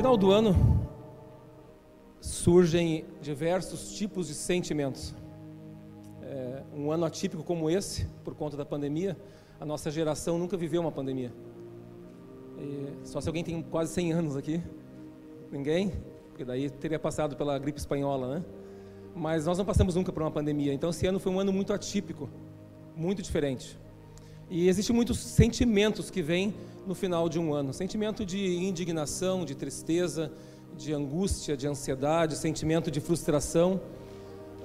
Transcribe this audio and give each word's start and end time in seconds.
final 0.00 0.16
do 0.16 0.32
ano 0.32 0.56
surgem 2.22 3.04
diversos 3.20 3.92
tipos 3.92 4.28
de 4.28 4.34
sentimentos. 4.34 5.14
É, 6.22 6.62
um 6.74 6.90
ano 6.90 7.04
atípico 7.04 7.44
como 7.44 7.68
esse, 7.68 8.06
por 8.24 8.34
conta 8.34 8.56
da 8.56 8.64
pandemia, 8.64 9.14
a 9.60 9.64
nossa 9.66 9.90
geração 9.90 10.38
nunca 10.38 10.56
viveu 10.56 10.80
uma 10.80 10.90
pandemia. 10.90 11.30
E 12.58 13.06
só 13.06 13.20
se 13.20 13.28
alguém 13.28 13.44
tem 13.44 13.60
quase 13.62 13.92
100 13.92 14.12
anos 14.14 14.36
aqui. 14.38 14.62
Ninguém? 15.52 15.92
Porque 16.28 16.46
daí 16.46 16.70
teria 16.70 16.98
passado 16.98 17.36
pela 17.36 17.58
gripe 17.58 17.78
espanhola, 17.78 18.36
né? 18.36 18.44
Mas 19.14 19.44
nós 19.44 19.58
não 19.58 19.66
passamos 19.66 19.96
nunca 19.96 20.10
por 20.10 20.22
uma 20.22 20.30
pandemia. 20.30 20.72
Então 20.72 20.88
esse 20.88 21.06
ano 21.06 21.20
foi 21.20 21.30
um 21.30 21.38
ano 21.38 21.52
muito 21.52 21.74
atípico, 21.74 22.26
muito 22.96 23.20
diferente. 23.20 23.78
E 24.50 24.68
existem 24.68 24.94
muitos 24.94 25.20
sentimentos 25.20 26.10
que 26.10 26.20
vêm 26.20 26.52
no 26.84 26.92
final 26.92 27.28
de 27.28 27.38
um 27.38 27.54
ano: 27.54 27.72
sentimento 27.72 28.26
de 28.26 28.56
indignação, 28.56 29.44
de 29.44 29.54
tristeza, 29.54 30.32
de 30.76 30.92
angústia, 30.92 31.56
de 31.56 31.68
ansiedade, 31.68 32.36
sentimento 32.36 32.90
de 32.90 33.00
frustração, 33.00 33.80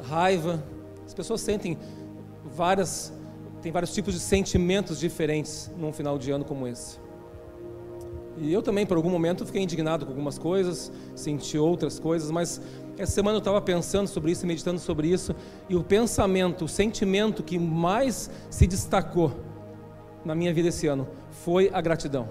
raiva. 0.02 0.64
As 1.06 1.14
pessoas 1.14 1.42
sentem 1.42 1.78
várias, 2.44 3.14
tem 3.62 3.72
vários 3.72 3.94
tipos 3.94 4.16
de 4.16 4.20
sentimentos 4.20 5.00
diferentes 5.00 5.72
num 5.78 5.94
final 5.94 6.18
de 6.18 6.32
ano 6.32 6.44
como 6.44 6.68
esse. 6.68 6.98
E 8.38 8.52
eu 8.52 8.64
também, 8.64 8.88
por 8.88 8.98
algum 8.98 9.10
momento, 9.10 9.46
fiquei 9.46 9.62
indignado 9.62 10.04
com 10.04 10.12
algumas 10.12 10.40
coisas, 10.40 10.92
senti 11.16 11.60
outras 11.60 12.00
coisas, 12.00 12.32
mas 12.32 12.60
essa 12.98 13.12
semana 13.14 13.38
eu 13.38 13.40
estava 13.40 13.62
pensando 13.62 14.08
sobre 14.08 14.32
isso, 14.32 14.48
meditando 14.48 14.80
sobre 14.80 15.08
isso, 15.08 15.34
e 15.70 15.76
o 15.76 15.84
pensamento, 15.84 16.66
o 16.66 16.68
sentimento 16.68 17.44
que 17.44 17.58
mais 17.58 18.30
se 18.50 18.68
destacou 18.68 19.32
na 20.26 20.34
minha 20.34 20.54
vida 20.54 20.70
esse 20.70 20.88
ano 20.88 21.08
foi 21.30 21.70
a 21.72 21.80
gratidão. 21.80 22.28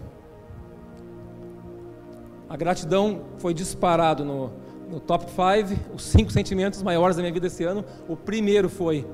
A 2.49 2.57
gratidão 2.57 3.23
foi 3.39 3.55
disparado 3.55 4.25
no, 4.25 4.51
no 4.91 5.01
top 5.01 5.27
5, 5.31 5.95
os 5.95 6.03
cinco 6.03 6.31
sentimentos 6.31 6.83
maiores 6.83 7.17
da 7.17 7.23
minha 7.23 7.33
vida 7.33 7.47
esse 7.47 7.65
ano. 7.65 7.85
O 8.09 8.17
primeiro 8.17 8.69
foi 8.69 9.07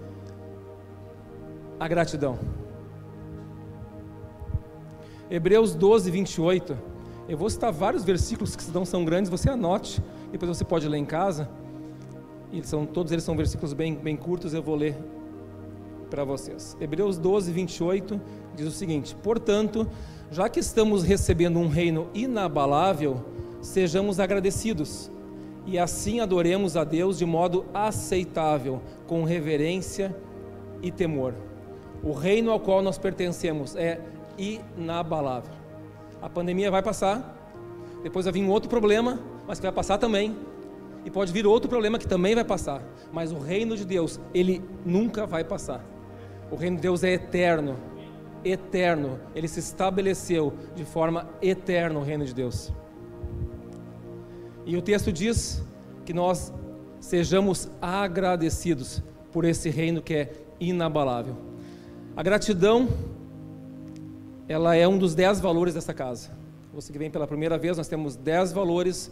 a 1.79 1.87
gratidão. 1.87 2.39
Hebreus 5.31 5.75
12, 5.75 6.11
28. 6.11 6.77
Eu 7.29 7.39
vou 7.39 7.49
citar 7.49 7.73
vários 7.73 8.03
versículos 8.03 8.57
que 8.57 8.69
não 8.73 8.85
são 8.85 9.05
grandes, 9.05 9.31
você 9.31 9.49
anote, 9.49 10.03
depois 10.33 10.57
você 10.57 10.65
pode 10.65 10.89
ler 10.89 10.99
em 10.99 11.05
casa. 11.05 11.49
E 12.51 12.63
são, 12.67 12.85
todos 12.85 13.13
eles 13.13 13.23
são 13.23 13.37
versículos 13.37 13.73
bem, 13.73 13.95
bem 13.95 14.17
curtos, 14.17 14.53
eu 14.53 14.63
vou 14.63 14.75
ler 14.75 14.97
para 16.11 16.25
vocês. 16.25 16.77
Hebreus 16.81 17.17
12, 17.17 17.53
28 17.53 18.21
diz 18.55 18.67
o 18.67 18.73
seguinte: 18.73 19.15
Portanto, 19.23 19.87
já 20.31 20.49
que 20.49 20.61
estamos 20.61 21.03
recebendo 21.03 21.59
um 21.59 21.69
reino 21.69 22.09
inabalável, 22.13 23.25
sejamos 23.63 24.21
agradecidos 24.21 25.11
e 25.67 25.79
assim 25.79 26.21
adoremos 26.21 26.77
a 26.77 26.85
Deus 26.85 27.19
de 27.19 27.25
modo 27.25 27.65
aceitável, 27.73 28.83
com 29.07 29.25
reverência 29.25 30.15
e 30.83 30.91
temor. 30.91 31.35
O 32.03 32.13
reino 32.13 32.51
ao 32.51 32.59
qual 32.59 32.83
nós 32.83 32.99
pertencemos 32.99 33.77
é 33.77 34.01
inabalável. 34.39 35.53
A 36.21 36.29
pandemia 36.29 36.71
vai 36.71 36.83
passar, 36.83 37.37
depois 38.03 38.25
vai 38.25 38.33
vir 38.33 38.43
um 38.43 38.51
outro 38.51 38.69
problema, 38.69 39.21
mas 39.47 39.59
que 39.59 39.67
vai 39.67 39.73
passar 39.73 39.99
também, 39.99 40.37
e 41.05 41.11
pode 41.11 41.33
vir 41.33 41.47
outro 41.47 41.69
problema 41.69 41.99
que 41.99 42.07
também 42.07 42.35
vai 42.35 42.45
passar, 42.45 42.83
mas 43.13 43.33
o 43.33 43.39
reino 43.39 43.77
de 43.77 43.85
Deus, 43.85 44.21
ele 44.35 44.63
nunca 44.85 45.27
vai 45.27 45.45
passar. 45.45 45.85
O 46.51 46.57
reino 46.57 46.77
de 46.77 46.83
Deus 46.83 47.05
é 47.05 47.13
eterno, 47.13 47.77
eterno, 48.45 49.21
ele 49.35 49.47
se 49.47 49.61
estabeleceu 49.61 50.53
de 50.75 50.85
forma 50.85 51.29
eterna 51.41 51.99
o 51.99 52.03
reino 52.03 52.25
de 52.25 52.35
Deus. 52.35 52.73
E 54.67 54.77
o 54.77 54.83
texto 54.83 55.13
diz 55.13 55.63
que 56.05 56.13
nós 56.13 56.53
sejamos 57.01 57.71
agradecidos 57.81 59.03
por 59.33 59.45
esse 59.45 59.71
reino 59.71 60.03
que 60.03 60.15
é 60.15 60.33
inabalável. 60.59 61.37
A 62.17 62.23
gratidão 62.23 62.89
ela 64.49 64.75
é 64.75 64.87
um 64.87 64.99
dos 64.99 65.15
dez 65.15 65.39
valores 65.39 65.75
dessa 65.75 65.95
casa. 65.95 66.31
Você 66.75 66.93
que 66.93 66.99
vem 66.99 67.11
pela 67.11 67.27
primeira 67.27 67.57
vez, 67.57 67.77
nós 67.77 67.87
temos 67.87 68.17
dez 68.17 68.53
valores 68.53 69.11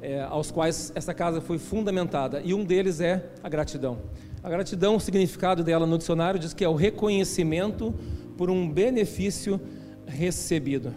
é, 0.00 0.22
aos 0.22 0.50
quais 0.50 0.92
essa 0.94 1.12
casa 1.12 1.40
foi 1.40 1.58
fundamentada, 1.58 2.40
e 2.44 2.54
um 2.54 2.64
deles 2.64 3.00
é 3.00 3.30
a 3.42 3.48
gratidão. 3.48 3.98
A 4.42 4.48
gratidão, 4.48 4.96
o 4.96 5.00
significado 5.00 5.62
dela 5.62 5.86
no 5.86 5.98
dicionário 5.98 6.40
diz 6.40 6.54
que 6.54 6.64
é 6.64 6.68
o 6.68 6.74
reconhecimento 6.74 7.94
por 8.36 8.50
um 8.50 8.68
benefício 8.68 9.60
recebido. 10.06 10.94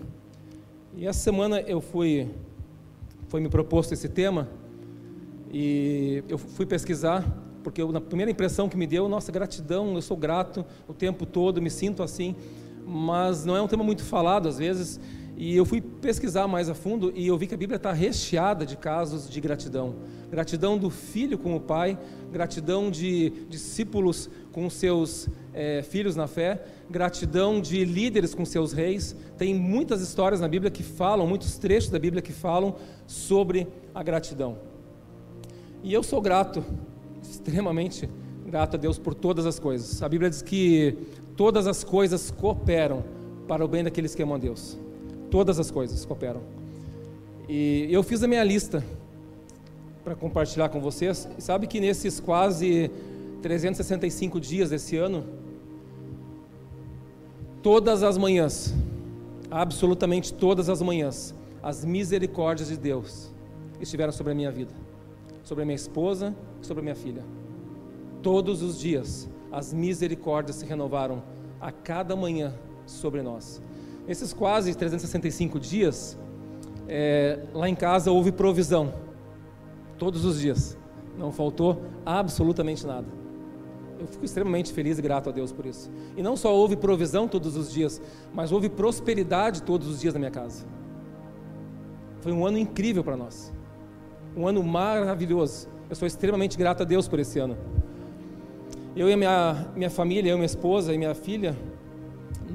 E 0.95 1.05
essa 1.05 1.19
semana 1.19 1.59
eu 1.61 1.81
fui, 1.81 2.29
foi 3.27 3.41
me 3.41 3.49
proposto 3.49 3.93
esse 3.93 4.07
tema, 4.07 4.47
e 5.51 6.23
eu 6.27 6.37
fui 6.37 6.65
pesquisar, 6.65 7.25
porque 7.63 7.81
eu, 7.81 7.91
na 7.91 8.01
primeira 8.01 8.31
impressão 8.31 8.67
que 8.67 8.75
me 8.77 8.87
deu, 8.87 9.07
nossa, 9.07 9.31
gratidão, 9.31 9.93
eu 9.95 10.01
sou 10.01 10.17
grato 10.17 10.65
o 10.87 10.93
tempo 10.93 11.25
todo, 11.25 11.61
me 11.61 11.69
sinto 11.69 12.01
assim 12.01 12.35
mas 12.85 13.45
não 13.45 13.55
é 13.55 13.61
um 13.61 13.67
tema 13.67 13.83
muito 13.83 14.03
falado 14.03 14.47
às 14.47 14.57
vezes. 14.57 14.99
E 15.35 15.55
eu 15.55 15.65
fui 15.65 15.81
pesquisar 15.81 16.47
mais 16.47 16.69
a 16.69 16.75
fundo 16.75 17.11
e 17.15 17.27
eu 17.27 17.37
vi 17.37 17.47
que 17.47 17.55
a 17.55 17.57
Bíblia 17.57 17.77
está 17.77 17.91
recheada 17.91 18.65
de 18.65 18.77
casos 18.77 19.27
de 19.27 19.41
gratidão. 19.41 19.95
Gratidão 20.29 20.77
do 20.77 20.89
filho 20.89 21.37
com 21.37 21.55
o 21.55 21.59
pai, 21.59 21.97
gratidão 22.31 22.91
de 22.91 23.31
discípulos 23.49 24.29
com 24.51 24.69
seus 24.69 25.27
é, 25.53 25.81
filhos 25.81 26.15
na 26.15 26.27
fé, 26.27 26.63
gratidão 26.89 27.59
de 27.59 27.83
líderes 27.83 28.35
com 28.35 28.45
seus 28.45 28.73
reis. 28.73 29.15
Tem 29.37 29.55
muitas 29.55 30.01
histórias 30.01 30.39
na 30.39 30.47
Bíblia 30.47 30.69
que 30.69 30.83
falam, 30.83 31.25
muitos 31.25 31.57
trechos 31.57 31.89
da 31.89 31.99
Bíblia 31.99 32.21
que 32.21 32.31
falam 32.31 32.75
sobre 33.07 33.67
a 33.93 34.03
gratidão. 34.03 34.57
E 35.83 35.91
eu 35.91 36.03
sou 36.03 36.21
grato, 36.21 36.63
extremamente 37.23 38.07
grato 38.45 38.75
a 38.75 38.79
Deus 38.79 38.99
por 38.99 39.15
todas 39.15 39.47
as 39.47 39.57
coisas. 39.57 40.03
A 40.03 40.07
Bíblia 40.07 40.29
diz 40.29 40.43
que 40.43 40.95
todas 41.35 41.65
as 41.65 41.83
coisas 41.83 42.29
cooperam 42.29 43.03
para 43.47 43.65
o 43.65 43.67
bem 43.67 43.83
daqueles 43.83 44.13
que 44.13 44.21
amam 44.21 44.35
a 44.35 44.39
Deus. 44.39 44.82
Todas 45.33 45.57
as 45.57 45.71
coisas 45.71 46.05
cooperam. 46.05 46.43
E 47.49 47.87
eu 47.89 48.03
fiz 48.03 48.21
a 48.21 48.27
minha 48.27 48.43
lista 48.43 48.85
para 50.03 50.13
compartilhar 50.13 50.69
com 50.69 50.79
vocês. 50.79 51.27
Sabe 51.39 51.65
que 51.65 51.79
nesses 51.79 52.19
quase 52.19 52.91
365 53.41 54.39
dias 54.39 54.69
desse 54.69 54.95
ano, 54.95 55.25
todas 57.63 58.03
as 58.03 58.15
manhãs, 58.15 58.75
absolutamente 59.49 60.31
todas 60.31 60.69
as 60.69 60.83
manhãs, 60.83 61.33
as 61.63 61.83
misericórdias 61.83 62.69
de 62.69 62.77
Deus 62.77 63.31
estiveram 63.81 64.11
sobre 64.11 64.33
a 64.33 64.35
minha 64.35 64.51
vida, 64.51 64.75
sobre 65.43 65.63
a 65.63 65.65
minha 65.65 65.75
esposa, 65.75 66.35
sobre 66.61 66.81
a 66.81 66.83
minha 66.83 66.95
filha. 66.95 67.23
Todos 68.21 68.61
os 68.61 68.79
dias 68.79 69.27
as 69.51 69.73
misericórdias 69.73 70.57
se 70.57 70.65
renovaram 70.67 71.23
a 71.59 71.71
cada 71.71 72.15
manhã 72.15 72.53
sobre 72.85 73.23
nós. 73.23 73.59
Esses 74.07 74.33
quase 74.33 74.75
365 74.75 75.59
dias, 75.59 76.17
é, 76.87 77.39
lá 77.53 77.69
em 77.69 77.75
casa 77.75 78.11
houve 78.11 78.31
provisão, 78.31 78.93
todos 79.97 80.25
os 80.25 80.39
dias, 80.39 80.77
não 81.17 81.31
faltou 81.31 81.81
absolutamente 82.05 82.85
nada. 82.85 83.07
Eu 83.99 84.07
fico 84.07 84.25
extremamente 84.25 84.73
feliz 84.73 84.99
e 84.99 85.01
grato 85.01 85.29
a 85.29 85.31
Deus 85.31 85.53
por 85.53 85.65
isso. 85.65 85.89
E 86.17 86.21
não 86.21 86.35
só 86.35 86.53
houve 86.53 86.75
provisão 86.75 87.27
todos 87.27 87.55
os 87.55 87.71
dias, 87.71 88.01
mas 88.33 88.51
houve 88.51 88.67
prosperidade 88.67 89.63
todos 89.63 89.87
os 89.87 90.01
dias 90.01 90.13
na 90.13 90.19
minha 90.19 90.31
casa. 90.31 90.65
Foi 92.19 92.33
um 92.33 92.45
ano 92.45 92.57
incrível 92.57 93.03
para 93.03 93.15
nós, 93.15 93.53
um 94.35 94.45
ano 94.47 94.61
maravilhoso. 94.63 95.69
Eu 95.89 95.95
sou 95.95 96.07
extremamente 96.07 96.57
grato 96.57 96.81
a 96.81 96.85
Deus 96.85 97.07
por 97.07 97.19
esse 97.19 97.39
ano. 97.39 97.57
Eu 98.95 99.09
e 99.09 99.13
a 99.13 99.17
minha, 99.17 99.67
minha 99.75 99.89
família, 99.89 100.31
eu 100.31 100.37
minha 100.37 100.45
esposa 100.45 100.93
e 100.93 100.97
minha 100.97 101.15
filha, 101.15 101.55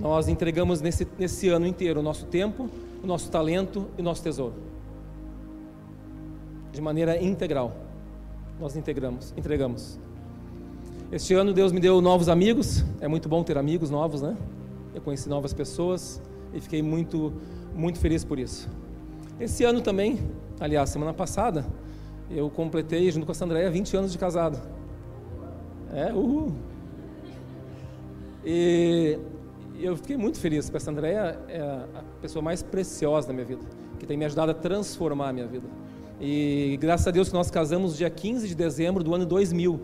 nós 0.00 0.28
entregamos 0.28 0.80
nesse, 0.80 1.06
nesse 1.18 1.48
ano 1.48 1.66
inteiro 1.66 2.00
o 2.00 2.02
nosso 2.02 2.26
tempo, 2.26 2.70
o 3.02 3.06
nosso 3.06 3.30
talento 3.30 3.86
e 3.96 4.00
o 4.00 4.04
nosso 4.04 4.22
tesouro. 4.22 4.54
De 6.72 6.80
maneira 6.80 7.20
integral. 7.22 7.74
Nós 8.60 8.76
integramos, 8.76 9.32
entregamos. 9.36 9.98
Este 11.10 11.34
ano 11.34 11.52
Deus 11.52 11.72
me 11.72 11.80
deu 11.80 12.00
novos 12.00 12.28
amigos, 12.28 12.84
é 13.00 13.08
muito 13.08 13.28
bom 13.28 13.42
ter 13.42 13.56
amigos 13.56 13.90
novos, 13.90 14.20
né? 14.20 14.36
Eu 14.94 15.00
conheci 15.00 15.28
novas 15.28 15.52
pessoas 15.52 16.20
e 16.52 16.60
fiquei 16.60 16.82
muito, 16.82 17.32
muito 17.74 17.98
feliz 17.98 18.24
por 18.24 18.38
isso. 18.38 18.68
Esse 19.40 19.64
ano 19.64 19.80
também, 19.80 20.18
aliás, 20.60 20.90
semana 20.90 21.14
passada, 21.14 21.64
eu 22.30 22.50
completei, 22.50 23.10
junto 23.10 23.24
com 23.24 23.32
a 23.32 23.34
Sandréia, 23.34 23.70
20 23.70 23.96
anos 23.96 24.12
de 24.12 24.18
casado. 24.18 24.60
É, 25.92 26.12
uhul. 26.12 26.52
E 28.44 29.18
eu 29.84 29.96
fiquei 29.96 30.16
muito 30.16 30.38
feliz, 30.38 30.66
porque 30.66 30.76
essa 30.76 30.90
Andréia 30.90 31.38
é 31.48 31.60
a 31.60 32.02
pessoa 32.20 32.42
mais 32.42 32.62
preciosa 32.62 33.28
da 33.28 33.32
minha 33.32 33.44
vida, 33.44 33.62
que 33.98 34.06
tem 34.06 34.16
me 34.16 34.24
ajudado 34.24 34.50
a 34.50 34.54
transformar 34.54 35.28
a 35.28 35.32
minha 35.32 35.46
vida. 35.46 35.66
E 36.20 36.76
graças 36.80 37.06
a 37.06 37.10
Deus 37.10 37.28
que 37.28 37.34
nós 37.34 37.50
casamos 37.50 37.96
dia 37.96 38.10
15 38.10 38.48
de 38.48 38.54
dezembro 38.54 39.04
do 39.04 39.14
ano 39.14 39.24
2000. 39.24 39.80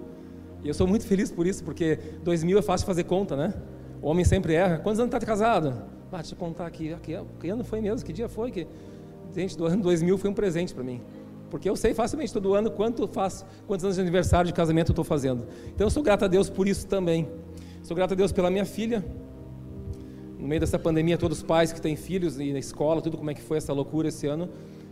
E 0.62 0.69
eu 0.69 0.75
sou 0.75 0.87
muito 0.87 1.06
feliz 1.06 1.31
por 1.31 1.46
isso, 1.46 1.62
porque 1.62 1.99
2000 2.23 2.58
é 2.58 2.62
fácil 2.62 2.87
fazer 2.87 3.05
conta, 3.05 3.37
né? 3.37 3.55
O 4.02 4.08
homem 4.08 4.25
sempre 4.25 4.55
erra. 4.55 4.79
Quantos 4.79 4.99
anos 4.99 5.14
está 5.14 5.25
casado? 5.25 5.75
Ah, 6.11 6.19
deixa 6.19 6.35
eu 6.35 6.38
contar 6.38 6.67
aqui. 6.67 6.94
Que 7.40 7.49
ano 7.49 7.64
foi 7.64 7.81
mesmo? 7.81 8.05
Que 8.05 8.12
dia 8.12 8.29
foi? 8.29 8.50
Que 8.50 8.67
Gente, 9.35 9.58
do 9.58 9.67
ano 9.67 9.82
2000 9.82 10.17
foi 10.17 10.31
um 10.31 10.35
presente 10.35 10.73
para 10.73 10.85
mim. 10.85 11.00
Porque 11.50 11.69
eu 11.69 11.75
sei 11.75 11.93
facilmente 11.93 12.32
todo 12.32 12.55
ano 12.55 12.70
quanto 12.70 13.06
faço, 13.08 13.44
quantos 13.67 13.85
anos 13.85 13.97
de 13.97 14.02
aniversário 14.02 14.47
de 14.47 14.55
casamento 14.55 14.90
eu 14.90 14.93
estou 14.93 15.05
fazendo. 15.05 15.47
Então 15.75 15.87
eu 15.87 15.90
sou 15.90 16.02
grato 16.02 16.25
a 16.25 16.29
Deus 16.29 16.49
por 16.49 16.69
isso 16.69 16.87
também. 16.87 17.29
Sou 17.82 17.97
grato 17.97 18.12
a 18.12 18.14
Deus 18.14 18.31
pela 18.31 18.49
minha 18.49 18.64
filha. 18.64 19.05
No 20.38 20.48
meio 20.48 20.60
dessa 20.60 20.78
pandemia, 20.78 21.16
todos 21.16 21.38
os 21.38 21.44
pais 21.44 21.72
que 21.72 21.81
têm 21.81 21.96
filhos 21.96 22.38
e 22.38 22.52
na 22.52 22.58
escola, 22.58 23.00
tudo 23.00 23.16
como 23.16 23.31
é 23.31 23.34
que 23.34 23.40
foi 23.40 23.56
essa 23.58 23.72
loucura 23.72 24.08
esse 24.08 24.26
ano. 24.26 24.48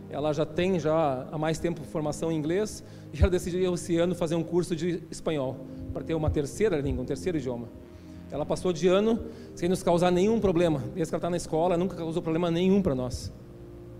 Ela 0.09 0.31
já 0.31 0.45
tem 0.45 0.79
já 0.79 1.27
há 1.31 1.37
mais 1.37 1.57
tempo 1.57 1.81
formação 1.83 2.31
em 2.31 2.35
inglês 2.35 2.83
e 3.11 3.19
ela 3.19 3.29
decidiu 3.29 3.73
esse 3.73 3.97
ano 3.97 4.13
fazer 4.13 4.35
um 4.35 4.43
curso 4.43 4.75
de 4.75 5.03
espanhol 5.09 5.57
para 5.91 6.03
ter 6.03 6.13
uma 6.13 6.29
terceira 6.29 6.77
língua, 6.79 7.03
um 7.03 7.05
terceiro 7.05 7.37
idioma. 7.37 7.67
Ela 8.31 8.45
passou 8.45 8.73
de 8.73 8.87
ano 8.87 9.19
sem 9.55 9.69
nos 9.69 9.83
causar 9.83 10.11
nenhum 10.11 10.39
problema. 10.39 10.79
Desde 10.95 11.11
que 11.11 11.15
ela 11.15 11.19
está 11.19 11.29
na 11.29 11.37
escola, 11.37 11.77
nunca 11.77 11.95
causou 11.95 12.21
problema 12.21 12.49
nenhum 12.49 12.81
para 12.81 12.95
nós. 12.95 13.31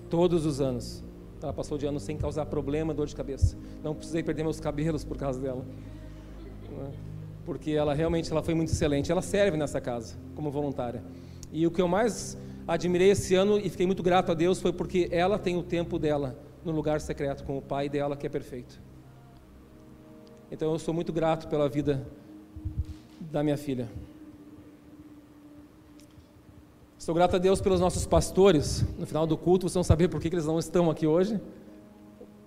Todos 0.09 0.45
os 0.45 0.59
anos. 0.59 1.03
Ela 1.41 1.53
passou 1.53 1.77
de 1.77 1.85
ano 1.85 1.99
sem 1.99 2.17
causar 2.17 2.45
problema, 2.45 2.93
dor 2.93 3.05
de 3.05 3.15
cabeça. 3.15 3.57
Não 3.83 3.93
precisei 3.93 4.23
perder 4.23 4.43
meus 4.43 4.59
cabelos 4.59 5.03
por 5.03 5.17
causa 5.17 5.39
dela. 5.39 5.65
Né? 6.69 6.91
Porque 7.45 7.71
ela 7.71 7.93
realmente 7.93 8.31
ela 8.31 8.41
foi 8.41 8.53
muito 8.53 8.69
excelente. 8.71 9.11
Ela 9.11 9.21
serve 9.21 9.57
nessa 9.57 9.81
casa 9.81 10.15
como 10.35 10.49
voluntária. 10.49 11.03
E 11.53 11.67
o 11.67 11.71
que 11.71 11.79
eu 11.79 11.87
mais 11.87 12.35
admirei 12.67 13.11
esse 13.11 13.35
ano 13.35 13.59
e 13.59 13.69
fiquei 13.69 13.85
muito 13.85 14.01
grato 14.01 14.31
a 14.31 14.33
Deus 14.33 14.59
foi 14.59 14.73
porque 14.73 15.07
ela 15.11 15.37
tem 15.37 15.55
o 15.55 15.61
tempo 15.61 15.99
dela 15.99 16.35
no 16.65 16.71
lugar 16.71 16.99
secreto 16.99 17.43
com 17.43 17.55
o 17.55 17.61
pai 17.61 17.87
dela 17.87 18.17
que 18.17 18.25
é 18.25 18.29
perfeito. 18.29 18.81
Então 20.51 20.71
eu 20.71 20.79
sou 20.79 20.95
muito 20.95 21.13
grato 21.13 21.47
pela 21.47 21.69
vida 21.69 22.07
da 23.19 23.43
minha 23.43 23.55
filha. 23.57 23.87
Sou 26.97 27.13
grato 27.13 27.35
a 27.35 27.39
Deus 27.39 27.61
pelos 27.61 27.79
nossos 27.79 28.07
pastores. 28.07 28.83
No 28.97 29.05
final 29.05 29.27
do 29.27 29.37
culto, 29.37 29.67
vocês 29.67 29.75
vão 29.75 29.83
saber 29.83 30.07
por 30.07 30.19
que 30.19 30.29
eles 30.29 30.45
não 30.45 30.57
estão 30.57 30.89
aqui 30.89 31.05
hoje. 31.05 31.39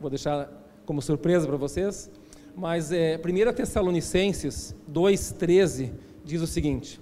Vou 0.00 0.10
deixar 0.10 0.50
como 0.84 1.00
surpresa 1.00 1.46
para 1.46 1.56
vocês. 1.56 2.10
Mas 2.56 2.90
é, 2.90 3.16
1 3.18 3.52
Tessalonicenses 3.54 4.74
2,13 4.90 5.92
diz 6.24 6.40
o 6.40 6.46
seguinte: 6.46 6.98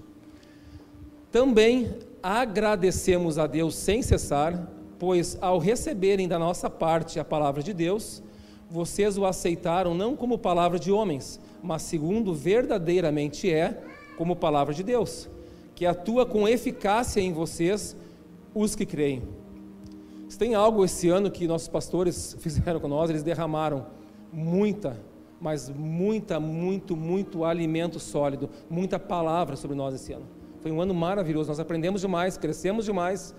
Também 1.34 1.90
agradecemos 2.22 3.38
a 3.38 3.48
Deus 3.48 3.74
sem 3.74 4.02
cessar, 4.02 4.70
pois 5.00 5.36
ao 5.40 5.58
receberem 5.58 6.28
da 6.28 6.38
nossa 6.38 6.70
parte 6.70 7.18
a 7.18 7.24
palavra 7.24 7.60
de 7.60 7.72
Deus, 7.72 8.22
vocês 8.70 9.18
o 9.18 9.26
aceitaram 9.26 9.96
não 9.96 10.14
como 10.14 10.38
palavra 10.38 10.78
de 10.78 10.92
homens, 10.92 11.40
mas 11.60 11.82
segundo 11.82 12.32
verdadeiramente 12.32 13.50
é, 13.50 13.82
como 14.16 14.36
palavra 14.36 14.72
de 14.72 14.84
Deus 14.84 15.28
que 15.74 15.84
atua 15.84 16.24
com 16.24 16.46
eficácia 16.46 17.20
em 17.20 17.32
vocês, 17.32 17.96
os 18.54 18.76
que 18.76 18.86
creem. 18.86 19.24
Se 20.28 20.38
tem 20.38 20.54
algo 20.54 20.84
esse 20.84 21.08
ano 21.08 21.32
que 21.32 21.48
nossos 21.48 21.66
pastores 21.66 22.36
fizeram 22.38 22.78
com 22.78 22.86
nós, 22.86 23.10
eles 23.10 23.24
derramaram 23.24 23.86
muita, 24.32 24.96
mas 25.40 25.68
muita, 25.68 26.38
muito, 26.38 26.96
muito 26.96 27.44
alimento 27.44 27.98
sólido, 27.98 28.48
muita 28.70 29.00
palavra 29.00 29.56
sobre 29.56 29.76
nós 29.76 29.96
esse 29.96 30.12
ano. 30.12 30.33
Foi 30.64 30.72
um 30.72 30.80
ano 30.80 30.94
maravilhoso, 30.94 31.50
nós 31.50 31.60
aprendemos 31.60 32.00
demais, 32.00 32.38
crescemos 32.38 32.86
demais 32.86 33.34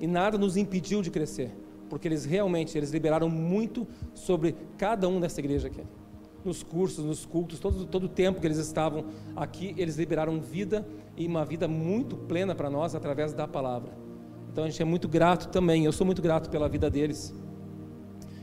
e 0.00 0.06
nada 0.08 0.36
nos 0.36 0.56
impediu 0.56 1.00
de 1.00 1.12
crescer, 1.12 1.52
porque 1.88 2.08
eles 2.08 2.24
realmente 2.24 2.76
eles 2.76 2.90
liberaram 2.90 3.28
muito 3.28 3.86
sobre 4.12 4.56
cada 4.76 5.08
um 5.08 5.20
dessa 5.20 5.38
igreja 5.38 5.68
aqui 5.68 5.82
nos 6.44 6.64
cursos, 6.64 7.04
nos 7.04 7.24
cultos, 7.24 7.60
todo, 7.60 7.86
todo 7.86 8.06
o 8.06 8.08
tempo 8.08 8.40
que 8.40 8.46
eles 8.48 8.58
estavam 8.58 9.04
aqui, 9.36 9.76
eles 9.78 9.94
liberaram 9.94 10.40
vida 10.40 10.84
e 11.16 11.24
uma 11.24 11.44
vida 11.44 11.68
muito 11.68 12.16
plena 12.16 12.52
para 12.52 12.68
nós 12.68 12.96
através 12.96 13.32
da 13.32 13.46
palavra. 13.46 13.92
Então 14.50 14.64
a 14.64 14.68
gente 14.68 14.82
é 14.82 14.84
muito 14.84 15.06
grato 15.06 15.48
também, 15.50 15.84
eu 15.84 15.92
sou 15.92 16.04
muito 16.04 16.20
grato 16.20 16.50
pela 16.50 16.68
vida 16.68 16.90
deles. 16.90 17.32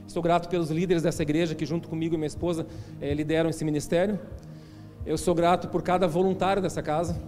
Estou 0.08 0.24
grato 0.24 0.48
pelos 0.48 0.70
líderes 0.70 1.04
dessa 1.04 1.24
igreja 1.24 1.56
que, 1.56 1.66
junto 1.66 1.90
comigo 1.90 2.16
e 2.16 2.18
minha 2.18 2.28
esposa, 2.28 2.66
eh, 3.02 3.14
lideram 3.14 3.50
esse 3.50 3.66
ministério. 3.66 4.18
Eu 5.06 5.18
sou 5.18 5.36
grato 5.36 5.68
por 5.68 5.82
cada 5.82 6.08
voluntário 6.08 6.62
dessa 6.62 6.82
casa, 6.82 7.22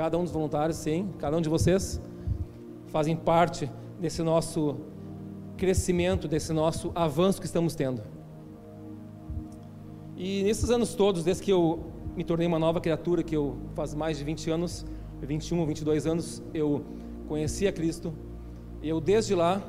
cada 0.00 0.16
um 0.16 0.22
dos 0.22 0.32
voluntários, 0.32 0.78
sim, 0.78 1.10
cada 1.18 1.36
um 1.36 1.42
de 1.42 1.48
vocês 1.50 2.00
fazem 2.86 3.14
parte 3.14 3.70
desse 4.00 4.22
nosso 4.22 4.78
crescimento, 5.58 6.26
desse 6.26 6.54
nosso 6.54 6.90
avanço 6.94 7.38
que 7.38 7.44
estamos 7.44 7.74
tendo. 7.74 8.00
E 10.16 10.42
nesses 10.42 10.70
anos 10.70 10.94
todos, 10.94 11.22
desde 11.22 11.42
que 11.42 11.52
eu 11.52 11.92
me 12.16 12.24
tornei 12.24 12.46
uma 12.46 12.58
nova 12.58 12.80
criatura, 12.80 13.22
que 13.22 13.36
eu 13.36 13.58
faz 13.74 13.94
mais 13.94 14.16
de 14.16 14.24
20 14.24 14.50
anos, 14.50 14.86
21 15.20 15.60
ou 15.60 15.66
22 15.66 16.06
anos, 16.06 16.42
eu 16.54 16.82
conheci 17.28 17.68
a 17.68 17.72
Cristo. 17.72 18.10
Eu 18.82 19.02
desde 19.02 19.34
lá, 19.34 19.62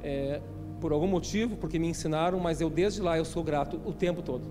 é, 0.00 0.40
por 0.80 0.92
algum 0.92 1.08
motivo, 1.08 1.56
porque 1.56 1.76
me 1.76 1.88
ensinaram, 1.88 2.38
mas 2.38 2.60
eu 2.60 2.70
desde 2.70 3.02
lá 3.02 3.18
eu 3.18 3.24
sou 3.24 3.42
grato 3.42 3.80
o 3.84 3.92
tempo 3.92 4.22
todo. 4.22 4.48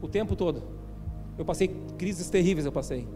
O 0.00 0.06
tempo 0.06 0.36
todo. 0.36 0.62
Eu 1.36 1.44
passei 1.44 1.66
crises 1.98 2.30
terríveis, 2.30 2.64
eu 2.64 2.70
passei. 2.70 3.08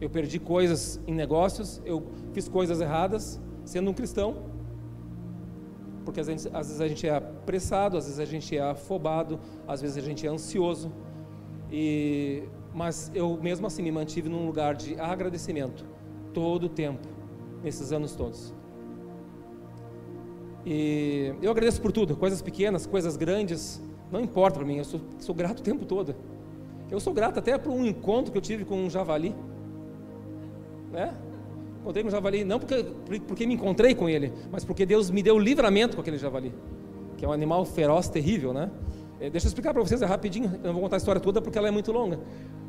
Eu 0.00 0.08
perdi 0.08 0.38
coisas 0.38 1.00
em 1.06 1.14
negócios, 1.14 1.82
eu 1.84 2.06
fiz 2.32 2.48
coisas 2.48 2.80
erradas, 2.80 3.40
sendo 3.64 3.90
um 3.90 3.94
cristão, 3.94 4.36
porque 6.04 6.20
às 6.20 6.26
vezes, 6.26 6.46
às 6.46 6.68
vezes 6.68 6.80
a 6.80 6.88
gente 6.88 7.06
é 7.06 7.14
apressado, 7.14 7.96
às 7.98 8.04
vezes 8.06 8.18
a 8.18 8.24
gente 8.24 8.56
é 8.56 8.62
afobado, 8.62 9.38
às 9.66 9.82
vezes 9.82 9.98
a 9.98 10.00
gente 10.00 10.26
é 10.26 10.30
ansioso. 10.30 10.90
E, 11.70 12.44
mas 12.74 13.10
eu 13.14 13.38
mesmo 13.42 13.66
assim 13.66 13.82
me 13.82 13.92
mantive 13.92 14.28
num 14.28 14.46
lugar 14.46 14.74
de 14.74 14.98
agradecimento 14.98 15.84
todo 16.32 16.64
o 16.64 16.68
tempo, 16.70 17.06
nesses 17.62 17.92
anos 17.92 18.14
todos. 18.14 18.54
E 20.64 21.34
eu 21.42 21.50
agradeço 21.50 21.82
por 21.82 21.92
tudo, 21.92 22.16
coisas 22.16 22.40
pequenas, 22.40 22.86
coisas 22.86 23.16
grandes, 23.16 23.82
não 24.10 24.20
importa 24.20 24.58
para 24.58 24.66
mim, 24.66 24.78
eu 24.78 24.84
sou, 24.84 25.00
sou 25.18 25.34
grato 25.34 25.60
o 25.60 25.62
tempo 25.62 25.84
todo. 25.84 26.14
Eu 26.90 27.00
sou 27.00 27.12
grato 27.12 27.38
até 27.38 27.58
por 27.58 27.70
um 27.70 27.84
encontro 27.84 28.32
que 28.32 28.38
eu 28.38 28.42
tive 28.42 28.64
com 28.64 28.76
um 28.76 28.88
javali. 28.88 29.34
Né? 30.92 31.14
Encontrei 31.80 32.02
com 32.02 32.08
o 32.08 32.12
javali, 32.12 32.44
não 32.44 32.58
porque, 32.58 32.84
porque 33.26 33.46
me 33.46 33.54
encontrei 33.54 33.94
com 33.94 34.08
ele, 34.08 34.32
mas 34.50 34.64
porque 34.64 34.84
Deus 34.84 35.10
me 35.10 35.22
deu 35.22 35.38
livramento 35.38 35.96
com 35.96 36.00
aquele 36.00 36.18
javali, 36.18 36.52
que 37.16 37.24
é 37.24 37.28
um 37.28 37.32
animal 37.32 37.64
feroz, 37.64 38.08
terrível, 38.08 38.52
né? 38.52 38.70
É, 39.20 39.28
deixa 39.30 39.46
eu 39.46 39.48
explicar 39.48 39.72
para 39.72 39.82
vocês, 39.82 40.00
é 40.02 40.06
rapidinho, 40.06 40.52
eu 40.62 40.66
não 40.66 40.72
vou 40.74 40.82
contar 40.82 40.96
a 40.96 40.98
história 40.98 41.20
toda 41.20 41.40
porque 41.40 41.58
ela 41.58 41.68
é 41.68 41.70
muito 41.70 41.90
longa. 41.90 42.20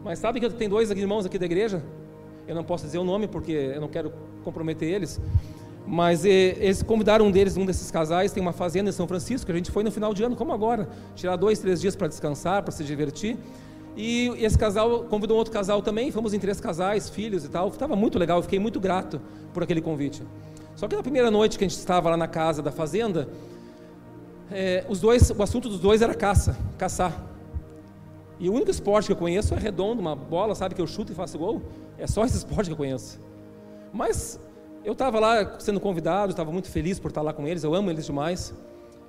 Mas 0.04 0.20
sabe 0.20 0.40
que 0.40 0.50
tem 0.50 0.70
dois 0.70 0.90
irmãos 0.90 1.26
aqui 1.26 1.38
da 1.38 1.46
igreja? 1.46 1.84
Eu 2.48 2.56
não 2.56 2.64
posso 2.64 2.86
dizer 2.86 2.98
o 2.98 3.04
nome 3.04 3.28
porque 3.28 3.52
eu 3.52 3.82
não 3.82 3.88
quero 3.88 4.12
comprometer 4.44 4.92
eles. 4.92 5.22
Mas 5.86 6.26
eh, 6.26 6.56
eles 6.60 6.82
convidaram 6.82 7.26
um 7.26 7.32
deles, 7.32 7.58
um 7.58 7.66
desses 7.66 7.92
casais, 7.92 8.32
tem 8.32 8.42
uma 8.42 8.54
fazenda 8.54 8.90
em 8.90 8.94
São 8.94 9.08
Francisco, 9.08 9.46
que 9.46 9.52
a 9.52 9.56
gente 9.56 9.72
foi 9.72 9.84
no 9.84 9.92
final 9.92 10.14
de 10.14 10.24
ano, 10.24 10.36
como 10.36 10.54
agora, 10.54 10.88
tirar 11.16 11.36
dois, 11.36 11.60
três 11.60 11.82
dias 11.82 11.96
para 11.96 12.08
descansar, 12.08 12.64
para 12.64 12.72
se 12.72 12.84
divertir. 12.84 13.38
E 13.96 14.32
esse 14.40 14.58
casal 14.58 15.06
convidou 15.06 15.38
outro 15.38 15.54
casal 15.54 15.82
também, 15.82 16.12
fomos 16.12 16.34
em 16.34 16.40
três 16.40 16.60
casais, 16.60 17.10
filhos 17.10 17.44
e 17.44 17.50
tal. 17.50 17.68
Estava 17.68 17.96
muito 17.96 18.18
legal, 18.18 18.42
fiquei 18.42 18.60
muito 18.60 18.80
grato 18.80 19.20
por 19.54 19.64
aquele 19.64 19.82
convite. 19.82 20.24
Só 20.76 20.88
que 20.88 20.96
na 20.96 21.04
primeira 21.04 21.30
noite 21.30 21.58
que 21.58 21.66
a 21.66 21.68
gente 21.68 21.78
estava 21.78 22.10
lá 22.10 22.16
na 22.16 22.28
casa 22.28 22.62
da 22.62 22.72
fazenda, 22.72 23.28
é, 24.52 24.86
os 24.88 25.00
dois, 25.00 25.30
o 25.30 25.44
assunto 25.44 25.68
dos 25.68 25.80
dois 25.80 26.02
era 26.02 26.14
caça, 26.14 26.58
caçar. 26.78 27.28
E 28.40 28.50
o 28.50 28.54
único 28.54 28.72
esporte 28.72 29.08
que 29.08 29.12
eu 29.12 29.18
conheço 29.18 29.54
é 29.54 29.60
redondo, 29.60 30.00
uma 30.00 30.16
bola, 30.16 30.56
sabe, 30.56 30.74
que 30.74 30.82
eu 30.82 30.88
chuto 30.88 31.12
e 31.12 31.16
faço 31.16 31.38
gol. 31.38 31.62
É 31.98 32.08
só 32.08 32.24
esse 32.26 32.38
esporte 32.38 32.68
que 32.68 32.74
eu 32.74 32.78
conheço. 32.78 33.20
Mas 33.92 34.40
eu 34.86 34.94
estava 34.94 35.20
lá 35.20 35.60
sendo 35.60 35.80
convidado, 35.80 36.32
estava 36.32 36.52
muito 36.52 36.70
feliz 36.70 37.00
por 37.00 37.10
estar 37.10 37.22
lá 37.22 37.34
com 37.34 37.48
eles, 37.48 37.64
eu 37.64 37.76
amo 37.76 37.90
eles 37.90 38.06
demais. 38.06 38.54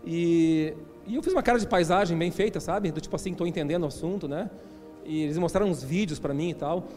E, 0.04 0.74
e 1.06 1.14
eu 1.14 1.22
fiz 1.22 1.32
uma 1.32 1.42
cara 1.42 1.58
de 1.58 1.66
paisagem 1.66 2.18
bem 2.18 2.30
feita, 2.30 2.58
sabe? 2.58 2.90
Do 2.90 3.00
tipo 3.00 3.14
assim, 3.14 3.30
estou 3.30 3.46
entendendo 3.46 3.84
o 3.84 3.86
assunto, 3.86 4.26
né? 4.26 4.50
E 5.04 5.22
eles 5.22 5.38
mostraram 5.38 5.70
uns 5.70 5.82
vídeos 5.82 6.18
para 6.18 6.32
mim 6.32 6.50
e 6.50 6.54
tal. 6.54 6.88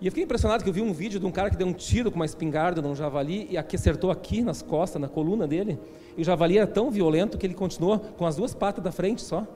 E 0.00 0.06
eu 0.06 0.10
fiquei 0.10 0.24
impressionado 0.24 0.64
que 0.64 0.68
eu 0.68 0.74
vi 0.74 0.82
um 0.82 0.92
vídeo 0.92 1.20
de 1.20 1.26
um 1.26 1.30
cara 1.30 1.48
que 1.48 1.56
deu 1.56 1.66
um 1.66 1.72
tiro 1.72 2.10
com 2.10 2.16
uma 2.16 2.24
espingarda 2.24 2.82
num 2.82 2.94
javali 2.94 3.46
e 3.48 3.56
aqui 3.56 3.76
acertou 3.76 4.10
aqui 4.10 4.42
nas 4.42 4.60
costas, 4.60 5.00
na 5.00 5.08
coluna 5.08 5.46
dele. 5.46 5.78
E 6.16 6.22
o 6.22 6.24
javali 6.24 6.58
era 6.58 6.66
tão 6.66 6.90
violento 6.90 7.38
que 7.38 7.46
ele 7.46 7.54
continuou 7.54 8.00
com 8.00 8.26
as 8.26 8.34
duas 8.34 8.52
patas 8.52 8.82
da 8.82 8.90
frente 8.90 9.22
só, 9.22 9.46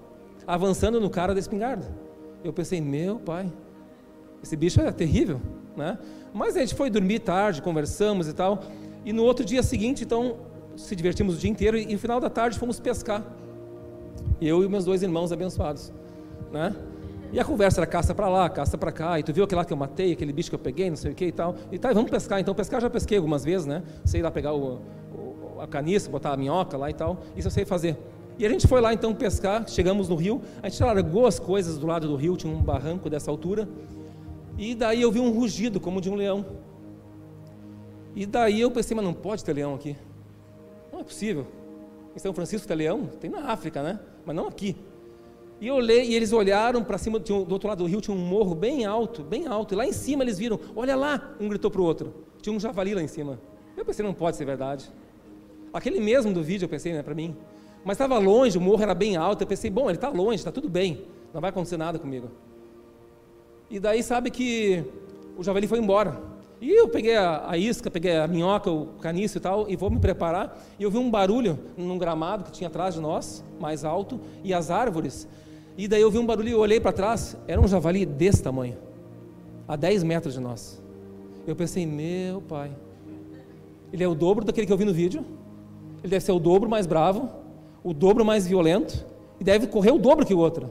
avançando 0.46 1.00
no 1.00 1.10
cara 1.10 1.34
da 1.34 1.40
espingarda. 1.40 1.90
Eu 2.44 2.52
pensei, 2.52 2.80
meu 2.80 3.18
pai, 3.18 3.52
esse 4.40 4.56
bicho 4.56 4.80
é 4.80 4.92
terrível, 4.92 5.40
né? 5.76 5.98
Mas 6.32 6.56
a 6.56 6.60
gente 6.60 6.76
foi 6.76 6.90
dormir 6.90 7.18
tarde, 7.18 7.60
conversamos 7.60 8.28
e 8.28 8.32
tal. 8.32 8.62
E 9.04 9.12
no 9.12 9.24
outro 9.24 9.44
dia 9.44 9.64
seguinte, 9.64 10.04
então, 10.04 10.36
se 10.76 10.94
divertimos 10.94 11.34
o 11.34 11.38
dia 11.38 11.50
inteiro 11.50 11.76
e 11.76 11.92
no 11.92 11.98
final 11.98 12.20
da 12.20 12.30
tarde 12.30 12.56
fomos 12.56 12.78
pescar. 12.78 13.24
Eu 14.40 14.62
e 14.62 14.68
meus 14.68 14.84
dois 14.84 15.02
irmãos 15.02 15.32
abençoados, 15.32 15.92
né? 16.52 16.72
E 17.36 17.38
a 17.38 17.44
conversa 17.44 17.80
era 17.80 17.86
caça 17.86 18.14
para 18.14 18.30
lá, 18.30 18.48
caça 18.48 18.78
para 18.78 18.90
cá, 18.90 19.20
e 19.20 19.22
tu 19.22 19.30
viu 19.30 19.44
aquele 19.44 19.58
lá 19.58 19.64
que 19.66 19.70
eu 19.70 19.76
matei, 19.76 20.10
aquele 20.10 20.32
bicho 20.32 20.48
que 20.48 20.54
eu 20.54 20.58
peguei, 20.58 20.88
não 20.88 20.96
sei 20.96 21.12
o 21.12 21.14
que 21.14 21.26
e 21.26 21.32
tal. 21.32 21.54
E 21.70 21.78
tá, 21.78 21.92
vamos 21.92 22.10
pescar. 22.10 22.40
Então, 22.40 22.54
pescar 22.54 22.80
já 22.80 22.88
pesquei 22.88 23.18
algumas 23.18 23.44
vezes, 23.44 23.66
né? 23.66 23.82
Sei 24.06 24.22
lá 24.22 24.30
pegar 24.30 24.54
o, 24.54 24.76
o, 25.12 25.60
a 25.60 25.66
caniça, 25.66 26.08
botar 26.08 26.32
a 26.32 26.36
minhoca 26.38 26.78
lá 26.78 26.88
e 26.88 26.94
tal. 26.94 27.18
Isso 27.36 27.48
eu 27.48 27.52
sei 27.52 27.66
fazer. 27.66 27.98
E 28.38 28.46
a 28.46 28.48
gente 28.48 28.66
foi 28.66 28.80
lá 28.80 28.94
então 28.94 29.14
pescar, 29.14 29.68
chegamos 29.68 30.08
no 30.08 30.16
rio, 30.16 30.40
a 30.62 30.68
gente 30.70 30.82
largou 30.82 31.26
as 31.26 31.38
coisas 31.38 31.76
do 31.76 31.86
lado 31.86 32.08
do 32.08 32.16
rio, 32.16 32.38
tinha 32.38 32.50
um 32.50 32.62
barranco 32.62 33.10
dessa 33.10 33.30
altura. 33.30 33.68
E 34.56 34.74
daí 34.74 35.02
eu 35.02 35.12
vi 35.12 35.20
um 35.20 35.30
rugido 35.30 35.78
como 35.78 36.00
de 36.00 36.08
um 36.08 36.14
leão. 36.14 36.42
E 38.14 38.24
daí 38.24 38.62
eu 38.62 38.70
pensei, 38.70 38.96
mas 38.96 39.04
não 39.04 39.12
pode 39.12 39.44
ter 39.44 39.52
leão 39.52 39.74
aqui. 39.74 39.94
Não 40.90 41.00
é 41.00 41.04
possível. 41.04 41.46
Em 42.16 42.18
São 42.18 42.32
Francisco 42.32 42.66
tem 42.66 42.78
leão? 42.78 43.04
Tem 43.20 43.28
na 43.28 43.52
África, 43.52 43.82
né? 43.82 44.00
Mas 44.24 44.34
não 44.34 44.46
aqui. 44.46 44.74
E 45.60 45.68
eu 45.68 45.76
olhei, 45.76 46.04
e 46.04 46.14
eles 46.14 46.32
olharam 46.32 46.84
para 46.84 46.98
cima, 46.98 47.18
tinha, 47.18 47.42
do 47.42 47.52
outro 47.52 47.68
lado 47.68 47.78
do 47.78 47.88
rio 47.88 48.00
tinha 48.00 48.14
um 48.14 48.20
morro 48.20 48.54
bem 48.54 48.84
alto, 48.84 49.22
bem 49.22 49.46
alto. 49.46 49.72
E 49.72 49.76
lá 49.76 49.86
em 49.86 49.92
cima 49.92 50.22
eles 50.22 50.38
viram, 50.38 50.60
olha 50.74 50.94
lá, 50.94 51.34
um 51.40 51.48
gritou 51.48 51.70
para 51.70 51.80
o 51.80 51.84
outro. 51.84 52.12
Tinha 52.42 52.54
um 52.54 52.60
javali 52.60 52.94
lá 52.94 53.02
em 53.02 53.08
cima. 53.08 53.40
Eu 53.76 53.84
pensei, 53.84 54.04
não 54.04 54.12
pode 54.12 54.36
ser 54.36 54.44
verdade. 54.44 54.90
Aquele 55.72 56.00
mesmo 56.00 56.32
do 56.32 56.42
vídeo, 56.42 56.64
eu 56.64 56.68
pensei, 56.68 56.92
né, 56.92 57.02
para 57.02 57.14
mim. 57.14 57.34
Mas 57.84 57.94
estava 57.94 58.18
longe, 58.18 58.58
o 58.58 58.60
morro 58.60 58.82
era 58.82 58.94
bem 58.94 59.16
alto. 59.16 59.42
Eu 59.42 59.46
pensei, 59.46 59.70
bom, 59.70 59.88
ele 59.88 59.96
está 59.96 60.08
longe, 60.08 60.36
está 60.36 60.52
tudo 60.52 60.68
bem. 60.68 61.04
Não 61.32 61.40
vai 61.40 61.50
acontecer 61.50 61.76
nada 61.76 61.98
comigo. 61.98 62.30
E 63.70 63.80
daí 63.80 64.02
sabe 64.02 64.30
que 64.30 64.84
o 65.36 65.42
javali 65.42 65.66
foi 65.66 65.78
embora. 65.78 66.20
E 66.60 66.70
eu 66.70 66.88
peguei 66.88 67.16
a, 67.16 67.50
a, 67.50 67.58
isca, 67.58 67.90
peguei 67.90 68.16
a 68.16 68.26
minhoca, 68.26 68.70
o 68.70 68.86
caniço 69.00 69.36
e 69.36 69.40
tal, 69.40 69.68
e 69.68 69.76
vou 69.76 69.90
me 69.90 69.98
preparar. 69.98 70.58
E 70.78 70.82
eu 70.82 70.90
vi 70.90 70.96
um 70.96 71.10
barulho 71.10 71.58
num 71.76 71.98
gramado 71.98 72.44
que 72.44 72.52
tinha 72.52 72.68
atrás 72.68 72.94
de 72.94 73.00
nós, 73.00 73.44
mais 73.60 73.84
alto, 73.84 74.20
e 74.42 74.54
as 74.54 74.70
árvores. 74.70 75.28
E 75.78 75.86
daí 75.86 76.00
eu 76.00 76.10
vi 76.10 76.18
um 76.18 76.24
barulho 76.24 76.48
e 76.48 76.54
olhei 76.54 76.80
para 76.80 76.92
trás, 76.92 77.36
era 77.46 77.60
um 77.60 77.68
javali 77.68 78.06
desse 78.06 78.42
tamanho, 78.42 78.76
a 79.68 79.76
10 79.76 80.02
metros 80.04 80.34
de 80.34 80.40
nós. 80.40 80.82
Eu 81.46 81.54
pensei, 81.54 81.84
meu 81.84 82.40
pai, 82.40 82.70
ele 83.92 84.02
é 84.02 84.08
o 84.08 84.14
dobro 84.14 84.44
daquele 84.44 84.66
que 84.66 84.72
eu 84.72 84.76
vi 84.76 84.86
no 84.86 84.92
vídeo, 84.94 85.22
ele 86.02 86.10
deve 86.10 86.24
ser 86.24 86.32
o 86.32 86.38
dobro 86.38 86.68
mais 86.68 86.86
bravo, 86.86 87.28
o 87.84 87.92
dobro 87.92 88.24
mais 88.24 88.46
violento, 88.46 89.04
e 89.38 89.44
deve 89.44 89.66
correr 89.66 89.90
o 89.90 89.98
dobro 89.98 90.24
que 90.24 90.32
o 90.32 90.38
outro. 90.38 90.70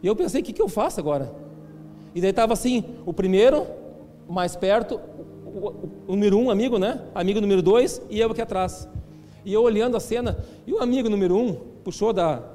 E 0.00 0.06
eu 0.06 0.14
pensei, 0.14 0.40
o 0.40 0.44
que, 0.44 0.52
que 0.52 0.62
eu 0.62 0.68
faço 0.68 1.00
agora? 1.00 1.34
E 2.14 2.20
daí 2.20 2.30
estava 2.30 2.52
assim, 2.52 2.84
o 3.04 3.12
primeiro, 3.12 3.66
mais 4.28 4.54
perto, 4.54 5.00
o, 5.44 5.48
o, 5.48 5.90
o, 6.08 6.12
número 6.12 6.38
um, 6.38 6.50
amigo, 6.50 6.78
né? 6.78 7.02
Amigo 7.14 7.40
número 7.40 7.60
dois, 7.60 8.00
e 8.08 8.20
eu 8.20 8.30
aqui 8.30 8.40
atrás. 8.40 8.88
E 9.44 9.52
eu 9.52 9.62
olhando 9.62 9.96
a 9.96 10.00
cena, 10.00 10.38
e 10.66 10.72
o 10.72 10.80
amigo 10.80 11.10
número 11.10 11.36
um 11.36 11.54
puxou 11.82 12.12
da, 12.12 12.53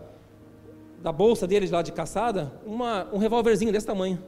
da 1.01 1.12
bolsa 1.12 1.48
dele 1.48 1.68
lá 1.68 1.82
de 1.82 1.91
caçada 1.91 2.51
uma, 2.65 3.08
um 3.13 3.18
revólverzinho 3.18 3.72
desse 3.72 3.86
tamanho. 3.86 4.20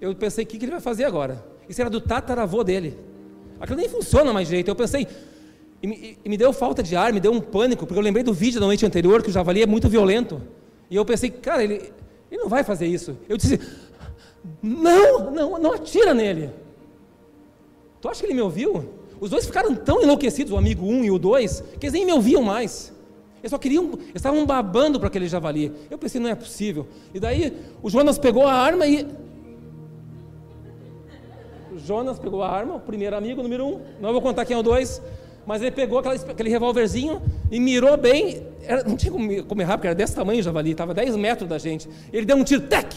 Eu 0.00 0.14
pensei, 0.14 0.44
o 0.44 0.46
que, 0.46 0.58
que 0.58 0.64
ele 0.64 0.72
vai 0.72 0.80
fazer 0.80 1.04
agora? 1.04 1.44
Isso 1.68 1.80
era 1.80 1.90
do 1.90 2.00
tataravô 2.00 2.62
dele. 2.62 2.98
Aquilo 3.58 3.78
nem 3.78 3.88
funciona 3.88 4.32
mais 4.32 4.48
jeito. 4.48 4.68
Eu 4.68 4.76
pensei, 4.76 5.06
e 5.82 5.86
me, 5.86 6.18
e 6.24 6.28
me, 6.28 6.36
deu 6.36 6.52
falta 6.52 6.82
de 6.82 6.94
ar, 6.94 7.12
me 7.12 7.20
deu 7.20 7.32
um 7.32 7.40
pânico, 7.40 7.86
porque 7.86 7.98
eu 7.98 8.02
lembrei 8.02 8.22
do 8.22 8.32
vídeo 8.32 8.60
da 8.60 8.66
noite 8.66 8.84
anterior 8.84 9.22
que 9.22 9.30
o 9.30 9.32
javali 9.32 9.62
é 9.62 9.66
muito 9.66 9.88
violento. 9.88 10.40
E 10.90 10.96
eu 10.96 11.04
pensei, 11.04 11.30
cara, 11.30 11.64
ele, 11.64 11.92
ele 12.30 12.42
não 12.42 12.48
vai 12.48 12.62
fazer 12.62 12.86
isso. 12.86 13.16
Eu 13.28 13.36
disse, 13.36 13.58
não, 14.62 15.30
não, 15.30 15.58
não 15.58 15.72
atira 15.72 16.12
nele. 16.12 16.50
Tu 18.00 18.08
acha 18.08 18.20
que 18.20 18.26
ele 18.26 18.34
me 18.34 18.42
ouviu? 18.42 18.84
Os 19.20 19.30
dois 19.30 19.46
ficaram 19.46 19.74
tão 19.74 20.02
enlouquecidos, 20.02 20.52
o 20.52 20.56
amigo 20.56 20.86
1 20.86 20.90
um 20.90 21.04
e 21.04 21.10
o 21.10 21.18
2, 21.18 21.64
que 21.80 21.86
eles 21.86 21.94
nem 21.94 22.04
me 22.04 22.12
ouviam 22.12 22.42
mais. 22.42 22.93
Eles 23.44 23.50
só 23.50 23.58
queriam, 23.58 23.84
eles 23.92 24.14
estavam 24.14 24.46
babando 24.46 24.98
para 24.98 25.08
aquele 25.08 25.28
javali. 25.28 25.70
Eu 25.90 25.98
pensei, 25.98 26.18
não 26.18 26.30
é 26.30 26.34
possível. 26.34 26.86
E 27.12 27.20
daí 27.20 27.54
o 27.82 27.90
Jonas 27.90 28.16
pegou 28.16 28.46
a 28.46 28.54
arma 28.54 28.86
e. 28.86 29.06
O 31.70 31.78
Jonas 31.78 32.18
pegou 32.18 32.42
a 32.42 32.48
arma, 32.48 32.76
o 32.76 32.80
primeiro 32.80 33.14
amigo, 33.14 33.42
número 33.42 33.66
um. 33.66 33.80
Não 34.00 34.12
vou 34.12 34.22
contar 34.22 34.46
quem 34.46 34.56
é 34.56 34.58
o 34.58 34.62
dois. 34.62 35.02
Mas 35.44 35.60
ele 35.60 35.72
pegou 35.72 35.98
aquela, 35.98 36.14
aquele 36.14 36.48
revólverzinho 36.48 37.20
e 37.50 37.60
mirou 37.60 37.98
bem. 37.98 38.46
Era, 38.62 38.82
não 38.82 38.96
tinha 38.96 39.12
como, 39.12 39.44
como 39.44 39.60
errar, 39.60 39.76
porque 39.76 39.88
era 39.88 39.94
desse 39.94 40.14
tamanho 40.14 40.40
o 40.40 40.42
javali, 40.42 40.70
estava 40.70 40.94
10 40.94 41.14
metros 41.16 41.46
da 41.46 41.58
gente. 41.58 41.86
Ele 42.10 42.24
deu 42.24 42.38
um 42.38 42.44
tiro, 42.44 42.62
tec! 42.62 42.94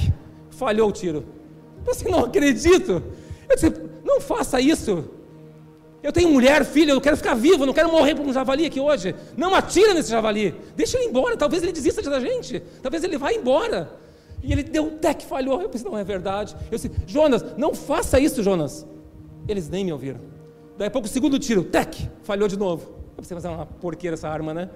Falhou 0.51 0.87
o 0.87 0.93
tiro. 0.93 1.25
Eu 1.85 1.91
disse, 1.91 2.07
não 2.07 2.23
acredito. 2.23 3.03
Eu 3.49 3.55
disse, 3.55 3.73
não 4.01 4.21
faça 4.21 4.61
isso. 4.61 5.09
Eu 6.03 6.11
tenho 6.11 6.29
mulher, 6.29 6.63
filho, 6.63 6.91
eu 6.91 7.01
quero 7.01 7.17
ficar 7.17 7.33
vivo, 7.33 7.65
não 7.65 7.73
quero 7.73 7.91
morrer 7.91 8.15
por 8.15 8.25
um 8.25 8.31
javali 8.31 8.65
aqui 8.65 8.79
hoje. 8.79 9.15
Não 9.35 9.55
atira 9.55 9.93
nesse 9.93 10.09
javali. 10.09 10.53
Deixa 10.75 10.97
ele 10.97 11.07
embora, 11.07 11.35
talvez 11.35 11.63
ele 11.63 11.71
desista 11.71 12.01
da 12.01 12.19
gente. 12.19 12.61
Talvez 12.81 13.03
ele 13.03 13.17
vá 13.17 13.33
embora. 13.33 13.91
E 14.43 14.51
ele 14.51 14.63
deu 14.63 14.83
um 14.83 14.97
tec, 14.97 15.23
falhou. 15.23 15.61
Eu 15.61 15.69
pensei, 15.69 15.89
não 15.89 15.97
é 15.97 16.03
verdade. 16.03 16.55
Eu 16.71 16.77
disse, 16.77 16.91
Jonas, 17.07 17.43
não 17.57 17.73
faça 17.73 18.19
isso, 18.19 18.43
Jonas. 18.43 18.85
Eles 19.47 19.69
nem 19.69 19.83
me 19.83 19.91
ouviram. 19.91 20.19
Daí 20.77 20.87
a 20.87 20.91
pouco, 20.91 21.07
o 21.07 21.11
segundo 21.11 21.39
tiro, 21.39 21.63
tec, 21.63 21.95
falhou 22.23 22.47
de 22.47 22.57
novo. 22.57 22.95
Eu 23.17 23.23
pensei, 23.23 23.33
mas 23.33 23.43
é 23.43 23.49
uma 23.49 23.65
porqueira 23.65 24.13
essa 24.13 24.29
arma, 24.29 24.53
né? 24.53 24.69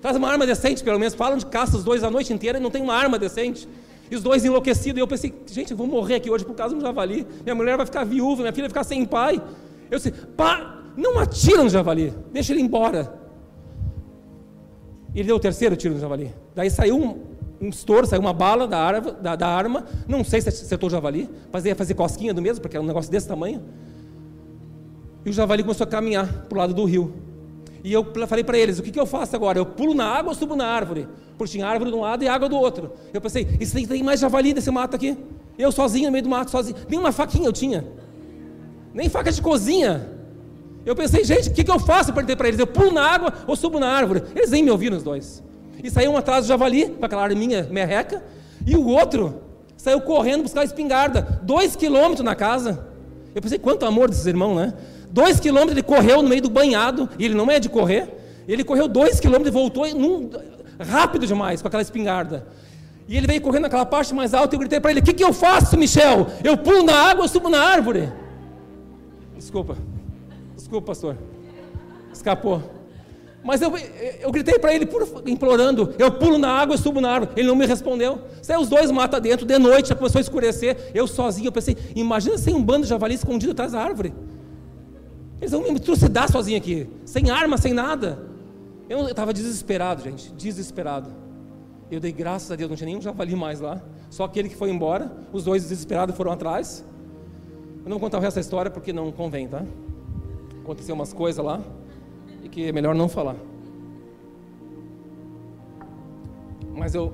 Traz 0.00 0.16
uma 0.16 0.28
arma 0.28 0.46
decente, 0.46 0.82
pelo 0.84 0.98
menos. 0.98 1.14
Falam 1.14 1.36
de 1.36 1.46
caça 1.46 1.76
os 1.76 1.82
dois 1.82 2.04
a 2.04 2.10
noite 2.10 2.32
inteira 2.32 2.58
e 2.58 2.60
não 2.60 2.70
tem 2.70 2.82
uma 2.82 2.94
arma 2.94 3.18
decente. 3.18 3.68
E 4.08 4.14
os 4.14 4.22
dois 4.22 4.44
enlouquecidos. 4.44 4.98
E 4.98 5.00
eu 5.00 5.08
pensei, 5.08 5.34
gente, 5.46 5.72
eu 5.72 5.76
vou 5.76 5.86
morrer 5.86 6.16
aqui 6.16 6.30
hoje 6.30 6.44
por 6.44 6.54
causa 6.54 6.74
de 6.74 6.80
um 6.80 6.84
javali. 6.84 7.26
Minha 7.42 7.54
mulher 7.54 7.76
vai 7.76 7.86
ficar 7.86 8.04
viúva, 8.04 8.42
minha 8.42 8.52
filha 8.52 8.64
vai 8.64 8.70
ficar 8.70 8.84
sem 8.84 9.04
pai. 9.04 9.42
Eu 9.92 9.98
disse, 9.98 10.10
pá, 10.10 10.84
não 10.96 11.18
atira 11.18 11.62
no 11.62 11.68
javali, 11.68 12.14
deixa 12.32 12.54
ele 12.54 12.62
embora. 12.62 13.12
Ele 15.14 15.24
deu 15.24 15.36
o 15.36 15.38
terceiro 15.38 15.76
tiro 15.76 15.92
no 15.92 16.00
javali. 16.00 16.34
Daí 16.54 16.70
saiu 16.70 16.96
um, 16.96 17.20
um 17.60 17.68
estouro, 17.68 18.06
saiu 18.06 18.22
uma 18.22 18.32
bala 18.32 18.66
da, 18.66 18.78
arma, 18.78 19.12
da, 19.12 19.36
da 19.36 19.46
arma. 19.46 19.84
Não 20.08 20.24
sei 20.24 20.40
se 20.40 20.48
acertou 20.48 20.86
o 20.86 20.90
javali, 20.90 21.28
mas 21.52 21.66
ia 21.66 21.76
fazer 21.76 21.92
cosquinha 21.92 22.32
do 22.32 22.40
mesmo, 22.40 22.62
porque 22.62 22.74
era 22.74 22.82
um 22.82 22.86
negócio 22.86 23.12
desse 23.12 23.28
tamanho. 23.28 23.62
E 25.26 25.28
o 25.28 25.32
javali 25.32 25.62
começou 25.62 25.84
a 25.84 25.86
caminhar 25.86 26.46
para 26.48 26.56
o 26.56 26.58
lado 26.58 26.72
do 26.72 26.86
rio. 26.86 27.12
E 27.84 27.92
eu 27.92 28.02
falei 28.26 28.42
para 28.42 28.56
eles: 28.56 28.78
o 28.78 28.82
que, 28.82 28.90
que 28.90 28.98
eu 28.98 29.04
faço 29.04 29.36
agora? 29.36 29.58
Eu 29.58 29.66
pulo 29.66 29.92
na 29.92 30.06
água 30.06 30.30
ou 30.30 30.34
subo 30.34 30.56
na 30.56 30.66
árvore? 30.66 31.06
Porque 31.36 31.52
tinha 31.52 31.66
árvore 31.66 31.90
de 31.90 31.96
um 31.98 32.00
lado 32.00 32.24
e 32.24 32.28
água 32.28 32.48
do 32.48 32.56
outro. 32.56 32.92
Eu 33.12 33.20
pensei: 33.20 33.46
isso 33.60 33.74
tem, 33.74 33.86
tem 33.86 34.02
mais 34.02 34.20
javali 34.20 34.54
desse 34.54 34.70
mato 34.70 34.96
aqui. 34.96 35.18
Eu 35.58 35.70
sozinho 35.70 36.06
no 36.06 36.12
meio 36.12 36.24
do 36.24 36.30
mato, 36.30 36.50
sozinho. 36.50 36.78
Nem 36.88 36.98
uma 36.98 37.12
faquinha 37.12 37.46
eu 37.46 37.52
tinha. 37.52 37.84
Nem 38.94 39.08
faca 39.08 39.30
de 39.30 39.40
cozinha. 39.40 40.08
Eu 40.84 40.96
pensei, 40.96 41.24
gente, 41.24 41.48
o 41.48 41.52
que, 41.52 41.62
que 41.62 41.70
eu 41.70 41.78
faço? 41.78 42.10
Eu 42.10 42.14
perguntei 42.14 42.36
para 42.36 42.48
eles: 42.48 42.58
eu 42.58 42.66
pulo 42.66 42.92
na 42.92 43.02
água 43.02 43.32
ou 43.46 43.54
subo 43.54 43.78
na 43.78 43.88
árvore? 43.88 44.22
Eles 44.34 44.50
nem 44.50 44.62
me 44.62 44.70
ouviram, 44.70 44.96
os 44.96 45.02
dois. 45.02 45.42
E 45.82 45.90
saiu 45.90 46.12
um 46.12 46.16
atrás 46.16 46.44
do 46.44 46.48
javali, 46.48 46.88
com 46.88 47.04
aquela 47.04 47.22
arminha 47.22 47.68
merreca. 47.70 48.22
E 48.66 48.76
o 48.76 48.86
outro 48.86 49.42
saiu 49.76 50.00
correndo 50.00 50.42
buscar 50.42 50.60
a 50.60 50.64
espingarda. 50.64 51.40
Dois 51.42 51.74
quilômetros 51.76 52.24
na 52.24 52.34
casa. 52.34 52.86
Eu 53.34 53.40
pensei, 53.40 53.58
quanto 53.58 53.86
amor 53.86 54.08
desses 54.08 54.26
irmãos, 54.26 54.54
né? 54.54 54.74
Dois 55.10 55.40
quilômetros 55.40 55.72
ele 55.72 55.82
correu 55.82 56.22
no 56.22 56.28
meio 56.28 56.42
do 56.42 56.50
banhado, 56.50 57.08
e 57.18 57.24
ele 57.24 57.34
não 57.34 57.50
é 57.50 57.58
de 57.58 57.68
correr. 57.68 58.08
Ele 58.46 58.64
correu 58.64 58.88
dois 58.88 59.20
quilômetros 59.20 59.48
e 59.48 59.52
voltou 59.52 59.88
num, 59.94 60.30
rápido 60.80 61.26
demais 61.26 61.62
com 61.62 61.68
aquela 61.68 61.82
espingarda. 61.82 62.46
E 63.08 63.16
ele 63.16 63.26
veio 63.26 63.40
correndo 63.40 63.62
naquela 63.62 63.84
parte 63.84 64.14
mais 64.14 64.32
alta 64.34 64.54
e 64.54 64.56
eu 64.56 64.60
gritei 64.60 64.80
para 64.80 64.90
ele: 64.90 65.00
O 65.00 65.02
que, 65.02 65.12
que 65.12 65.24
eu 65.24 65.32
faço, 65.32 65.76
Michel? 65.76 66.28
Eu 66.42 66.56
pulo 66.56 66.82
na 66.82 66.94
água 66.94 67.22
ou 67.22 67.28
subo 67.28 67.48
na 67.48 67.60
árvore? 67.60 68.12
Desculpa, 69.42 69.76
desculpa, 70.56 70.86
pastor. 70.86 71.16
Escapou. 72.12 72.62
Mas 73.42 73.60
eu, 73.60 73.72
eu 74.20 74.30
gritei 74.30 74.56
para 74.56 74.72
ele, 74.72 74.88
implorando: 75.26 75.92
Eu 75.98 76.12
pulo 76.12 76.38
na 76.38 76.48
água, 76.48 76.74
eu 76.74 76.78
subo 76.78 77.00
na 77.00 77.10
árvore. 77.10 77.32
Ele 77.36 77.48
não 77.48 77.56
me 77.56 77.66
respondeu. 77.66 78.20
Saiu 78.40 78.60
os 78.60 78.68
dois 78.68 78.88
mata 78.92 79.20
dentro, 79.20 79.44
de 79.44 79.58
noite, 79.58 79.88
já 79.88 79.96
começou 79.96 80.20
a 80.20 80.22
escurecer. 80.22 80.92
Eu 80.94 81.08
sozinho, 81.08 81.48
eu 81.48 81.52
pensei: 81.52 81.76
Imagina 81.96 82.38
sem 82.38 82.54
um 82.54 82.62
bando 82.62 82.84
de 82.84 82.88
javali 82.88 83.16
escondido 83.16 83.50
atrás 83.50 83.72
da 83.72 83.80
árvore. 83.80 84.14
Eles 85.40 85.50
vão 85.50 85.72
me 85.72 85.80
trucidar 85.80 86.30
sozinho 86.30 86.58
aqui, 86.58 86.88
sem 87.04 87.28
arma, 87.28 87.58
sem 87.58 87.72
nada. 87.72 88.24
Eu 88.88 89.08
estava 89.08 89.34
desesperado, 89.34 90.04
gente, 90.04 90.32
desesperado. 90.34 91.10
Eu 91.90 91.98
dei 91.98 92.12
graças 92.12 92.48
a 92.52 92.54
Deus, 92.54 92.70
não 92.70 92.76
tinha 92.76 92.86
nenhum 92.86 93.02
javali 93.02 93.34
mais 93.34 93.58
lá, 93.60 93.82
só 94.08 94.22
aquele 94.22 94.48
que 94.48 94.54
foi 94.54 94.70
embora. 94.70 95.10
Os 95.32 95.42
dois 95.42 95.64
desesperados 95.64 96.16
foram 96.16 96.30
atrás. 96.30 96.84
Eu 97.84 97.90
não 97.90 97.98
vou 97.98 98.00
contar 98.00 98.18
o 98.18 98.20
resto 98.20 98.36
da 98.36 98.40
história 98.40 98.70
porque 98.70 98.92
não 98.92 99.10
convém, 99.10 99.48
tá? 99.48 99.64
Aconteceu 100.62 100.94
umas 100.94 101.12
coisas 101.12 101.44
lá 101.44 101.60
e 102.44 102.48
que 102.48 102.68
é 102.68 102.72
melhor 102.72 102.94
não 102.94 103.08
falar. 103.08 103.36
Mas 106.76 106.94
eu 106.94 107.12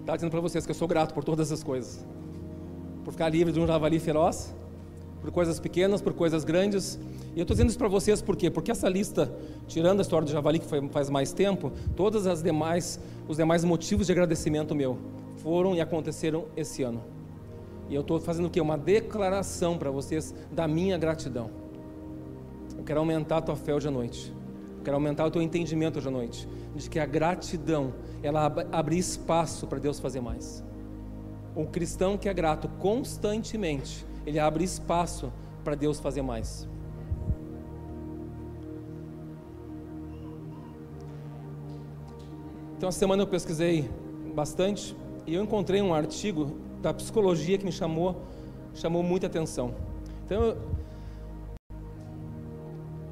estava 0.00 0.18
dizendo 0.18 0.30
para 0.32 0.40
vocês 0.40 0.66
que 0.66 0.72
eu 0.72 0.74
sou 0.74 0.88
grato 0.88 1.14
por 1.14 1.22
todas 1.22 1.46
essas 1.48 1.62
coisas. 1.62 2.04
Por 3.04 3.12
ficar 3.12 3.28
livre 3.28 3.52
de 3.52 3.60
um 3.60 3.66
javali 3.66 4.00
feroz, 4.00 4.52
por 5.20 5.30
coisas 5.30 5.60
pequenas, 5.60 6.02
por 6.02 6.12
coisas 6.12 6.42
grandes, 6.44 6.98
e 7.34 7.38
eu 7.38 7.42
estou 7.42 7.54
dizendo 7.54 7.68
isso 7.68 7.78
para 7.78 7.88
vocês 7.88 8.20
por 8.20 8.36
quê? 8.36 8.50
Porque 8.50 8.70
essa 8.70 8.88
lista, 8.88 9.32
tirando 9.68 10.00
a 10.00 10.02
história 10.02 10.26
do 10.26 10.32
javali 10.32 10.58
que 10.58 10.66
foi, 10.66 10.86
faz 10.88 11.08
mais 11.08 11.32
tempo, 11.32 11.72
todas 11.96 12.26
as 12.26 12.42
demais, 12.42 12.98
os 13.28 13.36
demais 13.36 13.64
motivos 13.64 14.06
de 14.06 14.12
agradecimento 14.12 14.74
meu 14.74 14.98
foram 15.36 15.74
e 15.74 15.80
aconteceram 15.80 16.46
esse 16.56 16.82
ano. 16.82 17.13
E 17.88 17.94
eu 17.94 18.00
estou 18.00 18.18
fazendo 18.18 18.46
o 18.46 18.50
quê? 18.50 18.60
Uma 18.60 18.78
declaração 18.78 19.76
para 19.76 19.90
vocês 19.90 20.34
da 20.50 20.66
minha 20.66 20.96
gratidão. 20.96 21.50
Eu 22.76 22.84
quero 22.84 23.00
aumentar 23.00 23.38
a 23.38 23.42
tua 23.42 23.56
fé 23.56 23.74
hoje 23.74 23.88
à 23.88 23.90
noite. 23.90 24.32
Eu 24.78 24.84
quero 24.84 24.96
aumentar 24.96 25.26
o 25.26 25.30
teu 25.30 25.42
entendimento 25.42 25.98
hoje 25.98 26.08
à 26.08 26.10
noite. 26.10 26.48
De 26.74 26.88
que 26.90 26.98
a 26.98 27.06
gratidão, 27.06 27.94
ela 28.22 28.46
abre 28.72 28.98
espaço 28.98 29.66
para 29.66 29.78
Deus 29.78 30.00
fazer 30.00 30.20
mais. 30.20 30.64
O 31.54 31.66
cristão 31.66 32.18
que 32.18 32.28
é 32.28 32.34
grato 32.34 32.68
constantemente, 32.80 34.04
ele 34.26 34.38
abre 34.38 34.64
espaço 34.64 35.32
para 35.62 35.74
Deus 35.74 36.00
fazer 36.00 36.22
mais. 36.22 36.68
Então, 42.76 42.88
essa 42.88 42.98
semana 42.98 43.22
eu 43.22 43.26
pesquisei 43.26 43.88
bastante 44.34 44.96
e 45.26 45.34
eu 45.34 45.42
encontrei 45.42 45.80
um 45.80 45.94
artigo 45.94 46.56
da 46.82 46.92
psicologia 46.92 47.56
que 47.56 47.64
me 47.64 47.72
chamou, 47.72 48.22
chamou 48.74 49.02
muita 49.02 49.26
atenção. 49.26 49.74
Então, 50.24 50.56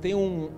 tem 0.00 0.14
um, 0.14 0.50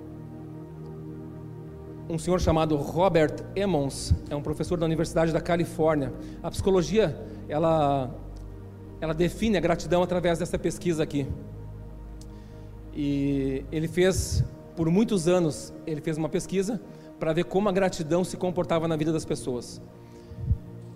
um 2.08 2.18
senhor 2.18 2.40
chamado 2.40 2.76
Robert 2.76 3.44
Emmons, 3.54 4.14
é 4.28 4.34
um 4.34 4.42
professor 4.42 4.78
da 4.78 4.86
Universidade 4.86 5.32
da 5.32 5.40
Califórnia. 5.40 6.12
A 6.42 6.50
psicologia, 6.50 7.16
ela, 7.48 8.12
ela 9.00 9.14
define 9.14 9.56
a 9.56 9.60
gratidão 9.60 10.02
através 10.02 10.38
dessa 10.38 10.58
pesquisa 10.58 11.02
aqui. 11.02 11.26
E 12.92 13.64
ele 13.70 13.88
fez, 13.88 14.44
por 14.76 14.88
muitos 14.88 15.28
anos, 15.28 15.72
ele 15.86 16.00
fez 16.00 16.16
uma 16.16 16.28
pesquisa 16.28 16.80
para 17.18 17.32
ver 17.32 17.44
como 17.44 17.68
a 17.68 17.72
gratidão 17.72 18.24
se 18.24 18.36
comportava 18.36 18.88
na 18.88 18.96
vida 18.96 19.12
das 19.12 19.24
pessoas. 19.24 19.80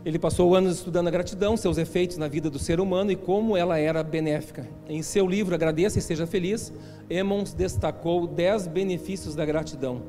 Ele 0.09 0.19
passou 0.19 0.57
anos 0.57 0.79
estudando 0.79 1.09
a 1.09 1.11
gratidão, 1.11 1.55
seus 1.55 1.77
efeitos 1.77 2.17
na 2.17 2.29
vida 2.29 2.49
do 2.49 2.59
ser 2.59 2.81
humano 2.81 3.13
e 3.13 3.15
como 3.15 3.55
ela 3.55 3.79
era 3.79 4.03
benéfica. 4.03 4.67
Em 4.89 5.03
seu 5.03 5.27
livro 5.27 5.55
Agradeça 5.55 5.99
e 5.99 6.01
Seja 6.01 6.27
Feliz, 6.27 6.73
Emmons 7.11 7.53
destacou 7.53 8.27
10 8.27 8.69
benefícios 8.69 9.35
da 9.35 9.45
gratidão. 9.45 10.01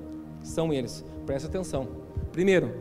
São 0.41 0.72
eles, 0.72 1.03
preste 1.25 1.48
atenção. 1.48 1.86
Primeiro, 2.32 2.77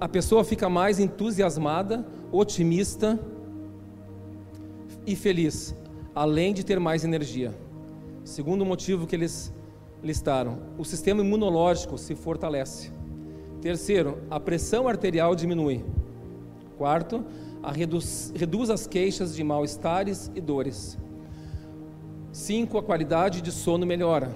a 0.00 0.08
pessoa 0.08 0.42
fica 0.42 0.68
mais 0.68 0.98
entusiasmada, 0.98 2.04
otimista 2.32 3.16
e 5.06 5.14
feliz, 5.14 5.72
além 6.12 6.52
de 6.52 6.64
ter 6.64 6.80
mais 6.80 7.04
energia. 7.04 7.54
Segundo 8.24 8.66
motivo 8.66 9.06
que 9.06 9.14
eles 9.14 9.54
listaram, 10.02 10.58
o 10.76 10.84
sistema 10.84 11.20
imunológico 11.20 11.96
se 11.96 12.16
fortalece. 12.16 12.90
Terceiro, 13.60 14.18
a 14.28 14.40
pressão 14.40 14.88
arterial 14.88 15.36
diminui. 15.36 15.84
Quarto, 16.76 17.24
reduz, 17.74 18.32
reduz 18.36 18.70
as 18.70 18.86
queixas 18.86 19.34
de 19.34 19.42
mal-estares 19.42 20.30
e 20.34 20.40
dores. 20.40 20.98
Cinco, 22.32 22.76
a 22.76 22.82
qualidade 22.82 23.40
de 23.40 23.50
sono 23.50 23.86
melhora. 23.86 24.30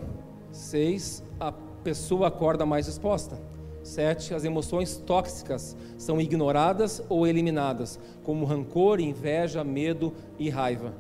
Seis, 0.51 1.23
a 1.39 1.53
pessoa 1.53 2.29
acorda 2.29 2.65
mais 2.65 2.87
disposta. 2.87 3.39
Sete, 3.83 4.35
as 4.35 4.45
emoções 4.45 4.97
tóxicas 4.97 5.77
são 5.97 6.21
ignoradas 6.21 7.03
ou 7.09 7.27
eliminadas, 7.27 7.99
como 8.23 8.45
rancor, 8.45 9.01
inveja, 9.01 9.65
medo 9.65 10.13
e 10.39 10.51
raiva. 10.51 10.95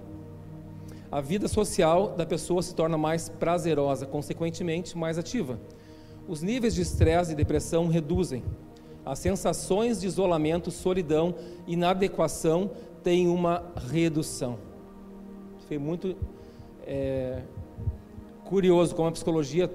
A 1.10 1.20
vida 1.20 1.48
social 1.48 2.14
da 2.16 2.24
pessoa 2.24 2.62
se 2.62 2.74
torna 2.74 2.96
mais 2.96 3.28
prazerosa, 3.28 4.06
consequentemente 4.06 4.96
mais 4.96 5.18
ativa. 5.18 5.58
Os 6.28 6.42
níveis 6.42 6.74
de 6.74 6.82
estresse 6.82 7.32
e 7.32 7.34
depressão 7.34 7.88
reduzem. 7.88 8.44
As 9.10 9.18
sensações 9.18 10.00
de 10.00 10.06
isolamento, 10.06 10.70
solidão, 10.70 11.34
inadequação 11.66 12.70
têm 13.02 13.26
uma 13.26 13.64
redução. 13.90 14.56
Foi 15.66 15.78
muito 15.78 16.14
é, 16.86 17.42
curioso 18.44 18.94
como 18.94 19.08
a 19.08 19.10
psicologia 19.10 19.68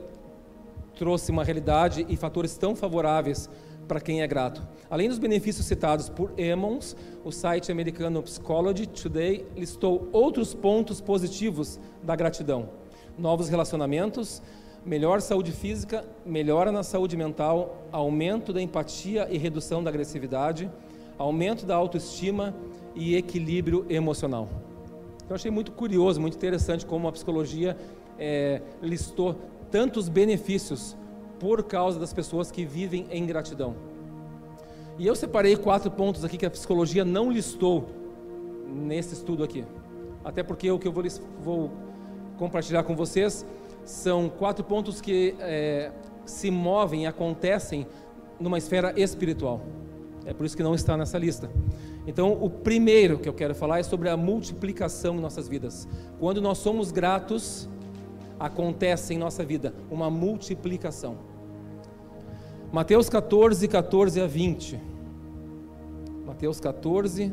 trouxe 0.96 1.32
uma 1.32 1.44
realidade 1.44 2.06
e 2.08 2.16
fatores 2.16 2.56
tão 2.58 2.78
favoráveis 2.78 3.50
para 3.90 4.00
quem 4.00 4.22
é 4.22 4.28
grato. 4.28 4.66
Além 4.90 5.10
dos 5.10 5.20
benefícios 5.20 5.66
citados 5.66 6.08
por 6.08 6.32
Emmons, 6.40 6.96
o 7.26 7.30
site 7.30 7.70
americano 7.74 8.24
Psychology 8.24 8.88
Today 8.88 9.46
listou 9.54 10.08
outros 10.14 10.54
pontos 10.54 11.02
positivos 11.02 11.78
da 12.02 12.16
gratidão: 12.16 12.70
novos 13.18 13.50
relacionamentos, 13.50 14.42
melhor 14.86 15.20
saúde 15.20 15.52
física, 15.52 16.06
melhora 16.24 16.72
na 16.72 16.84
saúde 16.84 17.18
mental, 17.18 17.84
aumento 17.92 18.54
da 18.54 18.62
empatia 18.62 19.28
e 19.32 19.38
redução 19.38 19.84
da 19.84 19.90
agressividade, 19.90 20.70
aumento 21.18 21.66
da 21.66 21.76
autoestima 21.76 22.54
e 22.94 23.16
equilíbrio 23.16 23.86
emocional. 23.90 24.48
Eu 25.28 25.36
achei 25.36 25.50
muito 25.50 25.72
curioso, 25.72 26.22
muito 26.22 26.38
interessante 26.38 26.86
como 26.86 27.08
a 27.08 27.12
psicologia 27.12 27.76
é, 28.20 28.62
listou 28.80 29.36
tantos 29.72 30.08
benefícios 30.08 30.96
por 31.40 31.64
causa 31.64 32.00
das 32.00 32.14
pessoas 32.14 32.52
que 32.52 32.64
vivem 32.64 33.08
em 33.10 33.26
gratidão. 33.26 33.76
E 35.00 35.08
eu 35.08 35.16
separei 35.16 35.58
quatro 35.58 35.90
pontos 35.90 36.24
aqui 36.24 36.38
que 36.38 36.46
a 36.46 36.50
psicologia 36.50 37.04
não 37.04 37.32
listou 37.32 37.90
nesse 38.68 39.16
estudo 39.16 39.44
aqui. 39.44 39.66
Até 40.24 40.44
porque 40.44 40.70
o 40.70 40.78
que 40.78 40.88
eu 40.88 40.92
vou, 40.92 41.04
vou 41.42 41.72
compartilhar 42.38 42.84
com 42.84 42.96
vocês 42.96 43.46
são 43.86 44.28
quatro 44.28 44.64
pontos 44.64 45.00
que 45.00 45.36
é, 45.40 45.92
se 46.26 46.50
movem 46.50 47.04
e 47.04 47.06
acontecem 47.06 47.88
numa 48.40 48.58
esfera 48.58 48.94
espiritual. 49.00 49.62
É 50.26 50.34
por 50.34 50.46
isso 50.46 50.58
que 50.58 50.64
não 50.64 50.74
está 50.74 50.98
nessa 50.98 51.18
lista. 51.18 51.50
Então, 52.08 52.34
o 52.34 52.50
primeiro 52.50 53.20
que 53.20 53.30
eu 53.30 53.34
quero 53.34 53.56
falar 53.56 53.80
é 53.80 53.84
sobre 53.84 54.10
a 54.10 54.18
multiplicação 54.18 55.16
em 55.16 55.20
nossas 55.20 55.48
vidas. 55.48 55.88
Quando 56.20 56.42
nós 56.42 56.58
somos 56.58 56.92
gratos, 56.92 57.70
acontece 58.40 59.14
em 59.14 59.18
nossa 59.18 59.46
vida 59.46 59.74
uma 59.90 60.10
multiplicação. 60.10 61.18
Mateus 62.72 63.08
14, 63.10 63.68
14 63.68 64.22
a 64.22 64.28
20. 64.28 64.80
Mateus 66.26 66.60
14, 66.60 67.32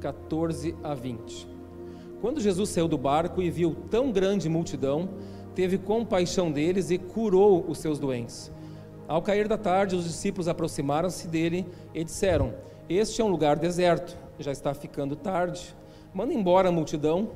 14 0.00 0.74
a 0.82 0.94
20. 0.94 1.48
Quando 2.20 2.40
Jesus 2.40 2.70
saiu 2.70 2.88
do 2.88 2.98
barco 2.98 3.42
e 3.42 3.50
viu 3.50 3.76
tão 3.90 4.12
grande 4.12 4.48
multidão, 4.48 5.08
teve 5.54 5.78
compaixão 5.78 6.50
deles 6.50 6.90
e 6.90 6.98
curou 6.98 7.64
os 7.68 7.78
seus 7.78 7.98
doentes. 7.98 8.50
Ao 9.08 9.20
cair 9.20 9.48
da 9.48 9.58
tarde, 9.58 9.96
os 9.96 10.04
discípulos 10.04 10.48
aproximaram-se 10.48 11.26
dele 11.26 11.66
e 11.94 12.04
disseram: 12.04 12.54
Este 12.88 13.20
é 13.20 13.24
um 13.24 13.28
lugar 13.28 13.56
deserto, 13.56 14.16
já 14.38 14.52
está 14.52 14.72
ficando 14.72 15.16
tarde. 15.16 15.74
Manda 16.14 16.32
embora 16.32 16.68
a 16.68 16.72
multidão, 16.72 17.30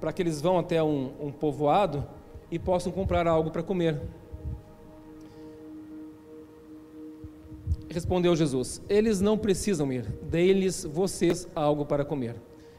para 0.00 0.12
que 0.12 0.22
eles 0.22 0.40
vão 0.40 0.58
até 0.58 0.82
um, 0.82 1.12
um 1.20 1.30
povoado 1.30 2.06
e 2.50 2.58
possam 2.58 2.90
comprar 2.90 3.26
algo 3.26 3.50
para 3.50 3.62
comer. 3.62 4.00
Respondeu 7.90 8.34
Jesus: 8.34 8.80
Eles 8.88 9.20
não 9.20 9.36
precisam 9.36 9.92
ir, 9.92 10.04
dê-lhes 10.22 10.84
vocês 10.84 11.46
algo 11.54 11.84
para 11.84 12.04
comer. 12.04 12.36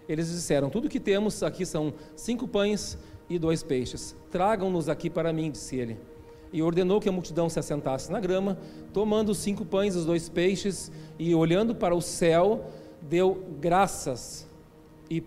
Eles 0.10 0.30
disseram: 0.30 0.70
Tudo 0.70 0.90
que 0.90 1.00
temos 1.00 1.44
aqui 1.44 1.66
são 1.66 1.94
cinco 2.16 2.48
pães 2.48 2.98
e 3.36 3.40
dois 3.40 3.64
peixes. 3.64 4.16
Tragam-nos 4.32 4.90
aqui 4.90 5.10
para 5.10 5.34
mim, 5.34 5.52
disse 5.52 5.76
ele. 5.76 5.98
E 6.52 6.62
ordenou 6.62 7.02
que 7.02 7.10
a 7.10 7.12
multidão 7.12 7.50
se 7.50 7.60
assentasse 7.60 8.12
na 8.12 8.20
grama, 8.20 8.58
tomando 8.94 9.30
os 9.30 9.40
cinco 9.40 9.66
pães 9.66 9.96
e 9.96 9.98
os 9.98 10.06
dois 10.06 10.30
peixes, 10.30 10.92
e 11.18 11.34
olhando 11.34 11.74
para 11.74 11.96
o 11.96 12.02
céu, 12.02 12.70
deu 13.02 13.44
graças 13.60 14.48
e 15.10 15.24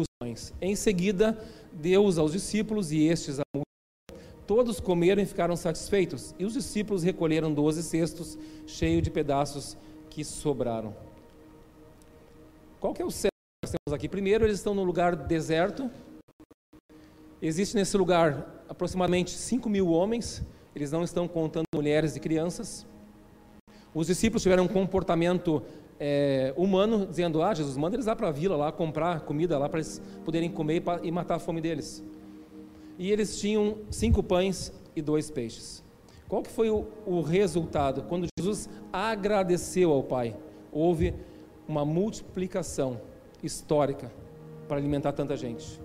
os 0.00 0.06
pães. 0.20 0.54
Em 0.60 0.76
seguida, 0.76 1.36
deu-os 1.72 2.16
aos 2.16 2.32
discípulos 2.32 2.92
e 2.92 3.04
estes 3.06 3.40
a 3.40 3.42
multidão. 3.54 4.32
Todos 4.46 4.80
comeram 4.80 5.22
e 5.22 5.26
ficaram 5.26 5.56
satisfeitos, 5.56 6.34
e 6.38 6.44
os 6.44 6.52
discípulos 6.52 7.02
recolheram 7.02 7.52
doze 7.52 7.82
cestos 7.82 8.38
cheios 8.66 9.02
de 9.02 9.10
pedaços 9.10 9.76
que 10.10 10.24
sobraram. 10.24 10.94
Qual 12.78 12.92
que 12.92 13.02
é 13.02 13.04
o 13.04 13.10
céu 13.10 13.30
que 13.30 13.66
nós 13.66 13.70
temos 13.70 13.94
aqui? 13.94 14.08
Primeiro, 14.08 14.44
eles 14.44 14.58
estão 14.58 14.74
num 14.74 14.84
lugar 14.84 15.16
deserto, 15.16 15.90
Existe 17.44 17.74
nesse 17.74 17.96
lugar 17.96 18.64
aproximadamente 18.68 19.32
5 19.32 19.68
mil 19.68 19.88
homens, 19.88 20.44
eles 20.76 20.92
não 20.92 21.02
estão 21.02 21.26
contando 21.26 21.64
mulheres 21.74 22.14
e 22.14 22.20
crianças. 22.20 22.86
Os 23.92 24.06
discípulos 24.06 24.44
tiveram 24.44 24.62
um 24.62 24.68
comportamento 24.68 25.60
é, 25.98 26.54
humano, 26.56 27.04
dizendo: 27.04 27.42
Ah, 27.42 27.52
Jesus, 27.52 27.76
manda 27.76 27.96
eles 27.96 28.06
lá 28.06 28.14
para 28.14 28.28
a 28.28 28.30
vila, 28.30 28.56
lá 28.56 28.70
comprar 28.70 29.22
comida, 29.22 29.58
lá 29.58 29.68
para 29.68 29.80
eles 29.80 30.00
poderem 30.24 30.48
comer 30.52 30.84
e 31.02 31.10
matar 31.10 31.34
a 31.34 31.38
fome 31.40 31.60
deles. 31.60 32.04
E 32.96 33.10
eles 33.10 33.40
tinham 33.40 33.78
cinco 33.90 34.22
pães 34.22 34.72
e 34.94 35.02
dois 35.02 35.28
peixes. 35.28 35.82
Qual 36.28 36.42
que 36.42 36.50
foi 36.50 36.70
o, 36.70 36.86
o 37.04 37.22
resultado? 37.22 38.04
Quando 38.04 38.28
Jesus 38.38 38.70
agradeceu 38.92 39.90
ao 39.90 40.04
Pai, 40.04 40.36
houve 40.70 41.12
uma 41.66 41.84
multiplicação 41.84 43.00
histórica 43.42 44.12
para 44.68 44.76
alimentar 44.76 45.10
tanta 45.10 45.36
gente. 45.36 45.80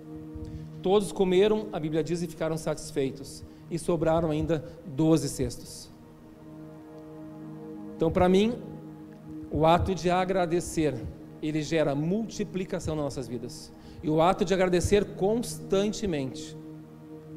Todos 0.88 1.12
comeram, 1.12 1.66
a 1.70 1.78
Bíblia 1.78 2.02
diz, 2.02 2.22
e 2.22 2.26
ficaram 2.26 2.56
satisfeitos. 2.56 3.44
E 3.70 3.78
sobraram 3.78 4.30
ainda 4.30 4.64
doze 4.86 5.28
cestos. 5.28 5.90
Então, 7.94 8.10
para 8.10 8.26
mim, 8.26 8.54
o 9.50 9.66
ato 9.66 9.94
de 9.94 10.08
agradecer, 10.08 10.94
ele 11.42 11.60
gera 11.60 11.94
multiplicação 11.94 12.96
nas 12.96 13.04
nossas 13.04 13.28
vidas. 13.28 13.70
E 14.02 14.08
o 14.08 14.22
ato 14.22 14.46
de 14.46 14.54
agradecer 14.54 15.04
constantemente, 15.16 16.56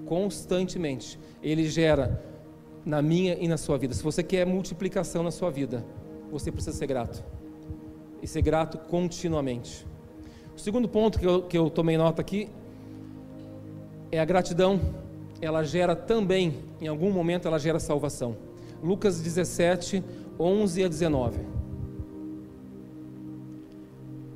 constantemente, 0.05 1.19
ele 1.43 1.67
gera 1.67 2.23
na 2.85 3.01
minha 3.01 3.33
e 3.37 3.49
na 3.49 3.57
sua 3.57 3.77
vida. 3.77 3.93
Se 3.93 4.01
você 4.01 4.23
quer 4.23 4.45
multiplicação 4.45 5.23
na 5.23 5.31
sua 5.31 5.51
vida, 5.51 5.85
você 6.31 6.53
precisa 6.53 6.77
ser 6.77 6.87
grato. 6.87 7.21
E 8.21 8.27
ser 8.27 8.43
grato 8.43 8.77
continuamente. 8.77 9.85
O 10.55 10.59
segundo 10.59 10.87
ponto 10.87 11.19
que 11.19 11.27
eu, 11.27 11.41
que 11.41 11.57
eu 11.57 11.69
tomei 11.69 11.97
nota 11.97 12.21
aqui 12.21 12.49
é 14.11 14.19
a 14.19 14.25
gratidão, 14.25 14.79
ela 15.39 15.63
gera 15.63 15.95
também, 15.95 16.55
em 16.79 16.87
algum 16.87 17.11
momento, 17.11 17.47
ela 17.47 17.57
gera 17.57 17.79
salvação. 17.79 18.35
Lucas 18.83 19.21
17, 19.21 20.03
11 20.39 20.83
a 20.83 20.87
19. 20.87 21.39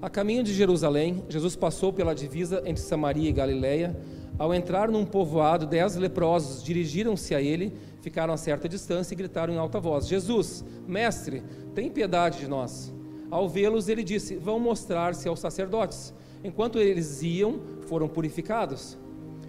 A 0.01 0.09
caminho 0.09 0.43
de 0.43 0.53
Jerusalém, 0.53 1.23
Jesus 1.27 1.55
passou 1.55 1.91
pela 1.91 2.13
divisa 2.13 2.61
entre 2.65 2.81
Samaria 2.81 3.29
e 3.29 3.33
Galiléia. 3.33 3.97
Ao 4.37 4.53
entrar 4.53 4.89
num 4.89 5.05
povoado, 5.05 5.65
dez 5.65 5.95
leprosos 5.95 6.63
dirigiram-se 6.63 7.33
a 7.33 7.41
ele, 7.41 7.73
ficaram 8.01 8.33
a 8.33 8.37
certa 8.37 8.69
distância 8.69 9.13
e 9.13 9.17
gritaram 9.17 9.53
em 9.53 9.57
alta 9.57 9.79
voz: 9.79 10.07
Jesus, 10.07 10.63
mestre, 10.87 11.41
tem 11.73 11.89
piedade 11.89 12.39
de 12.39 12.47
nós. 12.47 12.93
Ao 13.31 13.49
vê-los, 13.49 13.89
ele 13.89 14.03
disse: 14.03 14.35
Vão 14.35 14.59
mostrar-se 14.59 15.27
aos 15.27 15.39
sacerdotes. 15.39 16.13
Enquanto 16.43 16.79
eles 16.79 17.23
iam, 17.23 17.59
foram 17.87 18.07
purificados. 18.07 18.97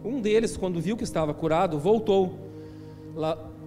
Um 0.06 0.20
deles, 0.20 0.56
quando 0.56 0.80
viu 0.80 0.96
que 0.96 1.02
estava 1.02 1.34
curado, 1.34 1.80
voltou, 1.80 2.38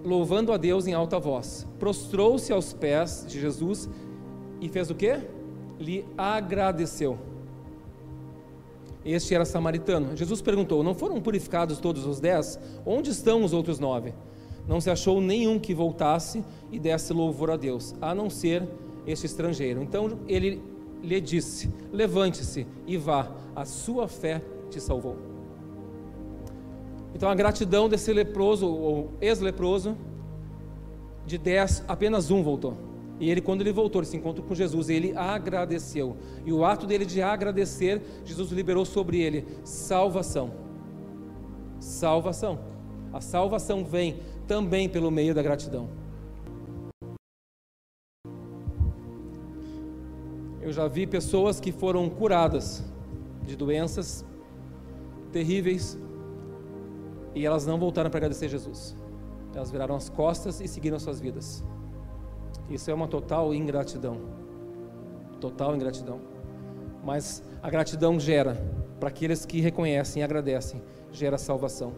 louvando 0.02 0.54
a 0.54 0.56
Deus 0.56 0.86
em 0.86 0.94
alta 0.94 1.18
voz. 1.18 1.68
Prostrou-se 1.78 2.50
aos 2.50 2.72
pés 2.72 3.26
de 3.28 3.38
Jesus 3.38 3.86
e 4.58 4.66
fez 4.66 4.88
o 4.88 4.94
quê? 4.94 5.20
Lhe 5.78 6.02
agradeceu. 6.16 7.18
Este 9.04 9.34
era 9.34 9.44
samaritano. 9.44 10.16
Jesus 10.16 10.40
perguntou: 10.40 10.82
Não 10.82 10.94
foram 10.94 11.20
purificados 11.20 11.78
todos 11.78 12.06
os 12.06 12.20
dez? 12.20 12.58
Onde 12.86 13.10
estão 13.10 13.44
os 13.44 13.52
outros 13.52 13.78
nove? 13.78 14.14
Não 14.66 14.80
se 14.80 14.88
achou 14.88 15.20
nenhum 15.20 15.58
que 15.58 15.74
voltasse 15.74 16.42
e 16.72 16.78
desse 16.78 17.12
louvor 17.12 17.50
a 17.50 17.56
Deus, 17.58 17.94
a 18.00 18.14
não 18.14 18.30
ser 18.30 18.66
este 19.06 19.26
estrangeiro. 19.26 19.82
Então 19.82 20.18
ele 20.26 20.62
lhe 21.02 21.20
disse: 21.20 21.70
Levante-se 21.92 22.66
e 22.86 22.96
vá, 22.96 23.30
a 23.54 23.66
sua 23.66 24.08
fé 24.08 24.42
te 24.70 24.80
salvou. 24.80 25.29
Então 27.20 27.28
a 27.28 27.34
gratidão 27.34 27.86
desse 27.86 28.10
leproso 28.14 28.66
ou 28.66 29.12
ex-leproso, 29.20 29.94
de 31.26 31.36
dez, 31.36 31.84
apenas 31.86 32.30
um 32.30 32.42
voltou. 32.42 32.78
E 33.20 33.28
ele, 33.28 33.42
quando 33.42 33.60
ele 33.60 33.72
voltou, 33.72 34.00
ele 34.00 34.08
se 34.08 34.16
encontrou 34.16 34.46
com 34.46 34.54
Jesus, 34.54 34.88
ele 34.88 35.14
agradeceu. 35.14 36.16
E 36.46 36.50
o 36.50 36.64
ato 36.64 36.86
dele 36.86 37.04
de 37.04 37.20
agradecer, 37.20 38.00
Jesus 38.24 38.50
liberou 38.52 38.86
sobre 38.86 39.20
ele 39.20 39.46
salvação. 39.64 40.50
Salvação. 41.78 42.58
A 43.12 43.20
salvação 43.20 43.84
vem 43.84 44.20
também 44.46 44.88
pelo 44.88 45.10
meio 45.10 45.34
da 45.34 45.42
gratidão. 45.42 45.90
Eu 50.62 50.72
já 50.72 50.88
vi 50.88 51.06
pessoas 51.06 51.60
que 51.60 51.70
foram 51.70 52.08
curadas 52.08 52.82
de 53.44 53.56
doenças 53.56 54.24
terríveis 55.30 55.98
e 57.34 57.46
elas 57.46 57.66
não 57.66 57.78
voltaram 57.78 58.10
para 58.10 58.18
agradecer 58.18 58.48
Jesus. 58.48 58.96
Elas 59.54 59.70
viraram 59.70 59.94
as 59.94 60.08
costas 60.08 60.60
e 60.60 60.68
seguiram 60.68 60.98
suas 60.98 61.20
vidas. 61.20 61.64
Isso 62.68 62.90
é 62.90 62.94
uma 62.94 63.08
total 63.08 63.54
ingratidão. 63.54 64.20
Total 65.40 65.74
ingratidão. 65.74 66.20
Mas 67.04 67.42
a 67.62 67.70
gratidão 67.70 68.20
gera, 68.20 68.56
para 68.98 69.08
aqueles 69.08 69.44
que 69.44 69.60
reconhecem 69.60 70.20
e 70.20 70.24
agradecem, 70.24 70.82
gera 71.12 71.38
salvação. 71.38 71.92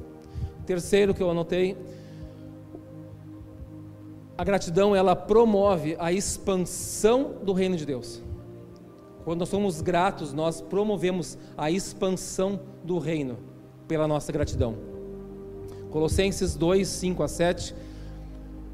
Terceiro 0.65 1.13
que 1.13 1.23
eu 1.23 1.31
anotei, 1.31 1.77
a 4.39 4.45
gratidão 4.45 4.97
ela 4.97 5.15
promove 5.15 5.97
a 5.99 6.13
expansão 6.13 7.35
do 7.43 7.53
reino 7.53 7.77
de 7.77 7.85
Deus. 7.85 8.23
Quando 9.25 9.41
nós 9.41 9.49
somos 9.49 9.81
gratos, 9.81 10.33
nós 10.33 10.61
promovemos 10.61 11.39
a 11.57 11.71
expansão 11.71 12.61
do 12.83 12.99
reino 12.99 13.39
pela 13.87 14.09
nossa 14.09 14.33
gratidão. 14.33 14.92
Colossenses 15.93 16.57
2, 16.57 16.89
5 16.89 17.23
a 17.23 17.29
7, 17.29 17.75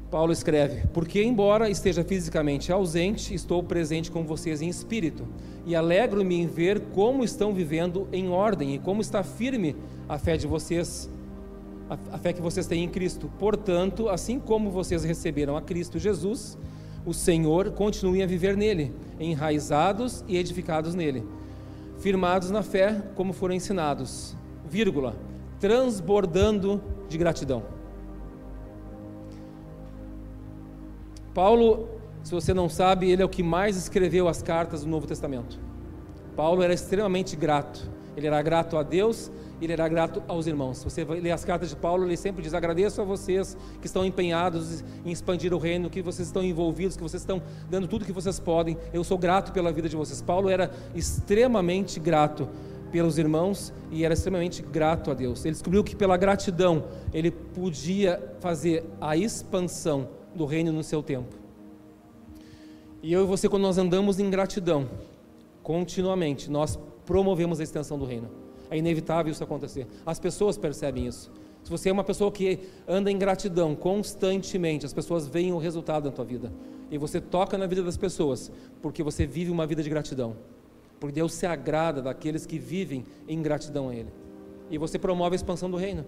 Paulo 0.09 0.31
escreve: 0.31 0.87
Porque, 0.93 1.21
embora 1.21 1.69
esteja 1.69 2.03
fisicamente 2.03 2.71
ausente, 2.71 3.33
estou 3.33 3.61
presente 3.61 4.09
com 4.09 4.23
vocês 4.23 4.61
em 4.61 4.69
espírito, 4.69 5.27
e 5.65 5.75
alegro-me 5.75 6.35
em 6.35 6.47
ver 6.47 6.79
como 6.93 7.23
estão 7.23 7.53
vivendo 7.53 8.07
em 8.13 8.29
ordem 8.29 8.73
e 8.73 8.79
como 8.79 9.01
está 9.01 9.21
firme 9.21 9.75
a 10.07 10.17
fé 10.17 10.37
de 10.37 10.47
vocês, 10.47 11.09
a 12.09 12.17
fé 12.17 12.31
que 12.31 12.41
vocês 12.41 12.65
têm 12.65 12.85
em 12.85 12.89
Cristo. 12.89 13.29
Portanto, 13.37 14.07
assim 14.07 14.39
como 14.39 14.71
vocês 14.71 15.03
receberam 15.03 15.57
a 15.57 15.61
Cristo 15.61 15.99
Jesus, 15.99 16.57
o 17.05 17.13
Senhor, 17.13 17.71
continuem 17.71 18.23
a 18.23 18.27
viver 18.27 18.55
nele, 18.55 18.93
enraizados 19.19 20.23
e 20.25 20.37
edificados 20.37 20.95
nele, 20.95 21.23
firmados 21.99 22.49
na 22.49 22.63
fé 22.63 23.03
como 23.13 23.33
foram 23.33 23.53
ensinados, 23.53 24.35
vírgula, 24.69 25.15
transbordando 25.59 26.81
de 27.09 27.17
gratidão. 27.17 27.63
Paulo, 31.33 31.89
se 32.23 32.31
você 32.31 32.53
não 32.53 32.69
sabe, 32.69 33.09
ele 33.09 33.21
é 33.21 33.25
o 33.25 33.29
que 33.29 33.43
mais 33.43 33.75
escreveu 33.75 34.27
as 34.27 34.41
cartas 34.41 34.83
do 34.83 34.89
Novo 34.89 35.07
Testamento. 35.07 35.59
Paulo 36.35 36.61
era 36.61 36.73
extremamente 36.73 37.35
grato. 37.35 37.89
Ele 38.15 38.27
era 38.27 38.41
grato 38.41 38.77
a 38.77 38.83
Deus 38.83 39.31
ele 39.61 39.73
era 39.73 39.87
grato 39.87 40.23
aos 40.27 40.47
irmãos. 40.47 40.83
Você 40.83 41.03
ler 41.03 41.31
as 41.31 41.43
cartas 41.43 41.69
de 41.69 41.75
Paulo, 41.75 42.05
ele 42.05 42.15
sempre 42.15 42.41
diz: 42.41 42.53
Agradeço 42.53 43.01
a 43.01 43.03
vocês 43.03 43.57
que 43.81 43.87
estão 43.87 44.05
empenhados 44.05 44.83
em 45.05 45.11
expandir 45.11 45.53
o 45.53 45.57
reino, 45.57 45.89
que 45.89 46.01
vocês 46.01 46.27
estão 46.27 46.43
envolvidos, 46.43 46.95
que 46.95 47.03
vocês 47.03 47.21
estão 47.21 47.41
dando 47.69 47.87
tudo 47.87 48.05
que 48.05 48.11
vocês 48.11 48.39
podem. 48.39 48.77
Eu 48.93 49.03
sou 49.03 49.17
grato 49.17 49.51
pela 49.51 49.71
vida 49.71 49.89
de 49.89 49.95
vocês. 49.95 50.21
Paulo 50.21 50.49
era 50.49 50.71
extremamente 50.95 51.99
grato 51.99 52.47
pelos 52.91 53.17
irmãos 53.17 53.73
e 53.91 54.03
era 54.03 54.13
extremamente 54.13 54.61
grato 54.61 55.11
a 55.11 55.13
Deus. 55.13 55.43
Ele 55.45 55.53
descobriu 55.53 55.83
que 55.83 55.95
pela 55.95 56.17
gratidão 56.17 56.85
ele 57.13 57.31
podia 57.31 58.35
fazer 58.39 58.83
a 58.99 59.15
expansão 59.15 60.09
do 60.35 60.45
reino 60.45 60.71
no 60.71 60.83
seu 60.83 61.01
tempo. 61.01 61.35
E 63.01 63.13
eu 63.13 63.23
e 63.23 63.25
você, 63.25 63.47
quando 63.47 63.63
nós 63.63 63.77
andamos 63.77 64.19
em 64.19 64.29
gratidão, 64.29 64.89
continuamente, 65.63 66.51
nós 66.51 66.77
promovemos 67.05 67.59
a 67.59 67.63
extensão 67.63 67.97
do 67.97 68.05
reino. 68.05 68.29
É 68.69 68.77
inevitável 68.77 69.31
isso 69.31 69.43
acontecer. 69.43 69.87
As 70.05 70.19
pessoas 70.19 70.57
percebem 70.57 71.07
isso. 71.07 71.31
Se 71.63 71.71
você 71.71 71.89
é 71.89 71.91
uma 71.91 72.03
pessoa 72.03 72.31
que 72.31 72.59
anda 72.87 73.11
em 73.11 73.17
gratidão 73.17 73.75
constantemente, 73.75 74.85
as 74.85 74.93
pessoas 74.93 75.27
veem 75.27 75.53
o 75.53 75.57
resultado 75.57 76.03
da 76.03 76.11
tua 76.11 76.25
vida. 76.25 76.51
E 76.91 76.97
você 76.97 77.21
toca 77.21 77.57
na 77.57 77.67
vida 77.67 77.83
das 77.83 77.97
pessoas, 77.97 78.51
porque 78.81 79.03
você 79.03 79.25
vive 79.25 79.51
uma 79.51 79.65
vida 79.65 79.83
de 79.83 79.89
gratidão. 79.89 80.35
Porque 80.99 81.13
Deus 81.13 81.33
se 81.33 81.45
agrada 81.45 82.01
daqueles 82.01 82.45
que 82.45 82.59
vivem 82.59 83.05
em 83.27 83.41
gratidão 83.41 83.89
a 83.89 83.95
Ele. 83.95 84.09
E 84.69 84.77
você 84.77 84.99
promove 84.99 85.35
a 85.35 85.37
expansão 85.37 85.69
do 85.69 85.77
reino. 85.77 86.05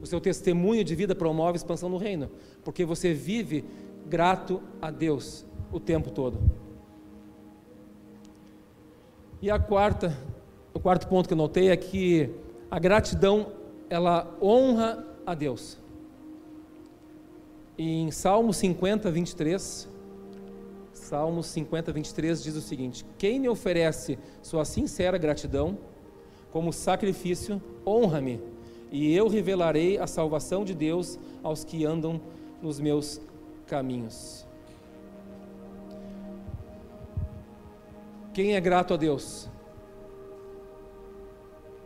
O 0.00 0.06
seu 0.06 0.20
testemunho 0.20 0.84
de 0.84 0.94
vida 0.94 1.14
promove 1.14 1.52
a 1.54 1.56
expansão 1.56 1.90
do 1.90 1.96
reino, 1.96 2.30
porque 2.64 2.84
você 2.84 3.12
vive 3.12 3.64
grato 4.06 4.62
a 4.80 4.90
Deus 4.90 5.44
o 5.72 5.80
tempo 5.80 6.10
todo. 6.10 6.38
E 9.40 9.50
a 9.50 9.58
quarta, 9.58 10.16
o 10.72 10.80
quarto 10.80 11.06
ponto 11.08 11.28
que 11.28 11.32
eu 11.32 11.38
notei 11.38 11.70
é 11.70 11.76
que 11.76 12.30
a 12.70 12.78
gratidão 12.78 13.52
ela 13.90 14.36
honra 14.40 15.04
a 15.26 15.34
Deus. 15.34 15.78
Em 17.76 18.10
Salmo 18.10 18.52
50, 18.52 19.10
23, 19.10 19.88
Salmos 21.08 21.46
50, 21.46 21.90
23 21.90 22.42
diz 22.42 22.54
o 22.54 22.60
seguinte: 22.60 23.02
Quem 23.16 23.40
me 23.40 23.48
oferece 23.48 24.18
sua 24.42 24.66
sincera 24.66 25.16
gratidão, 25.16 25.78
como 26.52 26.70
sacrifício, 26.70 27.62
honra-me, 27.86 28.42
e 28.92 29.14
eu 29.14 29.26
revelarei 29.26 29.98
a 29.98 30.06
salvação 30.06 30.66
de 30.66 30.74
Deus 30.74 31.18
aos 31.42 31.64
que 31.64 31.82
andam 31.86 32.20
nos 32.60 32.78
meus 32.78 33.22
caminhos. 33.66 34.46
Quem 38.34 38.54
é 38.54 38.60
grato 38.60 38.92
a 38.92 38.98
Deus? 38.98 39.48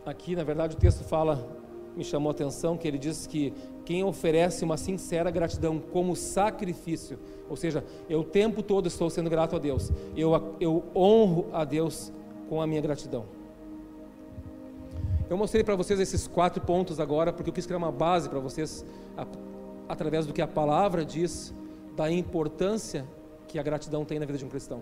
Aqui, 0.04 0.34
na 0.34 0.42
verdade, 0.42 0.74
o 0.74 0.78
texto 0.78 1.04
fala, 1.04 1.48
me 1.96 2.02
chamou 2.02 2.30
a 2.30 2.32
atenção, 2.32 2.76
que 2.76 2.88
ele 2.88 2.98
diz 2.98 3.26
que 3.28 3.54
quem 3.84 4.02
oferece 4.02 4.64
uma 4.64 4.76
sincera 4.76 5.30
gratidão 5.30 5.78
como 5.78 6.16
sacrifício, 6.16 7.18
ou 7.52 7.56
seja, 7.56 7.84
eu 8.08 8.20
o 8.20 8.24
tempo 8.24 8.62
todo 8.62 8.88
estou 8.88 9.10
sendo 9.10 9.28
grato 9.28 9.54
a 9.54 9.58
Deus, 9.58 9.92
eu, 10.16 10.56
eu 10.58 10.82
honro 10.96 11.50
a 11.52 11.66
Deus 11.66 12.10
com 12.48 12.62
a 12.62 12.66
minha 12.66 12.80
gratidão. 12.80 13.26
Eu 15.28 15.36
mostrei 15.36 15.62
para 15.62 15.76
vocês 15.76 16.00
esses 16.00 16.26
quatro 16.26 16.62
pontos 16.62 16.98
agora, 16.98 17.30
porque 17.30 17.50
eu 17.50 17.52
quis 17.52 17.66
criar 17.66 17.76
uma 17.76 17.92
base 17.92 18.26
para 18.26 18.38
vocês, 18.38 18.86
a, 19.18 19.26
através 19.86 20.24
do 20.24 20.32
que 20.32 20.40
a 20.40 20.46
palavra 20.46 21.04
diz, 21.04 21.54
da 21.94 22.10
importância 22.10 23.04
que 23.46 23.58
a 23.58 23.62
gratidão 23.62 24.02
tem 24.02 24.18
na 24.18 24.24
vida 24.24 24.38
de 24.38 24.46
um 24.46 24.48
cristão. 24.48 24.80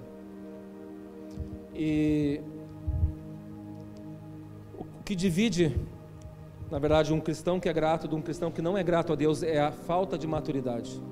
E 1.75 2.41
o 4.79 4.85
que 5.05 5.17
divide 5.17 5.77
na 6.71 6.79
verdade, 6.79 7.13
um 7.13 7.19
cristão 7.19 7.59
que 7.59 7.69
é 7.69 7.73
grato 7.73 8.07
de 8.07 8.15
um 8.15 8.23
cristão 8.23 8.49
que 8.53 8.63
não 8.63 8.79
é 8.79 8.85
grato 8.85 9.13
a 9.13 9.17
Deus 9.17 9.43
é 9.43 9.59
a 9.59 9.73
falta 9.73 10.17
de 10.17 10.25
maturidade. 10.25 11.03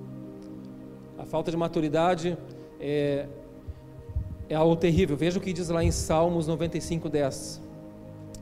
A 1.19 1.25
falta 1.25 1.51
de 1.51 1.57
maturidade 1.57 2.39
é, 2.81 3.27
é 4.49 4.55
algo 4.55 4.77
terrível. 4.77 5.17
Veja 5.17 5.39
o 5.39 5.43
que 5.43 5.53
diz 5.53 5.69
lá 5.69 5.83
em 5.83 5.91
Salmos 5.91 6.47
95, 6.47 7.09
10. 7.09 7.61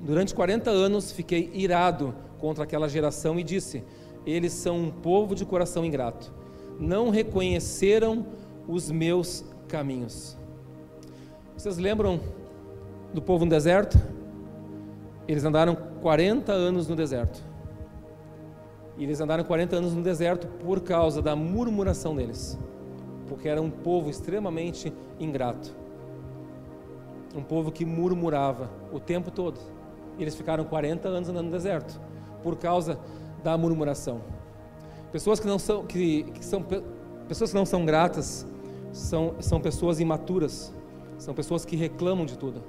Durante 0.03 0.35
40 0.35 0.71
anos 0.71 1.11
fiquei 1.11 1.51
irado 1.55 2.15
contra 2.39 2.65
aquela 2.65 2.89
geração 2.89 3.41
e 3.41 3.43
disse: 3.43 3.83
Eles 4.27 4.53
são 4.53 4.77
um 4.79 4.91
povo 4.91 5.35
de 5.35 5.45
coração 5.45 5.85
ingrato. 5.85 6.33
Não 6.79 7.09
reconheceram 7.09 8.27
os 8.69 8.91
meus 8.91 9.45
caminhos. 9.69 10.37
Vocês 11.57 11.79
lembram 11.79 12.21
do 13.15 13.23
povo 13.23 13.45
no 13.45 13.51
deserto? 13.51 13.99
Eles 15.27 15.45
andaram 15.45 15.75
40 16.03 16.53
anos 16.53 16.87
no 16.87 16.95
deserto. 16.95 17.43
E 18.99 19.05
eles 19.05 19.21
andaram 19.21 19.45
40 19.45 19.77
anos 19.77 19.95
no 19.95 20.03
deserto 20.03 20.47
por 20.47 20.81
causa 20.81 21.21
da 21.21 21.37
murmuração 21.37 22.15
deles, 22.15 22.59
porque 23.29 23.49
era 23.49 23.61
um 23.61 23.71
povo 23.71 24.09
extremamente 24.11 24.93
ingrato. 25.19 25.75
Um 27.35 27.43
povo 27.43 27.71
que 27.71 27.85
murmurava 27.85 28.71
o 28.93 28.99
tempo 28.99 29.31
todo. 29.31 29.61
E 30.19 30.23
eles 30.23 30.35
ficaram 30.35 30.65
40 30.65 31.09
anos 31.09 31.29
andando 31.29 31.47
no 31.47 31.53
deserto 31.53 32.01
por 32.43 32.57
causa 32.57 32.99
da 33.43 33.57
murmuração. 33.57 34.21
Pessoas 35.13 35.39
que 35.39 35.47
não 35.47 35.59
são 35.59 35.85
que, 35.85 36.25
que 36.25 36.45
são 36.45 36.65
pessoas 37.29 37.51
que 37.51 37.57
não 37.57 37.67
são 37.67 37.85
gratas 37.85 38.47
são, 38.93 39.35
são 39.41 39.61
pessoas 39.61 40.01
imaturas, 40.01 40.73
são 41.19 41.35
pessoas 41.35 41.65
que 41.65 41.77
reclamam 41.77 42.25
de 42.25 42.39
tudo, 42.39 42.63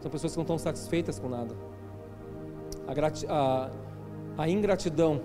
são 0.00 0.10
pessoas 0.10 0.32
que 0.32 0.38
não 0.38 0.42
estão 0.42 0.58
satisfeitas 0.58 1.18
com 1.18 1.28
nada. 1.28 1.54
A, 2.86 3.32
a, 3.32 3.70
a 4.38 4.48
ingratidão, 4.48 5.22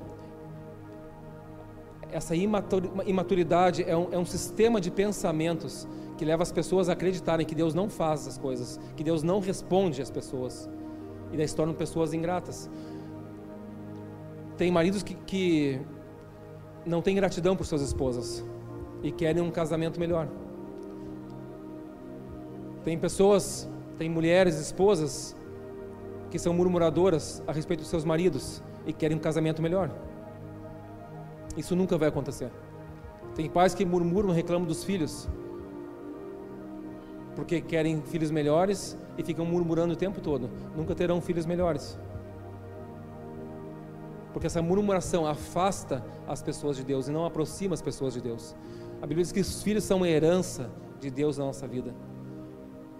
essa 2.18 2.34
imaturidade 2.36 3.84
é 3.84 3.96
um, 3.96 4.08
é 4.12 4.18
um 4.18 4.26
sistema 4.26 4.82
de 4.82 4.90
pensamentos 4.90 5.88
que 6.18 6.26
leva 6.26 6.42
as 6.42 6.52
pessoas 6.52 6.90
a 6.90 6.94
acreditarem 6.94 7.46
que 7.46 7.54
Deus 7.54 7.76
não 7.76 7.88
faz 7.92 8.28
as 8.28 8.40
coisas, 8.40 8.80
que 8.96 9.04
Deus 9.04 9.22
não 9.22 9.40
responde 9.40 10.02
às 10.02 10.10
pessoas, 10.10 10.68
e 11.32 11.38
daí 11.38 11.48
se 11.48 11.56
tornam 11.56 11.76
pessoas 11.76 12.16
ingratas. 12.16 12.68
Tem 14.58 14.72
maridos 14.72 15.04
que, 15.04 15.14
que 15.14 15.80
não 16.84 17.04
têm 17.04 17.16
gratidão 17.16 17.56
por 17.56 17.68
suas 17.68 17.84
esposas, 17.84 18.44
e 19.04 19.12
querem 19.12 19.44
um 19.44 19.52
casamento 19.52 20.00
melhor. 20.00 20.28
Tem 22.84 22.98
pessoas, 22.98 23.70
tem 24.00 24.10
mulheres, 24.10 24.60
esposas, 24.60 25.36
que 26.32 26.40
são 26.40 26.52
murmuradoras 26.52 27.44
a 27.46 27.52
respeito 27.52 27.82
dos 27.82 27.90
seus 27.90 28.04
maridos 28.04 28.64
e 28.88 28.92
querem 28.92 29.16
um 29.16 29.20
casamento 29.20 29.62
melhor. 29.62 30.07
Isso 31.58 31.76
nunca 31.76 31.98
vai 31.98 32.08
acontecer. 32.08 32.50
Tem 33.36 33.50
pais 33.50 33.74
que 33.76 33.84
murmuram, 33.84 34.32
reclamam 34.32 34.66
dos 34.66 34.84
filhos, 34.84 35.28
porque 37.36 37.60
querem 37.60 38.02
filhos 38.02 38.32
melhores 38.32 38.98
e 39.18 39.24
ficam 39.24 39.46
murmurando 39.46 39.94
o 39.94 39.98
tempo 39.98 40.22
todo. 40.22 40.50
Nunca 40.76 40.96
terão 40.96 41.20
filhos 41.20 41.46
melhores 41.46 42.00
porque 44.38 44.46
essa 44.46 44.62
murmuração 44.62 45.26
afasta 45.26 46.06
as 46.28 46.44
pessoas 46.44 46.78
de 46.78 46.84
Deus 46.84 47.08
e 47.08 47.12
não 47.12 47.26
aproxima 47.26 47.74
as 47.74 47.82
pessoas 47.82 48.14
de 48.14 48.22
Deus. 48.22 48.56
A 49.02 49.08
Bíblia 49.08 49.24
diz 49.24 49.32
que 49.32 49.40
os 49.40 49.64
filhos 49.64 49.84
são 49.84 49.98
uma 49.98 50.08
herança 50.08 50.70
de 51.00 51.10
Deus 51.10 51.40
na 51.40 51.46
nossa 51.46 51.68
vida. 51.68 51.92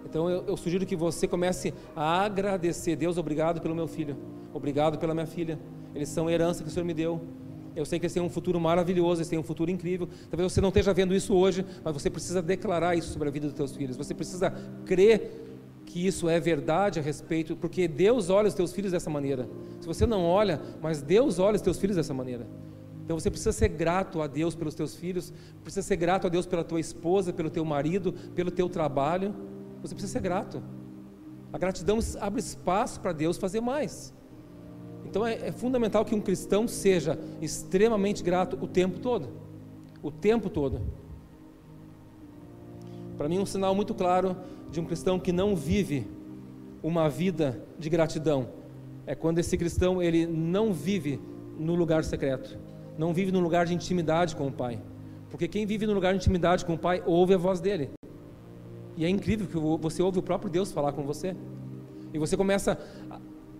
Então 0.04 0.28
eu, 0.28 0.44
eu, 0.48 0.56
sugiro 0.56 0.84
que 0.84 0.96
você 0.96 1.28
comece 1.28 1.72
a 1.94 2.24
agradecer. 2.24 2.96
Deus, 2.96 3.18
obrigado 3.18 3.60
pelo 3.60 3.72
meu 3.72 3.86
filho. 3.86 4.16
Obrigado 4.52 4.98
pela 4.98 5.14
minha 5.14 5.28
filha. 5.28 5.60
Eles 5.94 6.08
são 6.08 6.28
herança 6.28 6.64
que 6.64 6.68
o 6.68 6.72
Senhor 6.72 6.84
me 6.84 6.92
deu. 6.92 7.20
Eu 7.76 7.84
sei 7.84 7.98
que 7.98 8.06
eles 8.06 8.12
têm 8.12 8.22
um 8.22 8.28
futuro 8.28 8.60
maravilhoso, 8.60 9.20
eles 9.20 9.28
têm 9.28 9.38
um 9.38 9.42
futuro 9.42 9.70
incrível. 9.70 10.08
Talvez 10.30 10.52
você 10.52 10.60
não 10.60 10.68
esteja 10.68 10.92
vendo 10.92 11.14
isso 11.14 11.34
hoje, 11.34 11.64
mas 11.84 11.94
você 11.94 12.10
precisa 12.10 12.42
declarar 12.42 12.96
isso 12.96 13.12
sobre 13.12 13.28
a 13.28 13.30
vida 13.30 13.46
dos 13.46 13.54
teus 13.54 13.74
filhos. 13.76 13.96
Você 13.96 14.14
precisa 14.14 14.50
crer 14.84 15.46
que 15.86 16.06
isso 16.06 16.28
é 16.28 16.38
verdade 16.38 16.98
a 16.98 17.02
respeito, 17.02 17.56
porque 17.56 17.88
Deus 17.88 18.28
olha 18.28 18.48
os 18.48 18.54
teus 18.54 18.72
filhos 18.72 18.92
dessa 18.92 19.08
maneira. 19.08 19.48
Se 19.80 19.86
você 19.86 20.04
não 20.06 20.24
olha, 20.24 20.60
mas 20.82 21.00
Deus 21.00 21.38
olha 21.38 21.56
os 21.56 21.62
teus 21.62 21.78
filhos 21.78 21.96
dessa 21.96 22.12
maneira. 22.12 22.46
Então 23.04 23.18
você 23.18 23.30
precisa 23.30 23.52
ser 23.52 23.68
grato 23.68 24.20
a 24.20 24.26
Deus 24.26 24.54
pelos 24.54 24.74
teus 24.74 24.94
filhos, 24.94 25.32
precisa 25.62 25.86
ser 25.86 25.96
grato 25.96 26.26
a 26.26 26.30
Deus 26.30 26.44
pela 26.44 26.62
tua 26.62 26.78
esposa, 26.78 27.32
pelo 27.32 27.48
teu 27.48 27.64
marido, 27.64 28.12
pelo 28.34 28.50
teu 28.50 28.68
trabalho. 28.68 29.34
Você 29.80 29.94
precisa 29.94 30.12
ser 30.12 30.20
grato. 30.20 30.62
A 31.50 31.56
gratidão 31.56 31.98
abre 32.20 32.40
espaço 32.40 33.00
para 33.00 33.12
Deus 33.12 33.38
fazer 33.38 33.62
mais. 33.62 34.12
Então 35.08 35.26
é, 35.26 35.48
é, 35.48 35.52
fundamental 35.52 36.04
que 36.04 36.14
um 36.14 36.20
cristão 36.20 36.68
seja 36.68 37.18
extremamente 37.40 38.22
grato 38.22 38.58
o 38.60 38.66
tempo 38.66 38.98
todo. 39.00 39.28
O 40.02 40.10
tempo 40.10 40.48
todo. 40.48 40.80
Para 43.16 43.28
mim, 43.28 43.38
um 43.38 43.46
sinal 43.46 43.74
muito 43.74 43.94
claro 43.94 44.36
de 44.70 44.80
um 44.80 44.84
cristão 44.84 45.18
que 45.18 45.32
não 45.32 45.56
vive 45.56 46.06
uma 46.82 47.08
vida 47.08 47.60
de 47.78 47.90
gratidão 47.90 48.48
é 49.06 49.14
quando 49.14 49.38
esse 49.38 49.56
cristão 49.56 50.00
ele 50.02 50.26
não 50.26 50.72
vive 50.72 51.20
no 51.58 51.74
lugar 51.74 52.04
secreto 52.04 52.58
não 52.98 53.14
vive 53.14 53.30
num 53.30 53.40
lugar 53.40 53.64
de 53.64 53.72
intimidade 53.72 54.34
com 54.34 54.48
o 54.48 54.52
Pai. 54.52 54.82
Porque 55.30 55.46
quem 55.46 55.64
vive 55.64 55.86
no 55.86 55.94
lugar 55.94 56.12
de 56.12 56.18
intimidade 56.18 56.64
com 56.64 56.74
o 56.74 56.78
Pai 56.78 57.00
ouve 57.06 57.32
a 57.32 57.38
voz 57.38 57.60
dele. 57.60 57.90
E 58.96 59.04
é 59.04 59.08
incrível 59.08 59.46
que 59.46 59.80
você 59.80 60.02
ouve 60.02 60.18
o 60.18 60.22
próprio 60.22 60.50
Deus 60.50 60.72
falar 60.72 60.92
com 60.92 61.04
você. 61.04 61.36
E 62.12 62.18
você 62.18 62.36
começa 62.36 62.76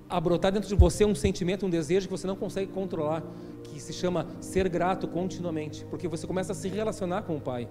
a 0.09 0.21
brotar 0.21 0.53
dentro 0.53 0.69
de 0.69 0.75
você 0.75 1.05
um 1.05 1.15
sentimento, 1.15 1.67
um 1.67 1.71
desejo 1.71 2.07
que 2.07 2.11
você 2.11 2.27
não 2.27 2.37
consegue 2.37 2.73
controlar, 2.73 3.23
que 3.63 3.81
se 3.81 3.93
chama 3.93 4.27
ser 4.41 4.69
grato 4.69 5.07
continuamente, 5.07 5.85
porque 5.87 6.09
você 6.09 6.27
começa 6.27 6.53
a 6.53 6.55
se 6.55 6.69
relacionar 6.69 7.23
com 7.23 7.37
o 7.37 7.41
Pai. 7.41 7.69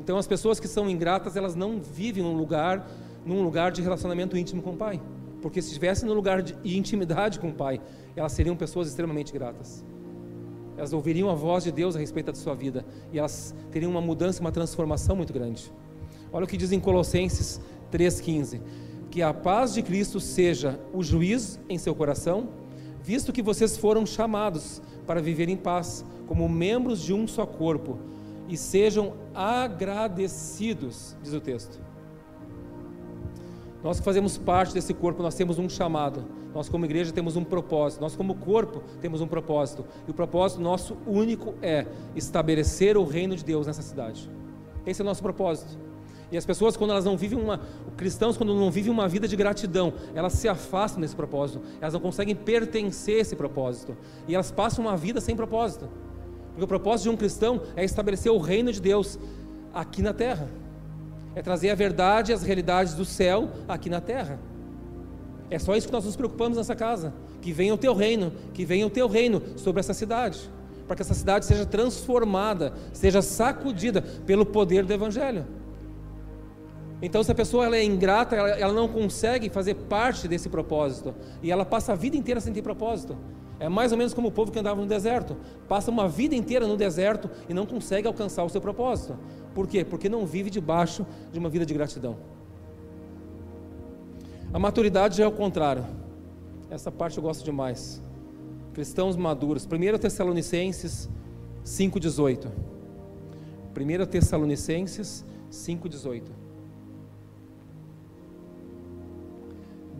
Então 0.00 0.16
as 0.16 0.26
pessoas 0.26 0.58
que 0.58 0.68
são 0.68 0.88
ingratas, 0.88 1.36
elas 1.36 1.54
não 1.54 1.80
vivem 1.80 2.22
num 2.22 2.36
lugar, 2.36 2.88
num 3.24 3.42
lugar 3.42 3.72
de 3.72 3.82
relacionamento 3.82 4.36
íntimo 4.36 4.62
com 4.62 4.70
o 4.70 4.76
Pai. 4.76 5.00
Porque 5.42 5.60
se 5.60 5.68
estivessem 5.68 6.08
no 6.08 6.14
lugar 6.14 6.42
de 6.42 6.56
intimidade 6.64 7.38
com 7.38 7.48
o 7.48 7.54
Pai, 7.54 7.80
elas 8.14 8.32
seriam 8.32 8.56
pessoas 8.56 8.88
extremamente 8.88 9.32
gratas 9.32 9.84
elas 10.76 10.92
ouviriam 10.92 11.30
a 11.30 11.34
voz 11.34 11.64
de 11.64 11.72
Deus 11.72 11.96
a 11.96 11.98
respeito 11.98 12.26
da 12.26 12.34
sua 12.34 12.54
vida 12.54 12.84
e 13.12 13.18
elas 13.18 13.54
teriam 13.70 13.90
uma 13.90 14.00
mudança, 14.00 14.40
uma 14.40 14.52
transformação 14.52 15.16
muito 15.16 15.32
grande. 15.32 15.72
Olha 16.32 16.44
o 16.44 16.48
que 16.48 16.56
diz 16.56 16.70
em 16.70 16.78
Colossenses 16.78 17.60
3,15: 17.90 18.60
Que 19.10 19.22
a 19.22 19.32
paz 19.32 19.74
de 19.74 19.82
Cristo 19.82 20.20
seja 20.20 20.78
o 20.92 21.02
juiz 21.02 21.58
em 21.68 21.78
seu 21.78 21.94
coração, 21.94 22.48
visto 23.02 23.32
que 23.32 23.42
vocês 23.42 23.76
foram 23.76 24.04
chamados 24.04 24.82
para 25.06 25.22
viver 25.22 25.48
em 25.48 25.56
paz, 25.56 26.04
como 26.26 26.48
membros 26.48 27.00
de 27.00 27.12
um 27.12 27.26
só 27.26 27.46
corpo, 27.46 27.98
e 28.48 28.56
sejam 28.56 29.14
agradecidos, 29.34 31.16
diz 31.22 31.32
o 31.32 31.40
texto. 31.40 31.80
Nós 33.82 33.98
que 33.98 34.04
fazemos 34.04 34.36
parte 34.36 34.74
desse 34.74 34.92
corpo, 34.92 35.22
nós 35.22 35.34
temos 35.34 35.58
um 35.58 35.68
chamado. 35.68 36.24
Nós, 36.52 36.68
como 36.68 36.84
igreja, 36.84 37.12
temos 37.12 37.36
um 37.36 37.44
propósito. 37.44 38.00
Nós, 38.00 38.16
como 38.16 38.34
corpo, 38.34 38.82
temos 39.00 39.20
um 39.20 39.28
propósito. 39.28 39.84
E 40.08 40.10
o 40.10 40.14
propósito 40.14 40.60
nosso 40.60 40.96
único 41.06 41.54
é 41.62 41.86
estabelecer 42.16 42.96
o 42.96 43.04
reino 43.04 43.36
de 43.36 43.44
Deus 43.44 43.66
nessa 43.66 43.82
cidade. 43.82 44.28
Esse 44.84 45.02
é 45.02 45.04
o 45.04 45.06
nosso 45.06 45.22
propósito. 45.22 45.78
E 46.30 46.36
as 46.36 46.44
pessoas, 46.44 46.76
quando 46.76 46.90
elas 46.90 47.04
não 47.04 47.16
vivem 47.16 47.38
uma. 47.38 47.60
Cristãos, 47.96 48.36
quando 48.36 48.54
não 48.54 48.70
vivem 48.70 48.90
uma 48.90 49.06
vida 49.08 49.28
de 49.28 49.36
gratidão, 49.36 49.92
elas 50.14 50.32
se 50.32 50.48
afastam 50.48 51.00
desse 51.00 51.14
propósito. 51.14 51.60
Elas 51.80 51.94
não 51.94 52.00
conseguem 52.00 52.34
pertencer 52.34 53.18
a 53.18 53.20
esse 53.20 53.36
propósito. 53.36 53.96
E 54.26 54.34
elas 54.34 54.50
passam 54.50 54.84
uma 54.84 54.96
vida 54.96 55.20
sem 55.20 55.36
propósito. 55.36 55.88
Porque 56.48 56.64
o 56.64 56.68
propósito 56.68 57.04
de 57.04 57.10
um 57.10 57.16
cristão 57.16 57.62
é 57.76 57.84
estabelecer 57.84 58.32
o 58.32 58.38
reino 58.38 58.72
de 58.72 58.80
Deus 58.80 59.18
aqui 59.72 60.02
na 60.02 60.12
terra 60.12 60.48
é 61.36 61.42
trazer 61.42 61.68
a 61.68 61.74
verdade 61.74 62.32
e 62.32 62.34
as 62.34 62.42
realidades 62.42 62.94
do 62.94 63.04
céu 63.04 63.50
aqui 63.68 63.90
na 63.90 64.00
terra. 64.00 64.40
É 65.50 65.58
só 65.58 65.76
isso 65.76 65.86
que 65.86 65.92
nós 65.92 66.06
nos 66.06 66.16
preocupamos 66.16 66.56
nessa 66.56 66.74
casa. 66.74 67.12
Que 67.42 67.52
venha 67.52 67.74
o 67.74 67.78
teu 67.78 67.94
reino, 67.94 68.32
que 68.54 68.64
venha 68.64 68.86
o 68.86 68.90
teu 68.90 69.06
reino 69.06 69.42
sobre 69.54 69.80
essa 69.80 69.92
cidade, 69.92 70.50
para 70.86 70.96
que 70.96 71.02
essa 71.02 71.12
cidade 71.12 71.44
seja 71.44 71.66
transformada, 71.66 72.72
seja 72.90 73.20
sacudida 73.20 74.00
pelo 74.00 74.46
poder 74.46 74.86
do 74.86 74.92
Evangelho. 74.94 75.44
Então, 77.00 77.22
se 77.22 77.30
a 77.30 77.34
pessoa 77.34 77.66
ela 77.66 77.76
é 77.76 77.84
ingrata, 77.84 78.34
ela, 78.34 78.48
ela 78.50 78.72
não 78.72 78.88
consegue 78.88 79.50
fazer 79.50 79.74
parte 79.74 80.26
desse 80.26 80.48
propósito, 80.48 81.14
e 81.42 81.50
ela 81.50 81.64
passa 81.64 81.92
a 81.92 81.96
vida 81.96 82.16
inteira 82.16 82.40
sem 82.40 82.52
ter 82.52 82.62
propósito. 82.62 83.16
É 83.58 83.68
mais 83.68 83.90
ou 83.90 83.98
menos 83.98 84.12
como 84.12 84.28
o 84.28 84.32
povo 84.32 84.52
que 84.52 84.58
andava 84.58 84.80
no 84.80 84.86
deserto, 84.86 85.36
passa 85.68 85.90
uma 85.90 86.08
vida 86.08 86.34
inteira 86.34 86.66
no 86.66 86.76
deserto 86.76 87.30
e 87.48 87.54
não 87.54 87.64
consegue 87.64 88.06
alcançar 88.06 88.44
o 88.44 88.48
seu 88.48 88.60
propósito. 88.60 89.16
Por 89.54 89.66
quê? 89.66 89.84
Porque 89.84 90.08
não 90.08 90.26
vive 90.26 90.50
debaixo 90.50 91.06
de 91.32 91.38
uma 91.38 91.48
vida 91.48 91.64
de 91.64 91.72
gratidão. 91.72 92.16
A 94.52 94.58
maturidade 94.58 95.22
é 95.22 95.26
o 95.26 95.32
contrário. 95.32 95.84
Essa 96.70 96.92
parte 96.92 97.16
eu 97.16 97.22
gosto 97.22 97.44
demais. 97.44 98.02
Cristãos 98.74 99.16
maduros. 99.16 99.66
1 99.66 99.98
Tessalonicenses 99.98 101.08
5,18. 101.64 102.48
1 103.74 104.06
Tessalonicenses 104.06 105.24
5,18. 105.50 106.35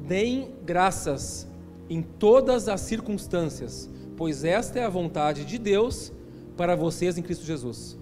Deem 0.07 0.55
graças 0.65 1.49
em 1.91 2.01
todas 2.01 2.69
as 2.69 2.81
circunstâncias, 2.81 3.91
pois 4.17 4.45
esta 4.45 4.79
é 4.79 4.85
a 4.85 4.89
vontade 4.89 5.45
de 5.45 5.59
Deus 5.59 6.13
para 6.57 6.77
vocês 6.77 7.19
em 7.19 7.23
Cristo 7.23 7.45
Jesus. 7.45 7.99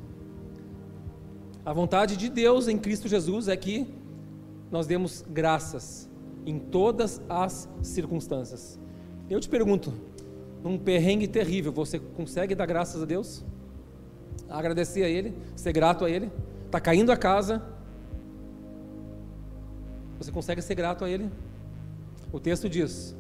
A 1.65 1.73
vontade 1.73 2.17
de 2.17 2.29
Deus 2.29 2.69
em 2.69 2.77
Cristo 2.77 3.09
Jesus 3.09 3.49
é 3.49 3.57
que 3.57 3.87
nós 4.71 4.87
demos 4.87 5.25
graças 5.27 6.09
em 6.45 6.59
todas 6.59 7.23
as 7.27 7.69
circunstâncias. 7.83 8.79
Eu 9.31 9.41
te 9.41 9.49
pergunto, 9.49 9.95
num 10.63 10.77
perrengue 10.77 11.27
terrível, 11.27 11.73
você 11.73 11.99
consegue 11.99 12.55
dar 12.55 12.67
graças 12.67 13.03
a 13.03 13.07
Deus? 13.07 13.43
Agradecer 14.49 15.05
a 15.05 15.09
Ele, 15.09 15.35
ser 15.57 15.73
grato 15.73 16.05
a 16.05 16.11
Ele? 16.11 16.31
Está 16.67 16.79
caindo 16.81 17.11
a 17.11 17.17
casa, 17.17 17.63
você 20.19 20.31
consegue 20.31 20.61
ser 20.61 20.75
grato 20.75 21.03
a 21.03 21.09
Ele? 21.09 21.31
O 22.35 22.41
texto 22.41 22.69
diz: 22.69 23.15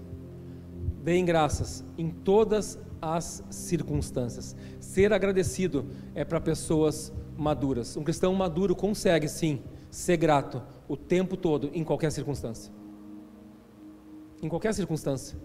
Deem 1.05 1.24
graças 1.24 1.85
em 1.96 2.11
todas 2.11 2.77
as 3.00 3.44
circunstâncias. 3.48 4.57
Ser 4.81 5.12
agradecido 5.12 5.87
é 6.16 6.24
para 6.24 6.40
pessoas 6.40 7.12
maduras. 7.37 7.96
Um 7.96 8.03
cristão 8.03 8.35
maduro 8.35 8.74
consegue 8.74 9.29
sim 9.29 9.62
ser 9.88 10.16
grato 10.16 10.61
o 10.88 10.96
tempo 10.96 11.37
todo, 11.37 11.70
em 11.72 11.85
qualquer 11.85 12.11
circunstância. 12.11 12.72
Em 14.42 14.48
qualquer 14.48 14.74
circunstância. 14.74 15.38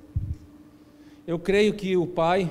Eu 1.28 1.38
creio 1.38 1.76
que 1.76 1.96
o 1.96 2.08
Pai, 2.08 2.50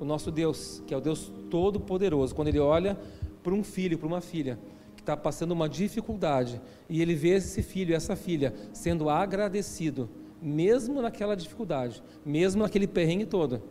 o 0.00 0.04
nosso 0.04 0.32
Deus, 0.32 0.82
que 0.88 0.92
é 0.92 0.96
o 0.96 1.00
Deus 1.00 1.32
Todo-Poderoso, 1.48 2.34
quando 2.34 2.48
Ele 2.48 2.58
olha 2.58 2.98
para 3.44 3.54
um 3.54 3.62
filho, 3.62 3.96
para 3.96 4.08
uma 4.08 4.20
filha, 4.20 4.58
está 5.06 5.16
passando 5.16 5.52
uma 5.52 5.68
dificuldade, 5.68 6.60
e 6.88 7.00
Ele 7.00 7.14
vê 7.14 7.36
esse 7.36 7.62
filho, 7.62 7.94
essa 7.94 8.16
filha, 8.16 8.52
sendo 8.72 9.08
agradecido, 9.08 10.10
mesmo 10.42 11.00
naquela 11.00 11.36
dificuldade, 11.36 12.02
mesmo 12.24 12.62
naquele 12.64 12.88
perrengue 12.88 13.24
todo, 13.24 13.62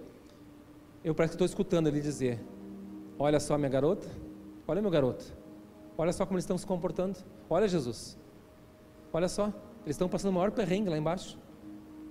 eu 1.03 1.13
parece 1.13 1.31
que 1.31 1.35
estou 1.35 1.45
escutando 1.45 1.87
Ele 1.87 1.99
dizer: 1.99 2.39
Olha 3.19 3.39
só, 3.39 3.57
minha 3.57 3.69
garota, 3.69 4.07
olha 4.65 4.81
meu 4.81 4.89
garoto, 4.89 5.25
olha 5.97 6.13
só 6.13 6.25
como 6.25 6.37
eles 6.37 6.45
estão 6.45 6.57
se 6.57 6.65
comportando, 6.65 7.19
olha 7.49 7.67
Jesus, 7.67 8.17
olha 9.11 9.27
só, 9.27 9.47
eles 9.83 9.95
estão 9.95 10.07
passando 10.07 10.31
o 10.31 10.35
maior 10.35 10.51
perrengue 10.51 10.89
lá 10.89 10.97
embaixo. 10.97 11.37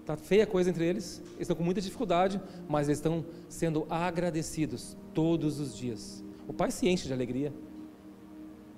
Está 0.00 0.18
feia 0.18 0.44
a 0.44 0.46
coisa 0.46 0.68
entre 0.68 0.84
eles, 0.84 1.22
eles 1.28 1.40
estão 1.40 1.56
com 1.56 1.62
muita 1.62 1.80
dificuldade, 1.80 2.38
mas 2.68 2.88
eles 2.88 2.98
estão 2.98 3.24
sendo 3.48 3.86
agradecidos 3.88 4.94
todos 5.14 5.58
os 5.58 5.74
dias. 5.74 6.22
O 6.46 6.52
pai 6.52 6.70
se 6.70 6.86
enche 6.86 7.06
de 7.06 7.12
alegria. 7.14 7.50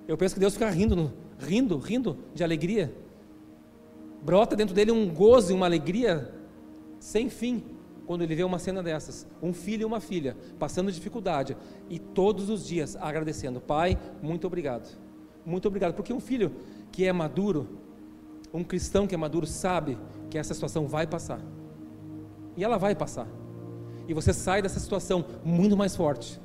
Eu 0.07 0.17
penso 0.17 0.35
que 0.35 0.39
Deus 0.39 0.53
fica 0.53 0.69
rindo, 0.69 1.11
rindo, 1.37 1.77
rindo 1.77 2.17
de 2.33 2.43
alegria. 2.43 2.93
Brota 4.23 4.55
dentro 4.55 4.73
dele 4.73 4.91
um 4.91 5.13
gozo 5.13 5.51
e 5.51 5.55
uma 5.55 5.65
alegria 5.65 6.33
sem 6.99 7.29
fim 7.29 7.63
quando 8.05 8.21
ele 8.21 8.33
vê 8.33 8.43
uma 8.43 8.57
cena 8.57 8.81
dessas. 8.81 9.27
Um 9.41 9.53
filho 9.53 9.81
e 9.81 9.85
uma 9.85 9.99
filha 9.99 10.37
passando 10.57 10.91
dificuldade 10.91 11.57
e 11.89 11.99
todos 11.99 12.49
os 12.49 12.65
dias 12.65 12.95
agradecendo: 12.95 13.59
Pai, 13.59 13.97
muito 14.21 14.47
obrigado. 14.47 14.97
Muito 15.45 15.67
obrigado. 15.67 15.93
Porque 15.93 16.13
um 16.13 16.19
filho 16.19 16.51
que 16.91 17.05
é 17.05 17.11
maduro, 17.11 17.67
um 18.53 18.63
cristão 18.63 19.05
que 19.05 19.13
é 19.13 19.17
maduro, 19.17 19.45
sabe 19.45 19.97
que 20.29 20.37
essa 20.37 20.53
situação 20.53 20.87
vai 20.87 21.05
passar. 21.05 21.41
E 22.55 22.63
ela 22.63 22.77
vai 22.77 22.95
passar. 22.95 23.27
E 24.07 24.13
você 24.13 24.31
sai 24.33 24.61
dessa 24.61 24.79
situação 24.79 25.23
muito 25.43 25.75
mais 25.75 25.95
forte. 25.95 26.39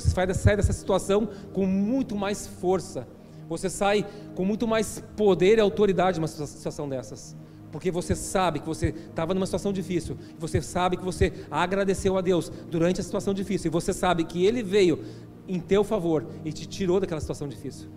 Você 0.00 0.10
sai 0.10 0.56
dessa 0.56 0.72
situação 0.72 1.26
com 1.54 1.66
muito 1.66 2.14
mais 2.14 2.46
força. 2.46 3.08
Você 3.48 3.70
sai 3.70 4.06
com 4.34 4.44
muito 4.44 4.66
mais 4.68 5.02
poder 5.16 5.56
e 5.56 5.60
autoridade 5.60 6.20
numa 6.20 6.28
situação 6.28 6.86
dessas. 6.86 7.34
Porque 7.72 7.90
você 7.90 8.14
sabe 8.14 8.60
que 8.60 8.66
você 8.66 8.88
estava 8.88 9.32
numa 9.32 9.46
situação 9.46 9.72
difícil. 9.72 10.18
Você 10.38 10.60
sabe 10.60 10.98
que 10.98 11.04
você 11.04 11.32
agradeceu 11.50 12.18
a 12.18 12.20
Deus 12.20 12.52
durante 12.70 13.00
a 13.00 13.04
situação 13.04 13.32
difícil. 13.32 13.68
E 13.68 13.72
você 13.72 13.92
sabe 13.92 14.24
que 14.24 14.44
Ele 14.44 14.62
veio 14.62 15.02
em 15.48 15.58
teu 15.58 15.82
favor 15.82 16.26
e 16.44 16.52
te 16.52 16.66
tirou 16.66 17.00
daquela 17.00 17.20
situação 17.20 17.48
difícil. 17.48 17.88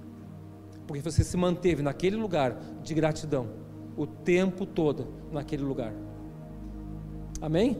Porque 0.87 1.01
você 1.01 1.23
se 1.23 1.35
manteve 1.35 1.81
naquele 1.81 2.15
lugar 2.15 2.57
de 2.81 2.93
gratidão 2.93 3.49
o 3.97 4.07
tempo 4.07 4.65
todo 4.65 5.07
naquele 5.31 5.63
lugar. 5.63 5.93
Amém? 7.41 7.77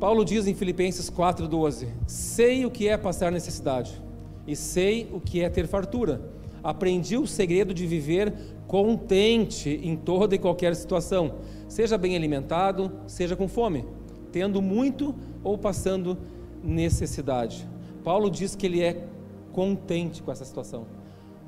Paulo 0.00 0.24
diz 0.24 0.46
em 0.46 0.54
Filipenses 0.54 1.10
4,12: 1.10 1.88
Sei 2.06 2.64
o 2.64 2.70
que 2.70 2.88
é 2.88 2.96
passar 2.96 3.30
necessidade, 3.30 4.02
e 4.46 4.56
sei 4.56 5.06
o 5.12 5.20
que 5.20 5.42
é 5.42 5.50
ter 5.50 5.66
fartura. 5.66 6.22
Aprendi 6.64 7.18
o 7.18 7.26
segredo 7.26 7.74
de 7.74 7.86
viver 7.86 8.32
contente 8.66 9.78
em 9.82 9.96
toda 9.96 10.34
e 10.34 10.38
qualquer 10.38 10.74
situação, 10.74 11.34
seja 11.68 11.98
bem 11.98 12.16
alimentado, 12.16 12.90
seja 13.06 13.36
com 13.36 13.46
fome, 13.46 13.84
tendo 14.32 14.62
muito 14.62 15.14
ou 15.44 15.58
passando 15.58 16.16
necessidade. 16.64 17.68
Paulo 18.02 18.30
diz 18.30 18.54
que 18.54 18.64
ele 18.64 18.82
é 18.82 19.06
contente 19.52 20.22
com 20.22 20.32
essa 20.32 20.46
situação. 20.46 20.86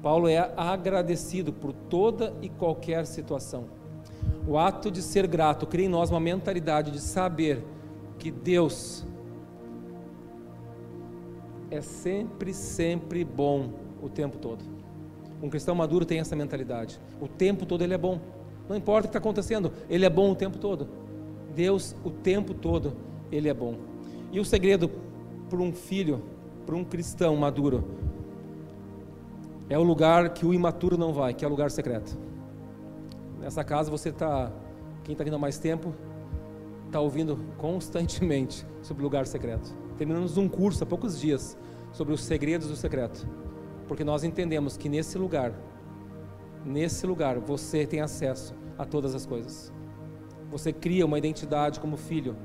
Paulo 0.03 0.29
é 0.29 0.53
agradecido 0.57 1.53
por 1.53 1.73
toda 1.73 2.35
e 2.43 2.51
qualquer 2.51 3.07
situação. 3.07 3.65
O 4.47 4.59
ato 4.59 4.91
de 4.91 5.01
ser 5.01 5.27
grato 5.27 5.67
cria 5.67 5.87
em 5.87 5.89
nós 5.89 6.11
uma 6.11 6.21
mentalidade 6.21 6.91
de 6.91 7.01
saber 7.01 7.65
que 8.23 8.31
Deus 8.31 9.05
é 11.73 11.81
sempre, 11.81 12.55
sempre 12.55 13.25
bom 13.25 13.71
o 14.01 14.09
tempo 14.09 14.39
todo. 14.39 14.63
Um 15.43 15.51
cristão 15.51 15.75
maduro 15.75 16.05
tem 16.05 16.21
essa 16.21 16.37
mentalidade. 16.37 17.01
O 17.21 17.27
tempo 17.27 17.67
todo 17.67 17.83
ele 17.83 17.95
é 17.95 17.99
bom. 17.99 18.21
Não 18.69 18.77
importa 18.77 19.01
o 19.01 19.11
que 19.11 19.17
está 19.17 19.19
acontecendo, 19.19 19.73
ele 19.91 20.07
é 20.07 20.09
bom 20.09 20.31
o 20.31 20.37
tempo 20.37 20.57
todo. 20.57 20.89
Deus, 21.53 21.97
o 22.05 22.11
tempo 22.11 22.55
todo, 22.55 22.97
ele 23.33 23.49
é 23.49 23.55
bom. 23.55 23.75
E 24.31 24.39
o 24.39 24.45
segredo 24.45 24.89
para 25.51 25.59
um 25.59 25.73
filho, 25.73 26.23
para 26.65 26.77
um 26.77 26.85
cristão 26.85 27.35
maduro, 27.35 27.83
é 29.69 29.77
o 29.77 29.83
lugar 29.83 30.33
que 30.33 30.47
o 30.47 30.55
imaturo 30.55 30.97
não 30.97 31.13
vai, 31.13 31.35
que 31.35 31.45
é 31.45 31.49
o 31.49 31.51
lugar 31.51 31.73
secreto. 31.73 32.17
Nessa 33.41 33.65
casa 33.65 33.91
você 33.91 34.11
está, 34.11 34.53
quem 35.03 35.13
está 35.13 35.25
vindo 35.25 35.35
há 35.35 35.41
mais 35.41 35.59
tempo, 35.59 35.93
está 36.93 37.01
ouvindo 37.01 37.39
constantemente 37.57 38.67
sobre 38.83 39.03
o 39.03 39.05
lugar 39.05 39.27
secreto. 39.27 39.75
Terminamos 39.97 40.37
um 40.37 40.47
curso 40.47 40.85
há 40.85 40.87
poucos 40.87 41.19
dias 41.19 41.57
sobre 41.91 42.13
os 42.13 42.23
segredos 42.23 42.69
do 42.69 42.77
secreto, 42.77 43.27
porque 43.89 44.05
nós 44.05 44.25
entendemos 44.25 44.77
que 44.77 44.91
nesse 44.91 45.17
lugar, 45.17 45.55
nesse 46.67 47.07
lugar 47.07 47.39
você 47.39 47.87
tem 47.87 48.03
acesso 48.03 48.55
a 48.77 48.85
todas 48.85 49.15
as 49.15 49.25
coisas. 49.25 49.73
Você 50.51 50.71
cria 50.71 51.07
uma 51.07 51.17
identidade 51.17 51.81
como 51.81 51.97
filho 51.97 52.37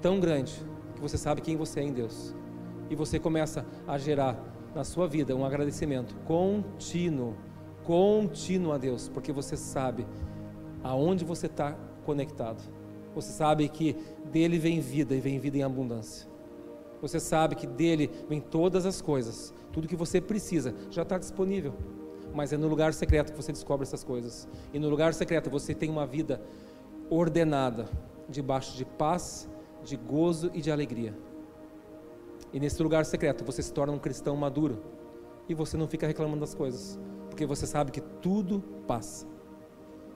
tão 0.00 0.18
grande 0.18 0.54
que 0.94 1.00
você 1.02 1.18
sabe 1.18 1.42
quem 1.42 1.58
você 1.58 1.80
é 1.80 1.82
em 1.82 1.92
Deus. 1.92 2.34
E 2.88 2.96
você 2.96 3.18
começa 3.18 3.66
a 3.86 3.98
gerar 3.98 4.42
na 4.74 4.82
sua 4.82 5.06
vida 5.06 5.36
um 5.36 5.44
agradecimento 5.44 6.16
contínuo, 6.24 7.36
contínuo 7.84 8.72
a 8.72 8.78
Deus, 8.78 9.10
porque 9.10 9.30
você 9.30 9.58
sabe 9.58 10.06
aonde 10.82 11.22
você 11.22 11.46
está 11.46 11.76
conectado. 12.06 12.77
Você 13.14 13.32
sabe 13.32 13.68
que 13.68 13.96
dele 14.30 14.58
vem 14.58 14.80
vida 14.80 15.14
e 15.14 15.20
vem 15.20 15.38
vida 15.38 15.58
em 15.58 15.62
abundância. 15.62 16.28
Você 17.00 17.20
sabe 17.20 17.54
que 17.54 17.66
dele 17.66 18.10
vem 18.28 18.40
todas 18.40 18.84
as 18.84 19.00
coisas, 19.00 19.54
tudo 19.72 19.88
que 19.88 19.96
você 19.96 20.20
precisa 20.20 20.74
já 20.90 21.02
está 21.02 21.18
disponível. 21.18 21.74
Mas 22.34 22.52
é 22.52 22.56
no 22.56 22.68
lugar 22.68 22.92
secreto 22.92 23.32
que 23.32 23.36
você 23.36 23.52
descobre 23.52 23.84
essas 23.86 24.04
coisas. 24.04 24.48
E 24.72 24.78
no 24.78 24.88
lugar 24.88 25.14
secreto 25.14 25.48
você 25.48 25.74
tem 25.74 25.88
uma 25.90 26.06
vida 26.06 26.40
ordenada, 27.08 27.88
debaixo 28.28 28.76
de 28.76 28.84
paz, 28.84 29.48
de 29.82 29.96
gozo 29.96 30.50
e 30.52 30.60
de 30.60 30.70
alegria. 30.70 31.16
E 32.52 32.60
nesse 32.60 32.82
lugar 32.82 33.04
secreto 33.04 33.44
você 33.44 33.62
se 33.62 33.72
torna 33.72 33.92
um 33.92 33.98
cristão 33.98 34.36
maduro. 34.36 34.82
E 35.48 35.54
você 35.54 35.76
não 35.76 35.88
fica 35.88 36.06
reclamando 36.06 36.40
das 36.40 36.54
coisas, 36.54 36.98
porque 37.30 37.46
você 37.46 37.66
sabe 37.66 37.90
que 37.90 38.00
tudo 38.00 38.62
passa. 38.86 39.26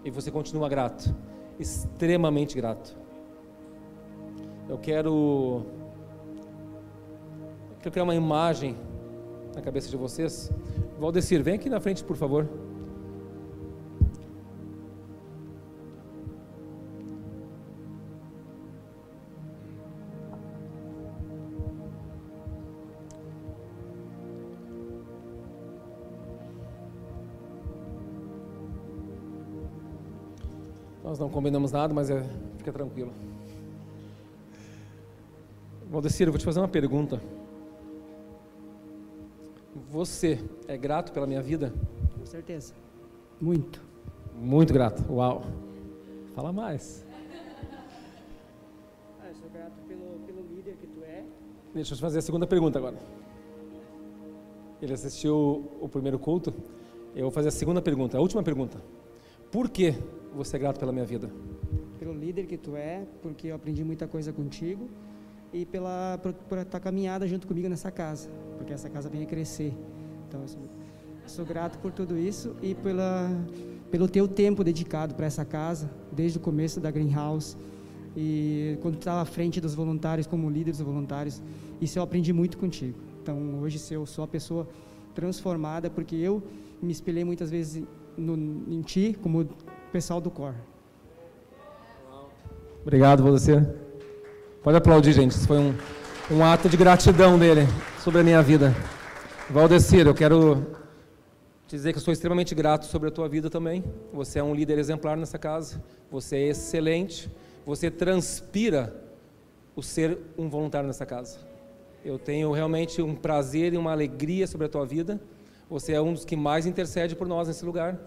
E 0.04 0.10
você 0.10 0.30
continua 0.30 0.68
grato, 0.68 1.14
extremamente 1.62 2.56
grato. 2.56 2.96
Eu 4.68 4.78
quero 4.78 5.64
eu 7.70 7.76
quero 7.80 7.90
criar 7.90 8.04
uma 8.04 8.14
imagem 8.14 8.76
na 9.54 9.60
cabeça 9.60 9.88
de 9.88 9.96
vocês. 9.96 10.50
Valdecir, 10.98 11.42
vem 11.42 11.54
aqui 11.54 11.68
na 11.68 11.80
frente, 11.80 12.04
por 12.04 12.16
favor. 12.16 12.48
Não 31.22 31.30
combinamos 31.30 31.70
nada, 31.70 31.94
mas 31.94 32.10
é, 32.10 32.24
fica 32.58 32.72
tranquilo. 32.72 33.12
Valdecir, 35.88 36.26
eu 36.26 36.32
vou 36.32 36.38
te 36.38 36.44
fazer 36.44 36.58
uma 36.58 36.66
pergunta. 36.66 37.22
Você 39.88 40.42
é 40.66 40.76
grato 40.76 41.12
pela 41.12 41.26
minha 41.26 41.40
vida? 41.40 41.72
Com 42.18 42.26
certeza. 42.26 42.74
Muito. 43.40 43.80
Muito 44.34 44.72
grato. 44.72 45.04
Uau. 45.12 45.44
Fala 46.34 46.52
mais. 46.52 47.06
Ah, 49.20 49.28
eu 49.28 49.34
sou 49.34 49.48
grato 49.50 49.74
pelo, 49.86 50.18
pelo 50.26 50.42
líder 50.56 50.74
que 50.76 50.88
tu 50.88 51.04
é. 51.04 51.24
Deixa 51.72 51.92
eu 51.92 51.96
te 51.96 52.00
fazer 52.00 52.18
a 52.18 52.22
segunda 52.22 52.48
pergunta 52.48 52.78
agora. 52.78 52.98
Ele 54.80 54.92
assistiu 54.92 55.70
o 55.80 55.88
primeiro 55.88 56.18
culto. 56.18 56.52
Eu 57.14 57.22
vou 57.22 57.30
fazer 57.30 57.48
a 57.48 57.52
segunda 57.52 57.80
pergunta, 57.80 58.18
a 58.18 58.20
última 58.20 58.42
pergunta. 58.42 58.82
Por 59.52 59.70
que 59.70 59.94
você 60.34 60.56
é 60.56 60.58
grato 60.58 60.78
pela 60.78 60.92
minha 60.92 61.04
vida? 61.04 61.30
Pelo 61.98 62.12
líder 62.12 62.46
que 62.46 62.56
tu 62.56 62.76
é, 62.76 63.06
porque 63.22 63.48
eu 63.48 63.54
aprendi 63.54 63.84
muita 63.84 64.06
coisa 64.06 64.32
contigo 64.32 64.88
e 65.52 65.64
pela 65.66 66.18
por, 66.22 66.32
por 66.32 66.58
estar 66.58 66.80
caminhada 66.80 67.26
junto 67.26 67.46
comigo 67.46 67.68
nessa 67.68 67.90
casa, 67.90 68.28
porque 68.56 68.72
essa 68.72 68.88
casa 68.88 69.08
vem 69.08 69.22
a 69.22 69.26
crescer. 69.26 69.72
Então, 70.28 70.42
eu 70.42 70.48
sou, 70.48 70.62
sou 71.26 71.44
grato 71.44 71.78
por 71.78 71.92
tudo 71.92 72.18
isso 72.18 72.56
e 72.62 72.74
pela 72.74 73.30
pelo 73.90 74.08
teu 74.08 74.26
tempo 74.26 74.64
dedicado 74.64 75.14
para 75.14 75.26
essa 75.26 75.44
casa, 75.44 75.90
desde 76.10 76.38
o 76.38 76.40
começo 76.40 76.80
da 76.80 76.90
Greenhouse, 76.90 77.54
e 78.16 78.78
quando 78.80 78.94
estava 78.94 79.20
à 79.20 79.24
frente 79.26 79.60
dos 79.60 79.74
voluntários, 79.74 80.26
como 80.26 80.48
líder 80.48 80.70
dos 80.70 80.80
voluntários, 80.80 81.42
isso 81.78 81.98
eu 81.98 82.02
aprendi 82.02 82.32
muito 82.32 82.56
contigo. 82.56 82.98
Então, 83.22 83.60
hoje 83.60 83.78
eu 83.90 84.06
sou 84.06 84.24
a 84.24 84.26
pessoa 84.26 84.66
transformada 85.14 85.90
porque 85.90 86.16
eu 86.16 86.42
me 86.80 86.90
espelhei 86.90 87.22
muitas 87.22 87.50
vezes 87.50 87.84
no, 88.16 88.34
em 88.34 88.80
ti, 88.80 89.16
como 89.20 89.46
pessoal 89.92 90.22
do 90.22 90.30
COR. 90.30 90.54
Obrigado, 92.80 93.22
você. 93.22 93.62
Pode 94.62 94.78
aplaudir, 94.78 95.12
gente. 95.12 95.32
Isso 95.32 95.46
foi 95.46 95.58
um, 95.58 95.74
um 96.30 96.42
ato 96.42 96.66
de 96.66 96.78
gratidão 96.78 97.38
dele 97.38 97.66
sobre 98.02 98.20
a 98.20 98.24
minha 98.24 98.40
vida. 98.40 98.74
Valdecir, 99.50 100.06
eu 100.06 100.14
quero 100.14 100.66
dizer 101.68 101.92
que 101.92 101.98
eu 101.98 102.02
sou 102.02 102.10
extremamente 102.10 102.54
grato 102.54 102.86
sobre 102.86 103.10
a 103.10 103.12
tua 103.12 103.28
vida 103.28 103.50
também. 103.50 103.84
Você 104.14 104.38
é 104.38 104.42
um 104.42 104.54
líder 104.54 104.78
exemplar 104.78 105.14
nessa 105.14 105.38
casa. 105.38 105.84
Você 106.10 106.36
é 106.36 106.48
excelente. 106.48 107.30
Você 107.66 107.90
transpira 107.90 108.96
o 109.76 109.82
ser 109.82 110.18
um 110.38 110.48
voluntário 110.48 110.86
nessa 110.86 111.04
casa. 111.04 111.38
Eu 112.02 112.18
tenho 112.18 112.50
realmente 112.50 113.02
um 113.02 113.14
prazer 113.14 113.74
e 113.74 113.76
uma 113.76 113.92
alegria 113.92 114.46
sobre 114.46 114.66
a 114.66 114.70
tua 114.70 114.86
vida. 114.86 115.20
Você 115.68 115.92
é 115.92 116.00
um 116.00 116.14
dos 116.14 116.24
que 116.24 116.34
mais 116.34 116.64
intercede 116.64 117.14
por 117.14 117.28
nós 117.28 117.46
nesse 117.46 117.62
lugar. 117.62 117.98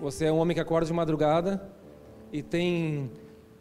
Você 0.00 0.24
é 0.24 0.32
um 0.32 0.38
homem 0.38 0.54
que 0.54 0.60
acorda 0.60 0.86
de 0.86 0.94
madrugada 0.94 1.62
e 2.32 2.42
tem 2.42 3.10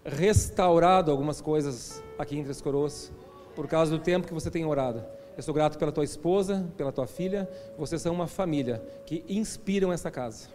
restaurado 0.06 1.12
algumas 1.12 1.42
coisas 1.42 2.02
aqui 2.18 2.38
entre 2.38 2.50
as 2.50 2.62
coroas 2.62 3.12
por 3.56 3.68
causa 3.68 3.92
do 3.92 4.02
tempo 4.02 4.26
que 4.26 4.34
você 4.34 4.50
tem 4.50 4.66
orado. 4.66 5.04
Eu 5.36 5.44
sou 5.44 5.54
grato 5.54 5.78
pela 5.78 5.92
tua 5.92 6.06
esposa, 6.06 6.66
pela 6.78 6.94
tua 6.94 7.08
filha. 7.08 7.50
Vocês 7.78 8.02
são 8.02 8.14
uma 8.14 8.26
família 8.26 8.82
que 9.06 9.24
inspiram 9.28 9.92
essa 9.92 10.10
casa. 10.10 10.48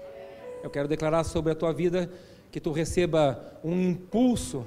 Eu 0.62 0.70
quero 0.70 0.88
declarar 0.88 1.22
sobre 1.22 1.52
a 1.52 1.54
tua 1.54 1.72
vida 1.72 2.10
que 2.50 2.60
tu 2.60 2.72
receba 2.72 3.58
um 3.62 3.78
impulso 3.78 4.64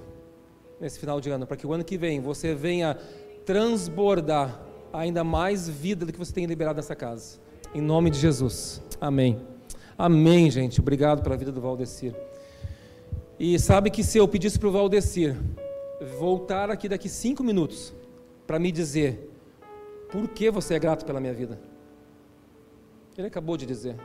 nesse 0.79 0.99
final 0.99 1.19
de 1.19 1.31
ano, 1.31 1.47
para 1.47 1.57
que 1.57 1.65
o 1.65 1.73
ano 1.73 1.83
que 1.83 1.97
vem 1.97 2.21
você 2.21 2.53
venha 2.53 2.95
transbordar 3.43 4.61
ainda 4.93 5.23
mais 5.23 5.67
vida 5.67 6.05
do 6.05 6.13
que 6.13 6.19
você 6.19 6.31
tem 6.31 6.45
liberado 6.45 6.77
nessa 6.77 6.95
casa. 6.95 7.39
Em 7.73 7.81
nome 7.81 8.11
de 8.11 8.19
Jesus. 8.19 8.83
Amém. 9.01 9.56
Amém, 9.97 10.51
gente. 10.51 10.79
Obrigado 10.79 11.23
pela 11.23 11.35
vida 11.35 11.51
do 11.51 11.59
Valdecir. 11.59 12.13
E 13.39 13.57
sabe 13.57 13.89
que 13.89 14.03
se 14.03 14.19
eu 14.19 14.27
pedisse 14.27 14.59
para 14.59 14.67
o 14.67 14.71
Valdecir 14.71 15.35
voltar 16.19 16.69
aqui 16.69 16.87
daqui 16.87 17.09
cinco 17.09 17.43
minutos 17.43 17.93
para 18.45 18.59
me 18.59 18.71
dizer 18.71 19.31
por 20.11 20.27
que 20.27 20.51
você 20.51 20.75
é 20.75 20.79
grato 20.79 21.03
pela 21.03 21.19
minha 21.19 21.33
vida, 21.33 21.59
ele 23.17 23.27
acabou 23.27 23.57
de 23.57 23.65
dizer. 23.65 23.95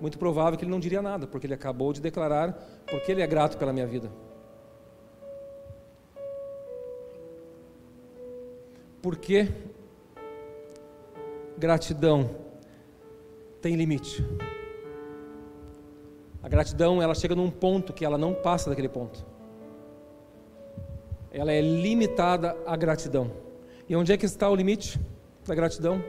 Muito 0.00 0.18
provável 0.18 0.58
que 0.58 0.64
ele 0.64 0.72
não 0.72 0.80
diria 0.80 1.00
nada, 1.00 1.26
porque 1.26 1.46
ele 1.46 1.54
acabou 1.54 1.92
de 1.92 2.00
declarar 2.00 2.52
porque 2.90 3.12
ele 3.12 3.22
é 3.22 3.26
grato 3.26 3.56
pela 3.56 3.72
minha 3.72 3.86
vida. 3.86 4.10
Porque 9.00 9.48
gratidão 11.56 12.28
tem 13.62 13.76
limite. 13.76 14.24
A 16.46 16.48
gratidão, 16.48 17.02
ela 17.02 17.12
chega 17.12 17.34
num 17.34 17.50
ponto 17.50 17.92
que 17.92 18.04
ela 18.04 18.16
não 18.16 18.32
passa 18.32 18.70
daquele 18.70 18.88
ponto. 18.88 19.26
Ela 21.32 21.50
é 21.50 21.60
limitada 21.60 22.56
à 22.64 22.76
gratidão. 22.76 23.32
E 23.88 23.96
onde 23.96 24.12
é 24.12 24.16
que 24.16 24.26
está 24.26 24.48
o 24.48 24.54
limite 24.54 25.00
da 25.44 25.56
gratidão? 25.56 26.00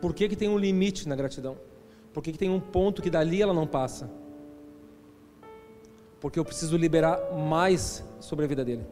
Por 0.00 0.14
que, 0.14 0.26
que 0.26 0.36
tem 0.36 0.48
um 0.48 0.56
limite 0.56 1.06
na 1.06 1.14
gratidão? 1.14 1.58
Por 2.14 2.22
que, 2.22 2.32
que 2.32 2.38
tem 2.38 2.48
um 2.48 2.58
ponto 2.58 3.02
que 3.02 3.10
dali 3.10 3.42
ela 3.42 3.52
não 3.52 3.66
passa? 3.66 4.10
Porque 6.18 6.38
eu 6.38 6.46
preciso 6.46 6.74
liberar 6.74 7.34
mais 7.34 8.02
sobre 8.20 8.46
a 8.46 8.48
vida 8.48 8.64
dele. 8.64 8.86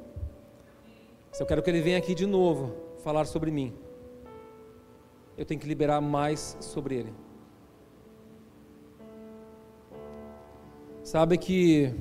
Se 1.33 1.43
eu 1.43 1.47
quero 1.47 1.63
que 1.63 1.71
ele 1.71 1.81
venha 1.81 1.97
aqui 1.97 2.15
de 2.15 2.27
novo 2.27 2.77
falar 3.03 3.25
sobre 3.25 3.51
mim, 3.51 3.73
eu 5.39 5.47
tenho 5.47 5.59
que 5.59 5.67
liberar 5.67 6.03
mais 6.03 6.55
sobre 6.61 6.97
ele. 6.97 7.15
Sabe 11.07 11.39
que 11.39 11.95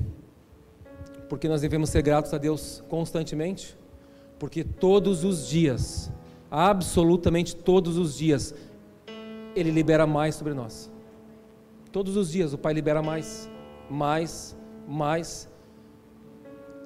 porque 1.28 1.48
nós 1.48 1.60
devemos 1.60 1.90
ser 1.90 2.02
gratos 2.02 2.34
a 2.34 2.38
Deus 2.38 2.82
constantemente? 2.88 3.78
Porque 4.36 4.64
todos 4.64 5.22
os 5.22 5.46
dias, 5.46 6.12
absolutamente 6.50 7.54
todos 7.54 7.98
os 7.98 8.18
dias, 8.18 8.52
Ele 9.54 9.70
libera 9.70 10.08
mais 10.08 10.34
sobre 10.34 10.54
nós. 10.54 10.90
Todos 11.92 12.16
os 12.16 12.32
dias 12.32 12.52
o 12.52 12.58
Pai 12.58 12.74
libera 12.74 13.00
mais, 13.00 13.48
mais, 13.88 14.56
mais. 14.88 15.48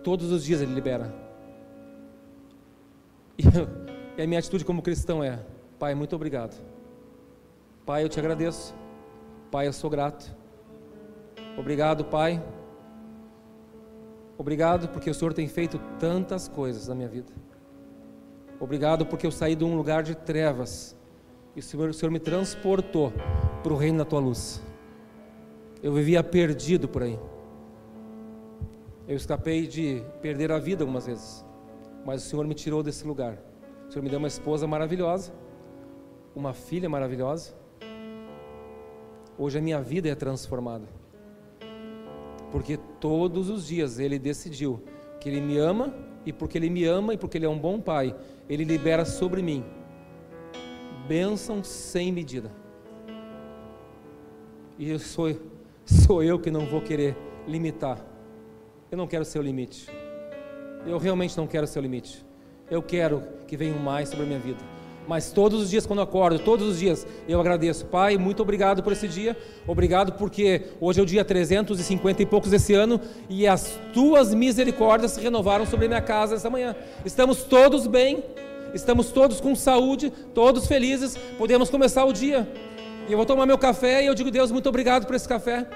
Todos 0.05 0.31
os 0.31 0.45
dias 0.45 0.61
Ele 0.61 0.75
libera. 0.75 1.15
E, 3.39 3.47
eu, 3.47 3.67
e 4.19 4.23
a 4.23 4.27
minha 4.27 4.41
atitude 4.41 4.63
como 4.63 4.83
cristão 4.83 5.25
é: 5.25 5.43
Pai, 5.79 5.95
muito 5.95 6.15
obrigado. 6.17 6.55
Pai, 7.87 8.05
eu 8.05 8.11
te 8.11 8.21
agradeço. 8.21 8.75
Pai, 9.51 9.67
eu 9.67 9.73
sou 9.73 9.89
grato. 9.89 10.39
Obrigado, 11.61 12.07
Pai. 12.07 12.43
Obrigado 14.39 14.89
porque 14.89 15.11
o 15.11 15.15
Senhor 15.15 15.35
tem 15.35 15.47
feito 15.47 15.79
tantas 15.99 16.49
coisas 16.49 16.89
na 16.89 16.95
minha 16.95 17.07
vida. 17.07 17.31
Obrigado 18.59 19.05
porque 19.05 19.27
eu 19.27 19.31
saí 19.31 19.55
de 19.55 19.63
um 19.63 19.77
lugar 19.77 20.03
de 20.03 20.15
trevas 20.15 20.97
e 21.55 21.61
o 21.61 21.63
Senhor, 21.63 21.91
o 21.91 21.93
Senhor 21.93 22.11
me 22.11 22.19
transportou 22.19 23.13
para 23.63 23.75
o 23.75 23.77
reino 23.77 23.99
da 23.99 24.07
tua 24.07 24.21
luz. 24.21 24.63
Eu 25.83 25.93
vivia 25.93 26.25
perdido 26.25 26.89
por 26.89 27.03
aí. 27.03 27.21
Eu 29.07 29.17
escapei 29.17 29.67
de 29.67 30.03
perder 30.23 30.51
a 30.53 30.59
vida 30.59 30.83
algumas 30.83 31.05
vezes, 31.05 31.45
mas 32.07 32.25
o 32.25 32.27
Senhor 32.27 32.47
me 32.47 32.55
tirou 32.55 32.83
desse 32.83 33.07
lugar. 33.07 33.37
O 33.87 33.93
Senhor 33.93 34.03
me 34.03 34.09
deu 34.09 34.19
uma 34.19 34.29
esposa 34.29 34.67
maravilhosa, 34.67 35.31
uma 36.35 36.55
filha 36.55 36.89
maravilhosa. 36.89 37.53
Hoje 39.37 39.59
a 39.59 39.61
minha 39.61 39.83
vida 39.83 40.09
é 40.09 40.15
transformada 40.15 41.00
porque 42.51 42.79
todos 42.99 43.49
os 43.49 43.67
dias 43.67 43.99
ele 43.99 44.19
decidiu 44.19 44.83
que 45.21 45.29
ele 45.29 45.41
me 45.41 45.59
ama 45.59 45.95
e 46.25 46.33
porque 46.33 46.59
ele 46.59 46.71
me 46.71 46.85
ama 46.85 47.15
e 47.15 47.19
porque 47.19 47.39
ele 47.39 47.47
é 47.47 47.49
um 47.49 47.59
bom 47.59 47.81
pai, 47.81 48.15
ele 48.49 48.65
libera 48.65 49.05
sobre 49.05 49.43
mim 49.43 49.65
bênção 51.11 51.65
sem 51.65 52.13
medida. 52.13 52.53
E 54.79 54.91
eu 54.91 54.99
sou, 55.01 55.29
sou 55.85 56.23
eu 56.23 56.39
que 56.39 56.53
não 56.53 56.67
vou 56.67 56.81
querer 56.81 57.17
limitar. 57.49 57.99
Eu 58.93 58.97
não 58.97 59.09
quero 59.09 59.25
ser 59.25 59.41
o 59.41 59.43
limite. 59.43 59.89
Eu 60.87 60.99
realmente 60.99 61.37
não 61.37 61.49
quero 61.49 61.67
ser 61.67 61.81
o 61.81 61.83
limite. 61.83 62.25
Eu 62.71 62.81
quero 62.81 63.25
que 63.49 63.57
venha 63.57 63.75
mais 63.75 64.09
sobre 64.09 64.25
a 64.25 64.29
minha 64.29 64.39
vida. 64.39 64.80
Mas 65.11 65.33
todos 65.33 65.61
os 65.61 65.69
dias, 65.69 65.85
quando 65.85 65.99
eu 65.99 66.05
acordo, 66.05 66.39
todos 66.39 66.69
os 66.69 66.79
dias, 66.79 67.05
eu 67.29 67.41
agradeço. 67.41 67.85
Pai, 67.87 68.17
muito 68.17 68.43
obrigado 68.43 68.81
por 68.81 68.93
esse 68.93 69.09
dia. 69.09 69.37
Obrigado 69.67 70.13
porque 70.13 70.67
hoje 70.81 71.01
é 71.01 71.03
o 71.03 71.07
dia 71.07 71.25
350 71.25 72.23
e 72.23 72.27
poucos 72.27 72.53
desse 72.53 72.75
ano 72.75 73.01
e 73.29 73.45
as 73.45 73.77
tuas 73.93 74.33
misericórdias 74.33 75.11
se 75.11 75.21
renovaram 75.21 75.67
sobre 75.67 75.87
a 75.87 75.89
minha 75.89 76.01
casa 76.01 76.37
essa 76.37 76.49
manhã. 76.49 76.77
Estamos 77.05 77.43
todos 77.43 77.89
bem, 77.89 78.23
estamos 78.73 79.11
todos 79.11 79.41
com 79.41 79.53
saúde, 79.57 80.13
todos 80.33 80.69
felizes. 80.69 81.19
Podemos 81.37 81.69
começar 81.69 82.05
o 82.05 82.13
dia. 82.13 82.49
E 83.09 83.13
eu 83.13 83.17
vou 83.17 83.27
tomar 83.27 83.47
meu 83.47 83.59
café 83.59 84.05
e 84.05 84.07
eu 84.07 84.15
digo, 84.15 84.31
Deus, 84.31 84.53
muito 84.53 84.69
obrigado 84.69 85.07
por 85.07 85.17
esse 85.17 85.27
café. 85.27 85.67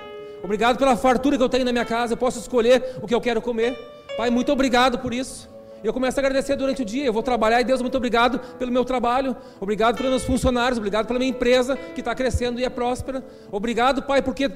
Obrigado 0.44 0.78
pela 0.78 0.96
fartura 0.96 1.36
que 1.36 1.42
eu 1.42 1.48
tenho 1.48 1.64
na 1.64 1.72
minha 1.72 1.84
casa. 1.84 2.12
Eu 2.12 2.18
posso 2.18 2.38
escolher 2.38 2.98
o 3.02 3.08
que 3.08 3.14
eu 3.16 3.20
quero 3.20 3.42
comer. 3.42 3.76
Pai, 4.16 4.30
muito 4.30 4.52
obrigado 4.52 5.00
por 5.00 5.12
isso. 5.12 5.52
Eu 5.84 5.92
começo 5.92 6.18
a 6.18 6.22
agradecer 6.22 6.56
durante 6.56 6.80
o 6.80 6.84
dia. 6.84 7.04
Eu 7.04 7.12
vou 7.12 7.22
trabalhar 7.22 7.60
e 7.60 7.64
Deus, 7.64 7.82
muito 7.82 7.98
obrigado 7.98 8.38
pelo 8.58 8.72
meu 8.72 8.86
trabalho. 8.86 9.36
Obrigado 9.60 9.98
pelos 9.98 10.10
meus 10.10 10.24
funcionários. 10.24 10.78
Obrigado 10.78 11.06
pela 11.06 11.18
minha 11.18 11.30
empresa 11.30 11.76
que 11.76 12.00
está 12.00 12.14
crescendo 12.14 12.58
e 12.58 12.64
é 12.64 12.70
próspera. 12.70 13.22
Obrigado, 13.52 14.02
Pai, 14.02 14.22
porque. 14.22 14.50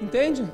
Entende? 0.00 0.50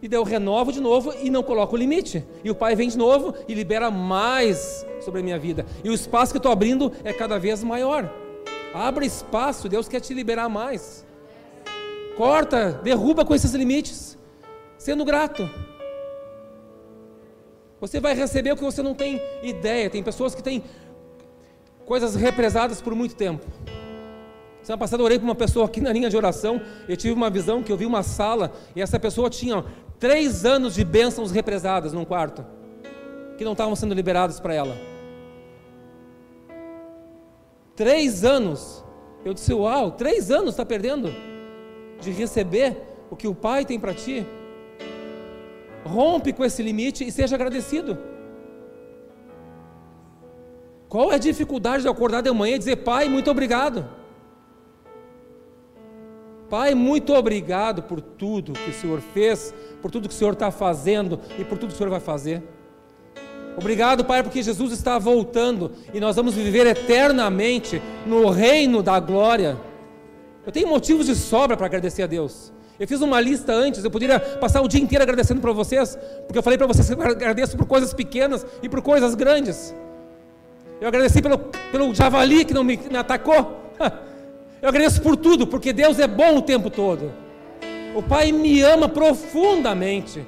E 0.00 0.08
daí 0.08 0.16
eu 0.16 0.22
renovo 0.22 0.72
de 0.72 0.80
novo 0.80 1.12
e 1.20 1.28
não 1.28 1.42
coloco 1.42 1.74
o 1.74 1.78
limite. 1.78 2.24
E 2.44 2.50
o 2.52 2.54
Pai 2.54 2.76
vem 2.76 2.88
de 2.88 2.96
novo 2.96 3.34
e 3.48 3.52
libera 3.52 3.90
mais 3.90 4.86
sobre 5.00 5.20
a 5.20 5.24
minha 5.24 5.38
vida. 5.38 5.66
E 5.82 5.90
o 5.90 5.92
espaço 5.92 6.32
que 6.32 6.36
eu 6.36 6.40
estou 6.40 6.52
abrindo 6.52 6.92
é 7.02 7.12
cada 7.12 7.36
vez 7.36 7.64
maior. 7.64 8.08
Abra 8.72 9.04
espaço, 9.04 9.68
Deus 9.68 9.88
quer 9.88 10.00
te 10.00 10.14
liberar 10.14 10.48
mais. 10.48 11.04
Corta, 12.16 12.80
derruba 12.84 13.24
com 13.24 13.34
esses 13.34 13.52
limites. 13.54 14.16
Sendo 14.78 15.04
grato. 15.04 15.50
Você 17.80 17.98
vai 17.98 18.14
receber 18.14 18.52
o 18.52 18.56
que 18.56 18.62
você 18.62 18.82
não 18.82 18.94
tem 18.94 19.20
ideia. 19.42 19.88
Tem 19.88 20.02
pessoas 20.02 20.34
que 20.34 20.42
têm 20.42 20.62
coisas 21.86 22.14
represadas 22.14 22.80
por 22.80 22.94
muito 22.94 23.16
tempo. 23.16 23.44
Semana 24.62 24.78
passada 24.78 25.00
eu 25.00 25.06
orei 25.06 25.18
para 25.18 25.24
uma 25.24 25.34
pessoa 25.34 25.64
aqui 25.64 25.80
na 25.80 25.92
linha 25.92 26.10
de 26.10 26.16
oração. 26.16 26.60
Eu 26.86 26.96
tive 26.96 27.14
uma 27.14 27.30
visão 27.30 27.62
que 27.62 27.72
eu 27.72 27.76
vi 27.76 27.86
uma 27.86 28.02
sala 28.02 28.52
e 28.76 28.82
essa 28.82 29.00
pessoa 29.00 29.30
tinha 29.30 29.64
três 29.98 30.44
anos 30.44 30.74
de 30.74 30.84
bênçãos 30.84 31.30
represadas 31.30 31.92
num 31.92 32.04
quarto 32.04 32.44
que 33.38 33.44
não 33.44 33.52
estavam 33.52 33.74
sendo 33.74 33.94
liberadas 33.94 34.38
para 34.38 34.52
ela. 34.52 34.76
Três 37.74 38.24
anos. 38.24 38.84
Eu 39.24 39.32
disse: 39.32 39.54
Uau, 39.54 39.92
três 39.92 40.30
anos 40.30 40.50
está 40.50 40.66
perdendo 40.66 41.10
de 41.98 42.10
receber 42.10 42.76
o 43.10 43.16
que 43.16 43.26
o 43.26 43.34
Pai 43.34 43.64
tem 43.64 43.80
para 43.80 43.94
ti. 43.94 44.26
Rompe 45.84 46.32
com 46.32 46.44
esse 46.44 46.62
limite 46.62 47.06
e 47.06 47.10
seja 47.10 47.36
agradecido. 47.36 47.98
Qual 50.88 51.12
é 51.12 51.14
a 51.14 51.18
dificuldade 51.18 51.82
de 51.82 51.88
acordar 51.88 52.20
de 52.20 52.30
manhã 52.32 52.56
e 52.56 52.58
dizer, 52.58 52.76
Pai, 52.76 53.08
muito 53.08 53.30
obrigado? 53.30 53.88
Pai, 56.48 56.74
muito 56.74 57.14
obrigado 57.14 57.84
por 57.84 58.00
tudo 58.00 58.54
que 58.54 58.70
o 58.70 58.74
Senhor 58.74 59.00
fez, 59.00 59.54
por 59.80 59.88
tudo 59.88 60.08
que 60.08 60.14
o 60.14 60.18
Senhor 60.18 60.32
está 60.32 60.50
fazendo 60.50 61.20
e 61.38 61.44
por 61.44 61.56
tudo 61.56 61.68
que 61.68 61.74
o 61.74 61.78
Senhor 61.78 61.90
vai 61.90 62.00
fazer. 62.00 62.42
Obrigado, 63.56 64.04
Pai, 64.04 64.22
porque 64.22 64.42
Jesus 64.42 64.72
está 64.72 64.98
voltando 64.98 65.70
e 65.94 66.00
nós 66.00 66.16
vamos 66.16 66.34
viver 66.34 66.66
eternamente 66.66 67.80
no 68.04 68.28
reino 68.30 68.82
da 68.82 68.98
glória. 68.98 69.56
Eu 70.44 70.50
tenho 70.50 70.66
motivos 70.66 71.06
de 71.06 71.14
sobra 71.14 71.56
para 71.56 71.66
agradecer 71.66 72.02
a 72.02 72.06
Deus. 72.06 72.52
Eu 72.80 72.88
fiz 72.88 73.02
uma 73.02 73.20
lista 73.20 73.52
antes, 73.52 73.84
eu 73.84 73.90
poderia 73.90 74.18
passar 74.18 74.62
o 74.62 74.66
dia 74.66 74.80
inteiro 74.80 75.02
agradecendo 75.02 75.38
para 75.38 75.52
vocês, 75.52 75.98
porque 76.26 76.38
eu 76.38 76.42
falei 76.42 76.56
para 76.56 76.66
vocês 76.66 76.88
que 76.88 76.94
eu 76.94 77.02
agradeço 77.02 77.54
por 77.54 77.66
coisas 77.66 77.92
pequenas 77.92 78.46
e 78.62 78.70
por 78.70 78.80
coisas 78.80 79.14
grandes. 79.14 79.74
Eu 80.80 80.88
agradeci 80.88 81.20
pelo, 81.20 81.38
pelo 81.70 81.94
javali 81.94 82.42
que 82.42 82.54
não 82.54 82.64
me, 82.64 82.78
me 82.78 82.96
atacou. 82.96 83.60
Eu 84.62 84.68
agradeço 84.68 85.00
por 85.00 85.16
tudo, 85.16 85.46
porque 85.46 85.72
Deus 85.72 85.98
é 85.98 86.06
bom 86.06 86.36
o 86.36 86.42
tempo 86.42 86.68
todo. 86.68 87.10
O 87.94 88.02
Pai 88.02 88.30
me 88.30 88.60
ama 88.60 88.90
profundamente. 88.90 90.26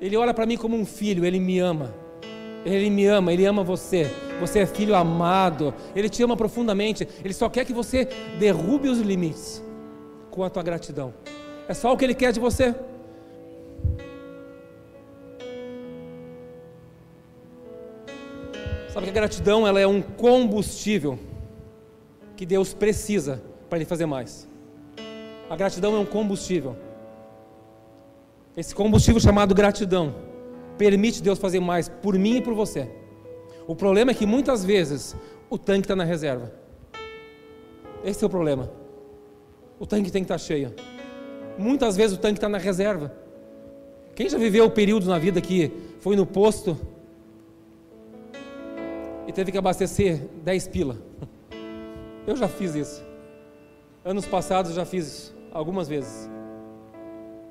Ele 0.00 0.16
olha 0.16 0.32
para 0.32 0.46
mim 0.46 0.56
como 0.56 0.76
um 0.76 0.86
filho, 0.86 1.24
ele 1.24 1.40
me 1.40 1.58
ama. 1.58 1.92
Ele 2.64 2.88
me 2.88 3.04
ama, 3.06 3.32
ele 3.32 3.44
ama 3.44 3.64
você. 3.64 4.08
Você 4.38 4.60
é 4.60 4.66
filho 4.66 4.94
amado. 4.94 5.74
Ele 5.94 6.08
te 6.08 6.22
ama 6.22 6.36
profundamente. 6.36 7.08
Ele 7.24 7.34
só 7.34 7.48
quer 7.48 7.64
que 7.64 7.72
você 7.72 8.08
derrube 8.38 8.88
os 8.88 9.00
limites 9.00 9.60
com 10.38 10.44
a 10.44 10.50
tua 10.50 10.62
gratidão. 10.62 11.12
É 11.66 11.74
só 11.74 11.92
o 11.92 11.96
que 11.96 12.04
ele 12.04 12.14
quer 12.14 12.32
de 12.32 12.38
você. 12.38 12.72
Sabe 18.88 19.06
que 19.06 19.10
a 19.10 19.12
gratidão 19.12 19.66
ela 19.66 19.80
é 19.80 19.86
um 19.86 20.00
combustível 20.00 21.18
que 22.36 22.46
Deus 22.46 22.72
precisa 22.72 23.42
para 23.68 23.78
ele 23.78 23.84
fazer 23.84 24.06
mais. 24.06 24.48
A 25.50 25.56
gratidão 25.56 25.96
é 25.96 25.98
um 25.98 26.06
combustível. 26.06 26.76
Esse 28.56 28.72
combustível 28.72 29.20
chamado 29.20 29.56
gratidão 29.56 30.14
permite 30.76 31.20
Deus 31.20 31.40
fazer 31.40 31.58
mais 31.58 31.88
por 31.88 32.16
mim 32.16 32.36
e 32.36 32.40
por 32.40 32.54
você. 32.54 32.88
O 33.66 33.74
problema 33.74 34.12
é 34.12 34.14
que 34.14 34.24
muitas 34.24 34.64
vezes 34.64 35.16
o 35.50 35.58
tanque 35.58 35.86
está 35.86 35.96
na 35.96 36.04
reserva. 36.04 36.52
Esse 38.04 38.22
é 38.22 38.26
o 38.28 38.30
problema. 38.30 38.77
O 39.78 39.86
tanque 39.86 40.10
tem 40.10 40.22
que 40.22 40.26
estar 40.26 40.34
tá 40.34 40.38
cheio. 40.38 40.74
Muitas 41.56 41.96
vezes 41.96 42.16
o 42.16 42.20
tanque 42.20 42.38
está 42.38 42.48
na 42.48 42.58
reserva. 42.58 43.12
Quem 44.14 44.28
já 44.28 44.38
viveu 44.38 44.64
o 44.64 44.70
período 44.70 45.06
na 45.06 45.18
vida 45.18 45.40
que 45.40 45.72
foi 46.00 46.16
no 46.16 46.26
posto 46.26 46.76
e 49.26 49.32
teve 49.32 49.52
que 49.52 49.58
abastecer 49.58 50.28
10 50.42 50.68
pila? 50.68 50.96
Eu 52.26 52.36
já 52.36 52.48
fiz 52.48 52.74
isso. 52.74 53.04
Anos 54.04 54.26
passados 54.26 54.74
já 54.74 54.84
fiz 54.84 55.06
isso, 55.06 55.36
algumas 55.52 55.88
vezes. 55.88 56.28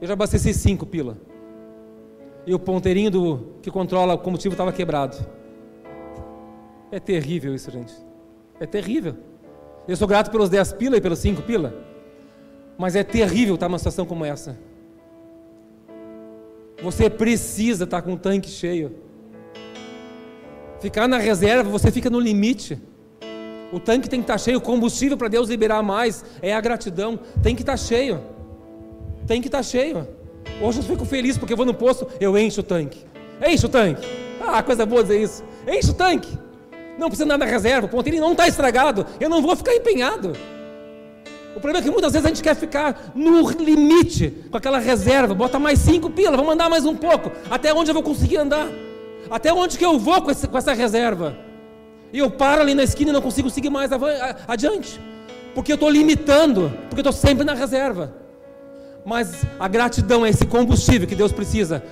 Eu 0.01 0.07
já 0.07 0.13
abasteci 0.13 0.53
5 0.53 0.85
pila. 0.85 1.17
E 2.45 2.53
o 2.53 2.59
ponteirinho 2.59 3.11
do, 3.11 3.53
que 3.61 3.71
controla 3.71 4.13
o 4.13 4.17
combustível 4.17 4.53
estava 4.53 4.71
quebrado. 4.71 5.17
É 6.91 6.99
terrível 6.99 7.53
isso, 7.53 7.71
gente. 7.71 7.93
É 8.59 8.65
terrível. 8.65 9.15
Eu 9.87 9.95
sou 9.95 10.07
grato 10.07 10.31
pelos 10.31 10.49
10 10.49 10.73
pila 10.73 10.97
e 10.97 11.01
pelos 11.01 11.19
5 11.19 11.41
pila. 11.43 11.86
Mas 12.77 12.95
é 12.95 13.03
terrível 13.03 13.55
estar 13.55 13.67
numa 13.67 13.79
situação 13.79 14.05
como 14.05 14.23
essa. 14.23 14.57
Você 16.81 17.09
precisa 17.09 17.85
estar 17.85 18.01
com 18.01 18.13
o 18.13 18.17
tanque 18.17 18.49
cheio. 18.49 18.95
Ficar 20.79 21.07
na 21.07 21.17
reserva, 21.17 21.69
você 21.69 21.91
fica 21.91 22.09
no 22.09 22.19
limite. 22.19 22.79
O 23.71 23.79
tanque 23.79 24.07
tem 24.07 24.19
que 24.19 24.25
estar 24.25 24.37
cheio, 24.37 24.59
o 24.59 24.61
combustível 24.61 25.17
para 25.17 25.27
Deus 25.27 25.49
liberar 25.49 25.81
mais 25.81 26.23
é 26.41 26.53
a 26.53 26.61
gratidão. 26.61 27.19
Tem 27.41 27.55
que 27.55 27.63
estar 27.63 27.77
cheio. 27.77 28.21
Tem 29.25 29.41
que 29.41 29.47
estar 29.47 29.63
cheio. 29.63 30.07
Hoje 30.61 30.79
eu 30.79 30.83
fico 30.83 31.03
feliz 31.03 31.37
porque 31.37 31.53
eu 31.53 31.57
vou 31.57 31.65
no 31.65 31.73
posto, 31.73 32.07
eu 32.19 32.37
encho 32.37 32.61
o 32.61 32.63
tanque. 32.63 33.05
Enche 33.45 33.65
o 33.65 33.69
tanque. 33.69 34.07
Ah, 34.39 34.61
coisa 34.61 34.85
boa 34.85 35.01
dizer 35.01 35.21
isso. 35.21 35.43
Enche 35.67 35.89
o 35.89 35.93
tanque. 35.93 36.37
Não 36.97 37.07
precisa 37.09 37.27
nada 37.27 37.45
na 37.45 37.51
reserva, 37.51 37.87
o 37.87 37.89
ponteiro 37.89 38.19
não 38.19 38.31
está 38.31 38.47
estragado. 38.47 39.05
Eu 39.19 39.29
não 39.29 39.41
vou 39.41 39.55
ficar 39.55 39.75
empenhado. 39.75 40.33
O 41.57 41.59
problema 41.59 41.79
é 41.79 41.81
que 41.81 41.89
muitas 41.89 42.13
vezes 42.13 42.23
a 42.23 42.29
gente 42.29 42.43
quer 42.43 42.55
ficar 42.55 43.13
no 43.15 43.49
limite 43.49 44.31
com 44.51 44.57
aquela 44.57 44.77
reserva. 44.77 45.33
Bota 45.33 45.57
mais 45.57 45.79
cinco 45.79 46.07
pilas, 46.07 46.35
vamos 46.35 46.53
andar 46.53 46.69
mais 46.69 46.85
um 46.85 46.95
pouco. 46.95 47.31
Até 47.49 47.73
onde 47.73 47.89
eu 47.89 47.95
vou 47.95 48.03
conseguir 48.03 48.37
andar? 48.37 48.67
Até 49.27 49.51
onde 49.51 49.75
que 49.75 49.83
eu 49.83 49.97
vou 49.97 50.21
com, 50.21 50.29
esse, 50.29 50.47
com 50.47 50.55
essa 50.55 50.71
reserva? 50.73 51.35
E 52.13 52.19
eu 52.19 52.29
paro 52.29 52.61
ali 52.61 52.75
na 52.75 52.83
esquina 52.83 53.09
e 53.09 53.13
não 53.13 53.23
consigo 53.23 53.49
seguir 53.49 53.71
mais 53.71 53.89
adiante. 54.47 55.01
Porque 55.55 55.71
eu 55.71 55.77
estou 55.77 55.89
limitando, 55.89 56.71
porque 56.89 56.99
eu 56.99 57.09
estou 57.09 57.11
sempre 57.11 57.43
na 57.43 57.55
reserva. 57.55 58.13
Mas 59.03 59.41
a 59.59 59.67
gratidão 59.67 60.23
é 60.23 60.29
esse 60.29 60.45
combustível 60.45 61.07
que 61.07 61.15
Deus 61.15 61.31
precisa 61.31 61.83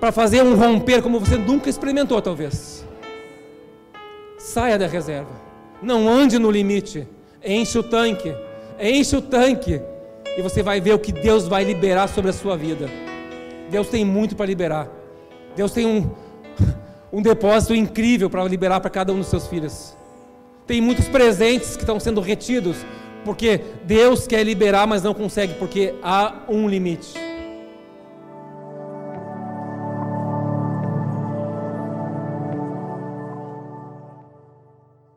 para 0.00 0.10
fazer 0.10 0.42
um 0.42 0.56
romper 0.56 1.00
como 1.00 1.20
você 1.20 1.36
nunca 1.36 1.70
experimentou, 1.70 2.20
talvez. 2.20 2.84
Saia 4.36 4.76
da 4.76 4.88
reserva. 4.88 5.30
Não 5.80 6.08
ande 6.08 6.40
no 6.40 6.50
limite. 6.50 7.06
Enche 7.44 7.78
o 7.78 7.84
tanque. 7.84 8.34
Enche 8.80 9.16
o 9.16 9.22
tanque. 9.22 9.80
E 10.36 10.42
você 10.42 10.62
vai 10.62 10.80
ver 10.80 10.94
o 10.94 10.98
que 10.98 11.12
Deus 11.12 11.48
vai 11.48 11.64
liberar 11.64 12.08
sobre 12.08 12.30
a 12.30 12.34
sua 12.34 12.56
vida. 12.56 12.88
Deus 13.70 13.88
tem 13.88 14.04
muito 14.04 14.36
para 14.36 14.46
liberar. 14.46 14.88
Deus 15.54 15.72
tem 15.72 15.86
um, 15.86 16.10
um 17.12 17.22
depósito 17.22 17.74
incrível 17.74 18.28
para 18.28 18.44
liberar 18.44 18.80
para 18.80 18.90
cada 18.90 19.12
um 19.12 19.18
dos 19.18 19.28
seus 19.28 19.46
filhos. 19.46 19.96
Tem 20.66 20.80
muitos 20.80 21.08
presentes 21.08 21.76
que 21.76 21.82
estão 21.82 21.98
sendo 21.98 22.20
retidos, 22.20 22.76
porque 23.24 23.60
Deus 23.84 24.26
quer 24.26 24.42
liberar, 24.42 24.86
mas 24.86 25.02
não 25.02 25.14
consegue, 25.14 25.54
porque 25.54 25.94
há 26.02 26.42
um 26.48 26.68
limite. 26.68 27.14